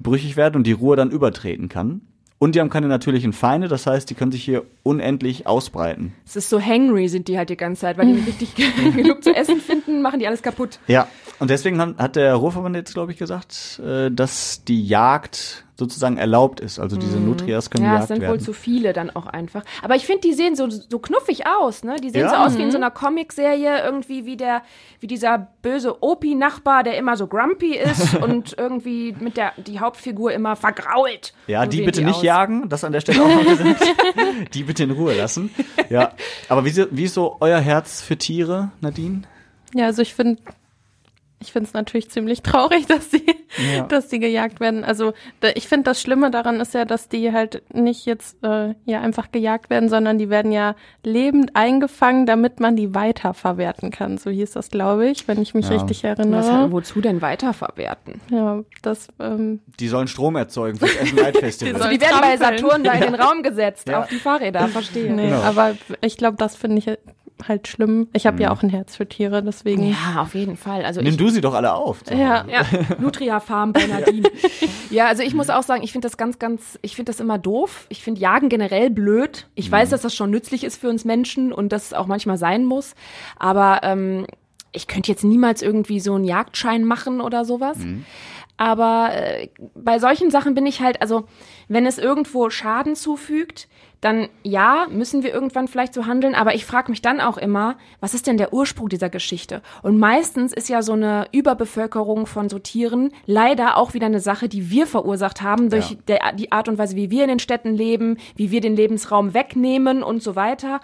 brüchig 0.00 0.38
werden 0.38 0.56
und 0.56 0.66
die 0.66 0.72
Ruhe 0.72 0.96
dann 0.96 1.10
übertreten 1.10 1.68
kann. 1.68 2.00
Und 2.38 2.54
die 2.54 2.60
haben 2.60 2.70
keine 2.70 2.88
natürlichen 2.88 3.32
Feinde, 3.32 3.68
das 3.68 3.86
heißt, 3.86 4.10
die 4.10 4.14
können 4.14 4.32
sich 4.32 4.44
hier 4.44 4.64
unendlich 4.82 5.46
ausbreiten. 5.46 6.12
Es 6.26 6.36
ist 6.36 6.50
so 6.50 6.60
hangry 6.60 7.08
sind 7.08 7.28
die 7.28 7.38
halt 7.38 7.48
die 7.48 7.56
ganze 7.56 7.82
Zeit, 7.82 7.96
weil 7.96 8.06
die 8.06 8.12
nicht 8.20 8.26
richtig 8.26 8.54
genug 8.96 9.22
zu 9.22 9.34
essen 9.34 9.60
finden, 9.60 10.02
machen 10.02 10.18
die 10.18 10.26
alles 10.26 10.42
kaputt. 10.42 10.78
Ja, 10.86 11.08
und 11.38 11.48
deswegen 11.48 11.78
hat 11.78 12.16
der 12.16 12.34
Ruhrverband 12.34 12.74
jetzt, 12.74 12.94
glaube 12.94 13.12
ich, 13.12 13.18
gesagt, 13.18 13.80
äh, 13.84 14.10
dass 14.10 14.64
die 14.64 14.86
Jagd 14.86 15.64
sozusagen 15.76 16.16
erlaubt 16.18 16.60
ist. 16.60 16.78
Also 16.78 16.96
diese 16.96 17.18
Nutrias 17.18 17.68
können 17.68 17.84
Mhm. 17.84 17.90
Ja, 17.90 17.94
es 17.98 18.02
gejagt 18.06 18.08
sind 18.08 18.22
wohl 18.22 18.34
werden. 18.34 18.40
zu 18.44 18.52
viele 18.52 18.92
dann 18.92 19.10
auch 19.10 19.26
einfach. 19.26 19.62
Aber 19.82 19.96
ich 19.96 20.06
finde, 20.06 20.20
die 20.20 20.32
sehen 20.32 20.54
so, 20.54 20.68
so 20.70 20.98
knuffig 21.00 21.46
aus, 21.46 21.82
ne? 21.82 21.96
Die 21.96 22.10
sehen 22.10 22.20
Ja. 22.22 22.30
so 22.30 22.36
aus 22.36 22.56
wie 22.58 22.62
in 22.62 22.70
so 22.70 22.76
einer 22.76 22.90
Comicserie, 22.92 23.82
irgendwie 23.84 24.24
wie 24.24 24.36
der, 24.36 24.62
wie 25.00 25.08
dieser 25.08 25.48
böse 25.62 26.00
Opi-Nachbar, 26.02 26.84
der 26.84 26.96
immer 26.96 27.16
so 27.16 27.26
grumpy 27.26 27.74
ist 27.76 28.14
und 28.22 28.54
irgendwie 28.56 29.16
mit 29.18 29.36
der, 29.36 29.52
die 29.56 29.80
Hauptfigur 29.80 30.32
immer 30.32 30.54
vergrault. 30.56 31.34
ja, 31.48 31.64
So 31.64 31.70
die 31.70 31.82
bitte 31.82 32.02
nicht 32.04 32.16
aus. 32.18 32.22
jagen, 32.22 32.68
das 32.68 32.84
an 32.84 32.92
der 32.92 33.00
Stelle 33.00 33.22
auch 33.22 33.28
noch 33.28 33.44
gesagt. 33.44 33.84
die 34.54 34.62
bitte 34.62 34.84
in 34.84 34.92
Ruhe 34.92 35.14
lassen. 35.14 35.50
Ja, 35.90 36.12
aber 36.48 36.64
wie, 36.64 36.86
wie 36.92 37.04
ist 37.04 37.14
so 37.14 37.36
euer 37.40 37.58
Herz 37.58 38.00
für 38.00 38.16
Tiere, 38.16 38.70
Nadine? 38.80 39.22
Ja, 39.74 39.86
also 39.86 40.02
ich 40.02 40.14
finde 40.14 40.40
ich 41.44 41.52
finde 41.52 41.68
es 41.68 41.74
natürlich 41.74 42.10
ziemlich 42.10 42.42
traurig, 42.42 42.86
dass 42.88 43.10
die, 43.10 43.24
Ja. 43.76 43.82
dass 43.84 44.08
die 44.08 44.18
gejagt 44.18 44.60
werden. 44.60 44.82
Also 44.84 45.12
da, 45.40 45.48
ich 45.54 45.68
finde 45.68 45.84
das 45.84 46.00
Schlimme 46.00 46.30
daran 46.30 46.58
ist 46.60 46.74
ja, 46.74 46.84
dass 46.84 47.08
die 47.08 47.32
halt 47.32 47.62
nicht 47.72 48.06
jetzt 48.06 48.42
äh, 48.42 48.74
ja 48.84 49.00
einfach 49.00 49.30
gejagt 49.30 49.70
werden, 49.70 49.88
sondern 49.88 50.18
die 50.18 50.30
werden 50.30 50.50
ja 50.52 50.74
lebend 51.04 51.54
eingefangen, 51.54 52.26
damit 52.26 52.58
man 52.60 52.76
die 52.76 52.94
weiterverwerten 52.94 53.90
kann. 53.90 54.18
So 54.18 54.30
hieß 54.30 54.52
das, 54.52 54.70
glaube 54.70 55.08
ich, 55.08 55.28
wenn 55.28 55.40
ich 55.40 55.54
mich 55.54 55.66
Ja. 55.68 55.76
richtig 55.76 56.02
Was, 56.04 56.18
erinnere. 56.18 56.72
wozu 56.72 57.00
denn 57.00 57.22
weiterverwerten? 57.22 58.20
Ja, 58.30 58.62
das 58.82 59.08
ähm, 59.20 59.60
Die 59.78 59.88
sollen 59.88 60.08
Strom 60.08 60.36
erzeugen 60.36 60.78
fürs 60.78 60.96
Essen 60.96 61.18
Light 61.18 61.36
Festival. 61.38 61.74
Die 61.74 61.80
Also 61.80 61.94
die 61.94 62.00
werden 62.00 62.20
bei. 62.20 62.36
Saturn 62.36 62.82
da 62.84 62.92
in 62.92 63.02
den 63.02 63.14
Raum 63.14 63.42
gesetzt, 63.42 63.88
Ja. 63.88 64.00
auf 64.00 64.08
die 64.08 64.16
Fahrräder, 64.16 64.66
verstehe. 64.68 65.12
nee, 65.12 65.28
Genau. 65.28 65.42
aber 65.42 65.74
ich 66.00 66.16
glaube, 66.16 66.36
das 66.38 66.56
finde 66.56 66.78
ich 66.78 66.98
halt 67.48 67.68
schlimm. 67.68 68.08
Ich 68.12 68.26
habe 68.26 68.42
ja 68.42 68.50
auch 68.50 68.62
ein 68.62 68.68
Herz 68.68 68.96
für 68.96 69.08
Tiere, 69.08 69.42
deswegen. 69.42 69.88
Ja, 69.90 70.20
auf 70.22 70.34
jeden 70.34 70.56
Fall. 70.56 70.84
Also 70.84 71.00
Nimm 71.00 71.12
ich, 71.12 71.16
du 71.16 71.28
sie 71.28 71.40
doch 71.40 71.54
alle 71.54 71.74
auf. 71.74 72.02
So. 72.04 72.14
Ja. 72.14 72.44
Ja, 72.48 72.64
Nutria 73.00 73.40
Farm 73.40 73.72
bei 73.72 73.86
Nadine. 73.86 74.28
ja, 74.90 75.06
also 75.06 75.22
ich 75.22 75.34
muss 75.34 75.50
auch 75.50 75.62
sagen, 75.62 75.82
ich 75.82 75.92
finde 75.92 76.06
das 76.06 76.16
ganz, 76.16 76.38
ganz, 76.38 76.78
ich 76.82 76.96
finde 76.96 77.10
das 77.12 77.20
immer 77.20 77.38
doof. 77.38 77.86
Ich 77.88 78.02
finde 78.02 78.20
Jagen 78.20 78.48
generell 78.48 78.90
blöd. 78.90 79.46
Ich 79.54 79.70
weiß, 79.70 79.90
dass 79.90 80.02
das 80.02 80.14
schon 80.14 80.30
nützlich 80.30 80.64
ist 80.64 80.80
für 80.80 80.88
uns 80.88 81.04
Menschen 81.04 81.52
und 81.52 81.72
dass 81.72 81.86
es 81.86 81.92
auch 81.94 82.06
manchmal 82.06 82.38
sein 82.38 82.64
muss. 82.64 82.94
Aber 83.38 83.80
ähm, 83.82 84.26
ich 84.72 84.86
könnte 84.86 85.10
jetzt 85.10 85.24
niemals 85.24 85.62
irgendwie 85.62 86.00
so 86.00 86.14
einen 86.14 86.24
Jagdschein 86.24 86.84
machen 86.84 87.20
oder 87.20 87.44
sowas. 87.44 87.78
Aber 88.56 89.10
äh, 89.12 89.48
bei 89.74 89.98
solchen 89.98 90.30
Sachen 90.30 90.54
bin 90.54 90.64
ich 90.66 90.80
halt, 90.80 91.02
also 91.02 91.24
wenn 91.68 91.86
es 91.86 91.98
irgendwo 91.98 92.50
Schaden 92.50 92.94
zufügt, 92.94 93.68
dann 94.00 94.28
ja, 94.42 94.86
müssen 94.90 95.22
wir 95.22 95.32
irgendwann 95.32 95.66
vielleicht 95.66 95.94
so 95.94 96.04
handeln, 96.06 96.34
aber 96.34 96.54
ich 96.54 96.66
frage 96.66 96.90
mich 96.90 97.00
dann 97.00 97.22
auch 97.22 97.38
immer, 97.38 97.78
was 98.00 98.12
ist 98.12 98.26
denn 98.26 98.36
der 98.36 98.52
Ursprung 98.52 98.90
dieser 98.90 99.08
Geschichte? 99.08 99.62
Und 99.82 99.98
meistens 99.98 100.52
ist 100.52 100.68
ja 100.68 100.82
so 100.82 100.92
eine 100.92 101.26
Überbevölkerung 101.32 102.26
von 102.26 102.50
so 102.50 102.58
Tieren 102.58 103.12
leider 103.24 103.78
auch 103.78 103.94
wieder 103.94 104.06
eine 104.06 104.20
Sache, 104.20 104.48
die 104.48 104.70
wir 104.70 104.86
verursacht 104.86 105.40
haben 105.40 105.70
durch 105.70 105.92
Ja. 105.92 105.96
der, 106.06 106.32
die 106.34 106.52
Art 106.52 106.68
und 106.68 106.76
Weise, 106.76 106.96
wie 106.96 107.10
wir 107.10 107.22
in 107.22 107.30
den 107.30 107.38
Städten 107.38 107.74
leben, 107.74 108.18
wie 108.36 108.50
wir 108.50 108.60
den 108.60 108.76
Lebensraum 108.76 109.32
wegnehmen 109.32 110.02
und 110.02 110.22
so 110.22 110.36
weiter. 110.36 110.80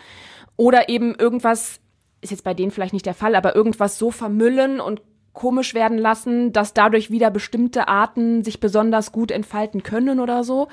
Oder 0.57 0.89
eben 0.89 1.15
irgendwas, 1.15 1.79
ist 2.23 2.31
jetzt 2.31 2.45
bei 2.45 2.55
denen 2.55 2.71
vielleicht 2.71 2.95
nicht 2.95 3.07
der 3.07 3.15
Fall, 3.15 3.35
aber 3.35 3.55
irgendwas 3.55 3.99
so 3.99 4.11
vermüllen 4.11 4.81
und 4.81 5.03
komisch 5.33 5.75
werden 5.75 5.99
lassen, 5.99 6.53
dass 6.53 6.75
dadurch 6.75 7.11
wieder 7.11 7.31
bestimmte 7.31 7.89
Arten 7.89 8.43
sich 8.45 8.61
besonders 8.61 9.13
gut 9.13 9.31
entfalten 9.31 9.83
können 9.83 10.21
oder 10.21 10.45
so. 10.45 10.69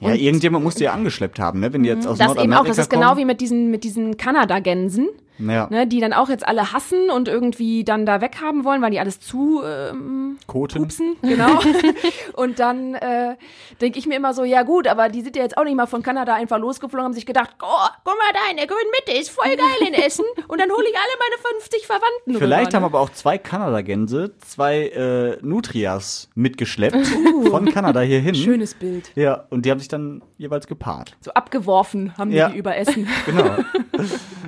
Ja, 0.00 0.14
irgendjemand 0.14 0.64
muss 0.64 0.74
die 0.74 0.84
ja 0.84 0.92
angeschleppt 0.92 1.38
haben, 1.38 1.60
ne? 1.60 1.72
Wenn 1.72 1.84
die 1.84 1.88
jetzt 1.88 2.06
aus 2.06 2.18
Das 2.18 2.28
eben 2.28 2.36
Nordamerika 2.36 2.60
auch, 2.62 2.66
das 2.66 2.78
ist 2.78 2.90
kommen. 2.90 3.02
genau 3.02 3.16
wie 3.16 3.24
mit 3.24 3.40
diesen, 3.40 3.70
mit 3.70 3.84
diesen 3.84 4.16
Kanada-Gänsen, 4.16 5.08
Ja. 5.38 5.66
ne, 5.70 5.86
die 5.86 6.00
dann 6.00 6.12
auch 6.12 6.28
jetzt 6.28 6.46
alle 6.46 6.72
hassen 6.72 7.10
und 7.10 7.28
irgendwie 7.28 7.84
dann 7.84 8.06
da 8.06 8.20
weghaben 8.20 8.64
wollen, 8.64 8.82
weil 8.82 8.90
die 8.90 9.00
alles 9.00 9.18
zu 9.20 9.62
ähm, 9.64 10.38
Koten. 10.46 10.78
pupsen, 10.82 11.16
genau. 11.22 11.58
und 12.34 12.58
dann 12.58 12.94
äh, 12.94 13.36
denke 13.80 13.98
ich 13.98 14.06
mir 14.06 14.16
immer 14.16 14.34
so, 14.34 14.44
ja 14.44 14.62
gut, 14.62 14.86
aber 14.86 15.08
die 15.08 15.22
sind 15.22 15.36
ja 15.36 15.42
jetzt 15.42 15.56
auch 15.56 15.64
nicht 15.64 15.76
mal 15.76 15.86
von 15.86 16.02
Kanada 16.02 16.34
einfach 16.34 16.58
losgeflogen, 16.58 17.04
haben 17.04 17.12
sich 17.12 17.26
gedacht, 17.26 17.50
oh, 17.62 17.88
guck 18.04 18.14
mal 18.18 18.32
da 18.32 18.50
in 18.50 18.56
der 18.56 18.66
grünen 18.66 18.90
Mitte, 19.00 19.18
ist 19.18 19.30
voll 19.30 19.56
geil 19.56 19.88
in 19.88 19.94
Essen 19.94 20.24
und 20.48 20.60
dann 20.60 20.70
hole 20.70 20.84
ich 20.88 20.96
alle 20.96 21.18
meine 21.18 21.56
50 21.58 21.86
Verwandten 21.86 22.38
Vielleicht 22.38 22.66
rüber, 22.68 22.76
haben 22.76 22.82
ne? 22.82 22.86
aber 22.86 23.00
auch 23.00 23.10
zwei 23.10 23.38
Kanadagänse 23.38 24.32
zwei 24.38 24.88
äh, 24.88 25.38
Nutrias 25.42 26.28
mitgeschleppt 26.34 27.06
von 27.50 27.66
Kanada 27.66 28.00
hier 28.00 28.20
hin. 28.20 28.34
Schönes 28.34 28.74
Bild. 28.74 29.10
Ja, 29.14 29.44
und 29.50 29.64
die 29.66 29.70
haben 29.70 29.78
sich 29.78 29.88
dann 29.88 30.22
jeweils 30.38 30.66
gepaart. 30.66 31.16
So 31.20 31.32
abgeworfen 31.32 32.16
haben 32.16 32.30
Ja. 32.30 32.46
die 32.48 32.52
die 32.54 32.58
über 32.58 32.76
Essen. 32.76 33.08
Genau. 33.26 33.56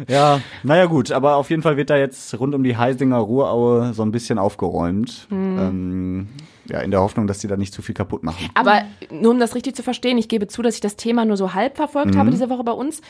ja, 0.08 0.40
naja 0.74 0.86
gut, 0.86 1.12
aber 1.12 1.36
auf 1.36 1.50
jeden 1.50 1.62
Fall 1.62 1.76
wird 1.76 1.90
da 1.90 1.96
jetzt 1.96 2.38
rund 2.40 2.54
um 2.54 2.64
die 2.64 2.76
Heisinger 2.76 3.18
Ruhraue 3.18 3.92
so 3.94 4.02
ein 4.02 4.10
bisschen 4.10 4.38
aufgeräumt. 4.38 5.26
Mhm. 5.30 5.58
Ähm, 5.58 6.28
ja, 6.66 6.80
in 6.80 6.90
der 6.90 7.00
Hoffnung, 7.00 7.26
dass 7.26 7.38
die 7.38 7.46
da 7.46 7.56
nicht 7.56 7.72
zu 7.74 7.82
viel 7.82 7.94
kaputt 7.94 8.22
machen. 8.24 8.48
Aber 8.54 8.82
nur 9.10 9.32
um 9.32 9.38
das 9.38 9.54
richtig 9.54 9.76
zu 9.76 9.82
verstehen, 9.82 10.18
ich 10.18 10.28
gebe 10.28 10.46
zu, 10.48 10.62
dass 10.62 10.74
ich 10.74 10.80
das 10.80 10.96
Thema 10.96 11.24
nur 11.24 11.36
so 11.36 11.54
halb 11.54 11.76
verfolgt 11.76 12.14
Mhm. 12.14 12.18
habe 12.18 12.30
diese 12.30 12.48
Woche 12.50 12.64
bei 12.64 12.72
uns. 12.72 13.02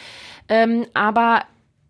Ähm, 0.49 0.87
aber 0.93 1.43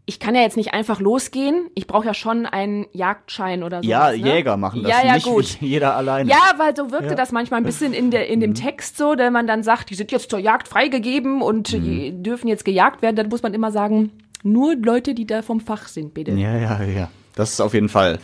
ich 0.06 0.20
kann 0.20 0.34
ja 0.34 0.42
jetzt 0.42 0.58
nicht 0.58 0.74
einfach 0.74 1.00
losgehen. 1.00 1.70
Ich 1.74 1.86
brauche 1.86 2.04
ja 2.04 2.12
schon 2.12 2.44
einen 2.44 2.84
Jagdschein 2.92 3.62
oder 3.62 3.82
so. 3.82 3.88
Ja, 3.88 4.10
ne? 4.10 4.16
Jäger 4.16 4.58
machen 4.58 4.82
das, 4.82 4.92
Ja, 4.92 5.06
ja, 5.06 5.14
nicht 5.14 5.24
gut. 5.24 5.56
jeder 5.62 5.96
alleine. 5.96 6.28
Ja, 6.28 6.36
weil 6.58 6.76
so 6.76 6.90
wirkte 6.90 7.06
Ja. 7.06 7.12
Mhm. 7.12 7.16
das 7.16 7.32
manchmal 7.32 7.60
ein 7.60 7.64
bisschen 7.64 7.94
in, 7.94 8.10
der, 8.10 8.28
in 8.28 8.40
dem 8.40 8.52
Text 8.54 8.98
so, 8.98 9.14
wenn 9.16 9.32
man 9.32 9.46
dann 9.46 9.62
sagt, 9.62 9.88
die 9.88 9.94
sind 9.94 10.12
jetzt 10.12 10.28
zur 10.30 10.38
Jagd 10.38 10.68
freigegeben 10.68 11.40
und 11.40 11.72
Mhm. 11.72 11.82
die 11.82 12.22
dürfen 12.22 12.48
jetzt 12.48 12.66
gejagt 12.66 13.00
werden, 13.00 13.16
dann 13.16 13.30
muss 13.30 13.42
man 13.42 13.54
immer 13.54 13.72
sagen, 13.72 14.12
nur 14.44 14.76
Leute, 14.76 15.14
die 15.14 15.26
da 15.26 15.42
vom 15.42 15.60
Fach 15.60 15.88
sind, 15.88 16.14
bitte. 16.14 16.30
Ja, 16.32 16.56
ja, 16.56 16.82
ja. 16.84 17.10
Das 17.34 17.50
ist 17.52 17.60
auf 17.60 17.74
jeden 17.74 17.88
Fall. 17.88 18.20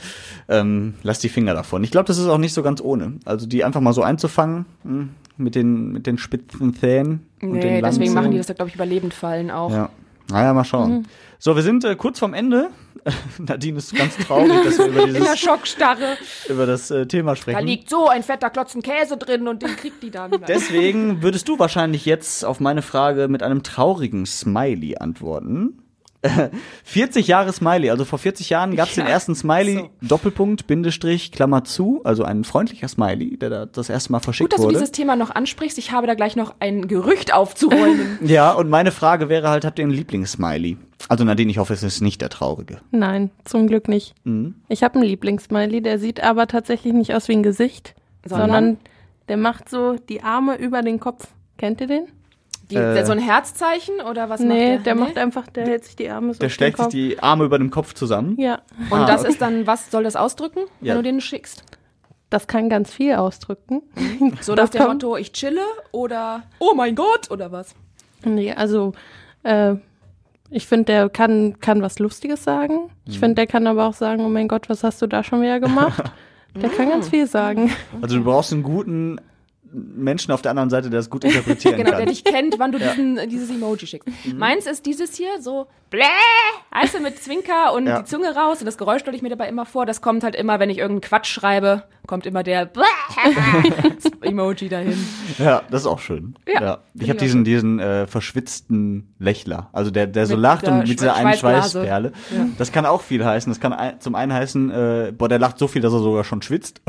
Ähm, 0.49 0.95
lass 1.03 1.19
die 1.19 1.29
Finger 1.29 1.53
davon. 1.55 1.83
Ich 1.83 1.91
glaube, 1.91 2.07
das 2.07 2.19
ist 2.19 2.29
auch 2.29 2.39
nicht 2.39 2.55
so 2.55 2.63
ganz 2.63 2.81
ohne. 2.81 3.15
Also 3.25 3.47
die 3.47 3.65
einfach 3.65 3.81
mal 3.81 3.93
so 3.93 4.03
einzufangen 4.03 4.67
mh, 4.85 5.09
mit 5.37 5.57
den 5.57 5.91
mit 5.91 6.07
den 6.07 6.17
spitzen 6.17 6.75
Zähnen 6.75 7.27
und 7.43 7.55
den 7.55 7.73
Nee, 7.75 7.83
deswegen 7.83 8.13
machen 8.15 8.31
die 8.31 8.37
das 8.39 8.47
da, 8.47 8.55
glaube 8.55 8.69
ich, 8.69 8.77
überlebend 8.77 9.13
fallen 9.13 9.51
auch. 9.51 9.73
Ja. 9.73 9.91
Naja, 10.31 10.55
mal 10.55 10.63
schauen. 10.63 11.09
So, 11.41 11.57
wir 11.57 11.63
sind 11.65 11.85
äh, 11.85 11.97
kurz 11.97 12.21
vorm 12.21 12.35
Ende. 12.35 12.69
Nadine 13.39 13.79
ist 13.79 13.93
ganz 13.97 14.17
traurig, 14.17 14.53
dass 14.63 14.79
wir 14.79 14.87
über 14.87 15.03
In 15.07 15.15
der 15.15 15.23
dieses 15.23 15.41
Schockstarre. 15.41 16.17
über 16.49 16.67
das 16.67 16.93
äh, 16.93 17.07
Thema 17.07 17.33
Da 17.33 17.37
sprechen. 17.37 17.67
liegt 17.67 17.91
so 17.91 18.07
ein 18.07 18.23
fetter 18.23 18.51
Klotzen 18.51 18.81
Käse 18.83 19.17
drin 19.17 19.49
und 19.49 19.63
den 19.63 19.75
kriegt 19.75 20.03
die 20.05 20.11
dann. 20.13 20.31
Deswegen 20.49 21.21
würdest 21.23 21.49
du 21.49 21.59
wahrscheinlich 21.59 22.05
jetzt 22.07 22.45
auf 22.45 22.61
meine 22.61 22.83
Frage 22.83 23.27
mit 23.27 23.43
einem 23.43 23.65
traurigen 23.65 24.25
Smiley 24.25 24.99
antworten. 24.99 25.83
40 26.85 27.27
Jahre 27.27 27.53
Smiley, 27.53 27.91
also 27.91 28.05
vor 28.05 28.19
40 28.19 28.51
Jahren 28.51 28.77
gab 28.77 28.89
es 28.89 28.95
den 28.95 29.05
Ja, 29.05 29.11
ersten 29.11 29.35
Smiley, 29.35 29.77
so. 29.77 29.91
Doppelpunkt, 30.03 30.67
Bindestrich, 30.67 31.33
Klammer 31.33 31.65
zu, 31.65 32.01
also 32.05 32.25
ein 32.25 32.45
freundlicher 32.45 32.89
Smiley, 32.89 33.39
der 33.39 33.51
da 33.51 33.67
das 33.67 33.89
erste 33.89 34.13
Mal 34.13 34.21
verschickt 34.21 34.51
Gut, 34.51 34.53
dass 34.53 34.61
du 34.61 34.67
wurde. 34.67 34.75
dieses 34.79 34.93
Thema 34.93 35.17
noch 35.17 35.31
ansprichst. 35.31 35.79
Ich 35.79 35.93
habe 35.93 36.07
da 36.07 36.15
gleich 36.15 36.37
noch 36.37 36.55
ein 36.61 36.89
Gerücht 36.89 37.33
aufzuräumen. 37.33 38.19
ja, 38.25 38.53
und 38.53 38.69
meine 38.69 38.93
Frage 38.93 39.29
wäre 39.29 39.49
halt, 39.49 39.65
habt 39.65 39.79
ihr 39.79 39.85
einen 39.85 39.93
Lieblingssmiley? 39.95 40.77
Also 41.09 41.25
Nadine, 41.25 41.51
ich 41.51 41.59
hoffe, 41.59 41.73
es 41.73 41.83
ist 41.83 42.03
nicht 42.03 42.21
der 42.21 42.29
traurige. 42.29 42.81
Nein, 42.91 43.31
zum 43.45 43.67
Glück 43.67 43.89
nicht. 43.89 44.15
Mhm. 44.25 44.57
Ich 44.69 44.83
habe 44.83 44.97
einen 44.97 45.05
Lieblingssmiley, 45.05 45.81
der 45.81 45.99
sieht 45.99 46.23
aber 46.23 46.47
tatsächlich 46.47 46.93
nicht 46.93 47.15
aus 47.15 47.29
wie 47.29 47.33
ein 47.33 47.43
Gesicht, 47.43 47.95
Sondern? 48.27 48.51
sondern, 48.51 48.77
der 49.29 49.37
macht 49.39 49.71
so 49.71 49.97
die 50.09 50.23
Arme 50.23 50.57
über 50.57 50.83
den 50.83 51.01
Kopf. 51.01 51.29
Kennt 51.57 51.81
ihr 51.81 51.87
den? 51.87 52.07
Die, 52.71 52.77
Äh. 52.77 53.05
so 53.05 53.13
ein 53.13 53.19
Herzzeichen 53.19 54.01
oder 54.09 54.29
was 54.29 54.41
nee, 54.41 54.47
macht 54.77 54.87
der? 54.87 54.95
der 54.95 54.95
macht 54.95 55.19
einfach, 55.19 55.47
der 55.49 55.67
hält 55.67 55.85
sich 55.85 55.97
die 55.97 56.09
Arme 56.09 56.33
so 56.35 56.39
Der 56.41 56.49
schlägt 56.49 56.79
sich 56.79 56.87
die 56.89 57.19
Arme 57.21 57.45
über 57.45 57.59
dem 57.59 57.71
Kopf 57.71 57.95
zusammen. 57.95 58.37
Ja, 58.39 58.61
Und 58.91 59.01
Ah, 59.01 59.07
das 59.07 59.23
okay. 59.23 59.31
ist 59.31 59.41
dann, 59.43 59.67
was 59.67 59.91
soll 59.91 60.05
das 60.05 60.17
ausdrücken, 60.17 60.61
Ja. 60.81 60.95
wenn 60.95 61.03
du 61.03 61.11
den 61.11 61.21
schickst? 61.21 61.65
das 62.31 62.47
kann 62.47 62.69
ganz 62.69 62.93
viel 62.95 63.15
ausdrücken. 63.17 63.83
So 64.41 64.55
Das 64.55 64.73
nach 64.73 64.81
dem 64.87 64.93
Motto, 64.93 65.17
ich 65.17 65.33
chille 65.33 65.63
oder 65.91 66.45
oh 66.61 66.75
mein 66.77 66.95
Gott 66.95 67.29
oder 67.29 67.51
was? 67.51 67.75
Nee, 68.25 68.53
also 68.53 68.93
äh, 69.43 69.75
ich 70.49 70.67
finde, 70.69 70.85
der 70.85 71.09
kann, 71.09 71.59
kann 71.59 71.83
was 71.83 71.99
Lustiges 71.99 72.45
sagen. 72.45 72.91
Ich 73.05 73.17
Mhm. 73.17 73.21
finde, 73.21 73.35
der 73.35 73.47
kann 73.49 73.67
aber 73.67 73.85
auch 73.87 73.95
sagen, 73.95 74.25
oh 74.25 74.29
mein 74.29 74.47
Gott, 74.47 74.69
was 74.69 74.85
hast 74.85 75.03
du 75.03 75.09
da 75.09 75.25
schon 75.25 75.43
wieder 75.43 75.59
gemacht? 75.59 76.05
der 76.55 76.69
kann 76.71 76.89
ganz 76.89 77.09
viel 77.09 77.27
sagen. 77.27 77.73
Also 78.01 78.19
du 78.19 78.23
brauchst 78.25 78.53
einen 78.53 78.63
guten 78.63 79.21
Menschen 79.73 80.33
auf 80.33 80.43
der 80.43 80.51
anderen 80.51 80.71
Seite, 80.71 80.91
der 80.91 81.01
es 81.01 81.11
gut 81.11 81.25
interpretieren 81.25 81.77
Genau, 81.79 81.91
kann. 81.91 81.99
der 82.01 82.07
dich 82.07 82.25
kennt, 82.25 82.59
wann 82.59 82.73
du 82.73 82.79
diesen, 82.79 83.19
dieses 83.29 83.51
Emoji 83.51 83.87
schickst. 83.87 84.09
Meins 84.37 84.67
ist 84.67 84.87
dieses 84.87 85.15
hier 85.17 85.41
so 85.41 85.67
bläh, 85.91 86.03
du, 86.93 87.01
mit 87.01 87.19
Zwinker 87.23 87.73
und 87.75 87.87
Ja. 87.87 87.99
die 88.01 88.05
Zunge 88.05 88.35
raus 88.35 88.61
und 88.61 88.67
das 88.67 88.79
Geräusch 88.79 89.01
stelle 89.01 89.17
ich 89.17 89.23
mir 89.23 89.29
dabei 89.29 89.49
immer 89.49 89.67
vor. 89.67 89.87
Das 89.87 90.01
kommt 90.01 90.23
halt 90.25 90.35
immer, 90.37 90.61
wenn 90.61 90.71
ich 90.71 90.79
irgendeinen 90.79 91.01
Quatsch 91.09 91.27
schreibe, 91.33 91.83
kommt 92.07 92.27
immer 92.27 92.43
der 92.43 92.67
bläh 92.67 92.85
Emoji 94.23 94.69
dahin. 94.69 94.97
Ja, 95.39 95.63
das 95.71 95.83
ist 95.83 95.87
auch 95.87 95.99
schön. 95.99 96.35
Ja, 96.47 96.79
Ich 96.95 97.01
find 97.01 97.11
habe 97.11 97.17
ich 97.17 97.17
diesen, 97.19 97.45
diesen 97.45 97.79
äh, 97.81 98.07
verschwitzten 98.07 99.15
Lächler, 99.19 99.69
also 99.73 99.91
der, 99.91 100.07
der 100.07 100.27
so 100.27 100.35
Mit 100.35 100.43
lacht 100.43 100.69
und 100.69 100.79
mit 100.79 100.89
dieser 100.89 101.15
einen. 101.15 101.35
Schweißperle. 101.35 102.13
Ja. 102.37 102.47
Das 102.59 102.73
kann 102.73 102.87
auch 102.87 103.03
viel 103.03 103.25
heißen. 103.25 103.51
Das 103.51 103.61
kann 103.61 103.73
ein, 103.73 104.01
zum 104.01 104.15
einen 104.15 104.33
heißen, 104.33 104.71
äh, 104.71 105.13
boah, 105.17 105.29
der 105.29 105.39
lacht 105.39 105.59
so 105.59 105.69
viel, 105.69 105.83
dass 105.83 105.93
er 105.93 106.01
sogar 106.01 106.25
schon 106.25 106.43
schwitzt. 106.43 106.81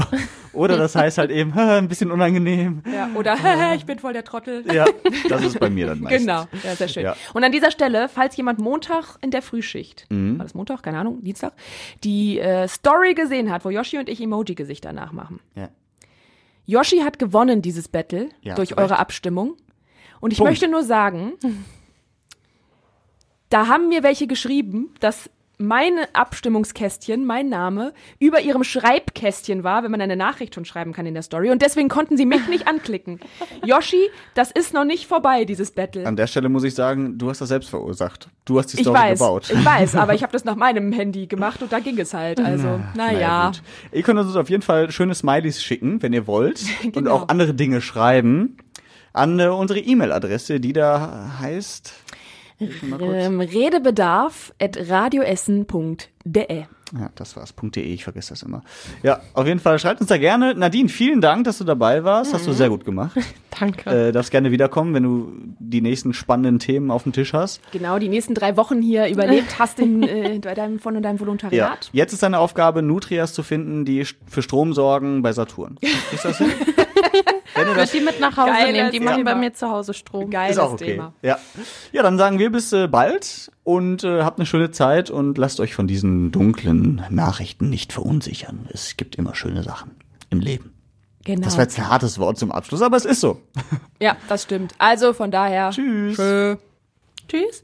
Oder 0.53 0.77
das 0.77 0.95
heißt 0.95 1.17
halt 1.17 1.31
eben, 1.31 1.53
ein 1.53 1.87
bisschen 1.87 2.11
unangenehm. 2.11 2.70
Ja, 2.91 3.09
oder 3.15 3.35
ich 3.75 3.85
bin 3.85 3.99
voll 3.99 4.13
der 4.13 4.23
Trottel. 4.23 4.63
Ja, 4.73 4.85
das 5.29 5.43
ist 5.43 5.59
bei 5.59 5.69
mir 5.69 5.87
dann 5.87 5.99
meistens. 6.01 6.21
Genau, 6.21 6.45
ja, 6.63 6.75
sehr 6.75 6.87
schön. 6.87 7.03
Ja. 7.03 7.15
Und 7.33 7.43
an 7.43 7.51
dieser 7.51 7.71
Stelle, 7.71 8.09
falls 8.09 8.35
jemand 8.37 8.59
Montag 8.59 9.17
in 9.21 9.31
der 9.31 9.41
Frühschicht, 9.41 10.05
Mhm. 10.09 10.37
war 10.37 10.45
das 10.45 10.53
Montag, 10.53 10.83
keine 10.83 10.97
Ahnung, 10.99 11.21
Dienstag, 11.23 11.53
die 12.03 12.39
äh, 12.39 12.67
Story 12.67 13.13
gesehen 13.13 13.51
hat, 13.51 13.65
wo 13.65 13.69
Yoshi 13.69 13.97
und 13.97 14.09
ich 14.09 14.21
Emoji-Gesichter 14.21 14.93
nachmachen. 14.93 15.39
Ja. 15.55 15.69
Yoshi 16.65 16.99
hat 16.99 17.19
gewonnen, 17.19 17.61
dieses 17.61 17.87
Battle, 17.87 18.29
Ja, 18.41 18.55
durch 18.55 18.69
zu 18.69 18.77
eure. 18.77 18.99
Abstimmung. 18.99 19.55
Und 20.19 20.31
ich 20.31 20.37
Punkt. 20.37 20.51
möchte 20.51 20.67
nur 20.67 20.83
sagen, 20.83 21.33
da 23.49 23.67
haben 23.67 23.89
mir 23.89 24.03
welche 24.03 24.27
geschrieben, 24.27 24.93
dass 24.99 25.29
mein 25.61 25.93
Abstimmungskästchen, 26.13 27.25
mein 27.25 27.49
Name, 27.49 27.93
über 28.19 28.41
ihrem 28.41 28.63
Schreibkästchen 28.63 29.63
war, 29.63 29.83
wenn 29.83 29.91
man 29.91 30.01
eine 30.01 30.15
Nachricht 30.15 30.55
schon 30.55 30.65
schreiben 30.65 30.91
kann 30.93 31.05
in 31.05 31.13
der 31.13 31.23
Story. 31.23 31.51
Und 31.51 31.61
deswegen 31.61 31.87
konnten 31.89 32.17
sie 32.17 32.25
mich 32.25 32.47
nicht 32.47 32.67
anklicken. 32.67 33.19
Yoshi, 33.65 34.09
das 34.33 34.51
ist 34.51 34.73
noch 34.73 34.83
nicht 34.85 35.07
vorbei, 35.07 35.45
dieses 35.45 35.71
Battle. 35.71 36.05
An 36.05 36.15
der 36.15 36.27
Stelle 36.27 36.49
muss 36.49 36.63
ich 36.63 36.75
sagen, 36.75 37.17
du 37.17 37.29
hast 37.29 37.41
das 37.41 37.49
selbst 37.49 37.69
verursacht. 37.69 38.29
Du 38.45 38.57
hast 38.59 38.67
die 38.73 38.77
Ich 38.77 38.83
Story 38.83 38.97
weiß, 38.97 39.19
gebaut. 39.19 39.49
ich 39.53 39.65
weiß, 39.65 39.95
aber 39.95 40.13
ich 40.13 40.23
habe 40.23 40.33
das 40.33 40.43
nach 40.45 40.55
meinem 40.55 40.91
Handy 40.91 41.27
gemacht 41.27 41.61
und 41.61 41.71
da 41.71 41.79
ging 41.79 41.97
es 41.99 42.13
halt. 42.13 42.39
Also, 42.39 42.79
naja. 42.95 43.47
gut. 43.47 43.61
Ihr 43.91 44.03
könnt 44.03 44.19
uns 44.19 44.35
auf 44.35 44.49
jeden 44.49 44.63
Fall 44.63 44.91
schöne 44.91 45.15
Smileys 45.15 45.61
schicken, 45.63 46.01
wenn 46.01 46.13
ihr 46.13 46.27
wollt. 46.27 46.61
Und 46.83 46.93
Genau. 46.93 47.11
auch 47.15 47.27
andere 47.29 47.53
Dinge 47.53 47.81
schreiben. 47.81 48.57
An 49.13 49.39
äh, 49.39 49.47
unsere 49.47 49.79
E-Mail-Adresse, 49.79 50.59
die 50.59 50.73
da 50.73 51.33
heißt. 51.39 51.93
Ähm, 52.61 53.41
Redebedarf 53.41 54.53
at 54.59 54.77
radioessen.de. 54.89 56.65
Ja, 56.93 57.09
das 57.15 57.37
war's. 57.37 57.53
.de, 57.55 57.81
ich 57.81 58.03
vergesse 58.03 58.31
das 58.31 58.43
immer. 58.43 58.63
Ja, 59.01 59.21
auf 59.33 59.47
jeden 59.47 59.59
Fall 59.59 59.79
schreibt 59.79 60.01
uns 60.01 60.09
da 60.09 60.17
gerne. 60.17 60.53
Nadine, 60.55 60.89
vielen 60.89 61.21
Dank, 61.21 61.45
dass 61.45 61.57
du 61.57 61.63
dabei 61.63 62.03
warst. 62.03 62.33
Hast 62.33 62.47
du 62.47 62.51
sehr 62.51 62.69
gut 62.69 62.83
gemacht. 62.83 63.17
Danke. 63.59 63.89
Äh, 63.89 64.11
darfst 64.11 64.31
gerne 64.31 64.51
wiederkommen, 64.51 64.93
wenn 64.93 65.03
du 65.03 65.31
die 65.59 65.81
nächsten 65.81 66.13
spannenden 66.13 66.59
Themen 66.59 66.91
auf 66.91 67.03
dem 67.03 67.13
Tisch 67.13 67.33
hast. 67.33 67.61
Genau, 67.71 67.97
die 67.97 68.09
nächsten 68.09 68.33
drei 68.33 68.57
Wochen 68.57 68.81
hier 68.81 69.07
überlebt 69.07 69.57
hast 69.57 69.79
in, 69.79 70.03
äh, 70.03 70.39
bei 70.39 70.53
deinem, 70.53 70.79
von 70.79 71.01
deinem 71.01 71.19
Volontariat. 71.19 71.89
Jetzt 71.93 72.13
ist 72.13 72.23
deine 72.23 72.39
Aufgabe, 72.39 72.81
Nutrias 72.81 73.33
zu 73.33 73.43
finden, 73.43 73.85
die 73.85 74.05
für 74.27 74.41
Strom 74.41 74.73
sorgen 74.73 75.21
bei 75.21 75.31
Saturn. 75.31 75.77
Ist 76.11 76.25
das 76.25 76.37
hin? 76.39 76.51
Wenn 77.55 77.67
ihr 77.67 77.71
Ich 77.71 77.77
würde 77.77 77.91
die 77.91 78.01
mit 78.01 78.19
nach 78.19 78.37
Hause 78.37 78.71
nehmen. 78.71 78.91
Die 78.91 78.99
machen 78.99 79.23
bei 79.23 79.31
Thema. 79.31 79.41
mir 79.41 79.53
zu 79.53 79.69
Hause 79.69 79.93
Strom. 79.93 80.29
Geiles 80.29 80.57
Ist 80.57 80.63
auch 80.63 80.73
okay. 80.73 80.85
Thema. 80.85 81.13
Ja. 81.21 81.37
ja, 81.91 82.03
dann 82.03 82.17
sagen 82.17 82.39
wir 82.39 82.51
bis 82.51 82.71
äh, 82.73 82.87
bald 82.87 83.51
und 83.63 84.03
äh, 84.03 84.23
habt 84.23 84.39
eine 84.39 84.45
schöne 84.45 84.71
Zeit 84.71 85.09
und 85.09 85.37
lasst 85.37 85.59
euch 85.59 85.75
von 85.75 85.87
diesen 85.87 86.31
dunklen 86.31 87.03
Nachrichten 87.09 87.69
nicht 87.69 87.93
verunsichern. 87.93 88.67
Es 88.73 88.97
gibt 88.97 89.15
immer 89.15 89.35
schöne 89.35 89.63
Sachen 89.63 89.91
im 90.29 90.39
Leben. 90.39 90.73
Genau. 91.23 91.43
Das 91.43 91.55
war 91.57 91.63
jetzt 91.63 91.77
ein 91.77 91.87
hartes 91.89 92.17
Wort 92.19 92.37
zum 92.37 92.51
Abschluss, 92.51 92.81
aber 92.81 92.97
es 92.97 93.05
ist 93.05 93.21
so. 93.21 93.41
ja, 93.99 94.15
das 94.27 94.43
stimmt. 94.43 94.73
Also 94.79 95.13
von 95.13 95.29
daher. 95.29 95.69
Tschüss. 95.69 96.17
Tschö. 96.17 96.55
Tschüss. 97.27 97.59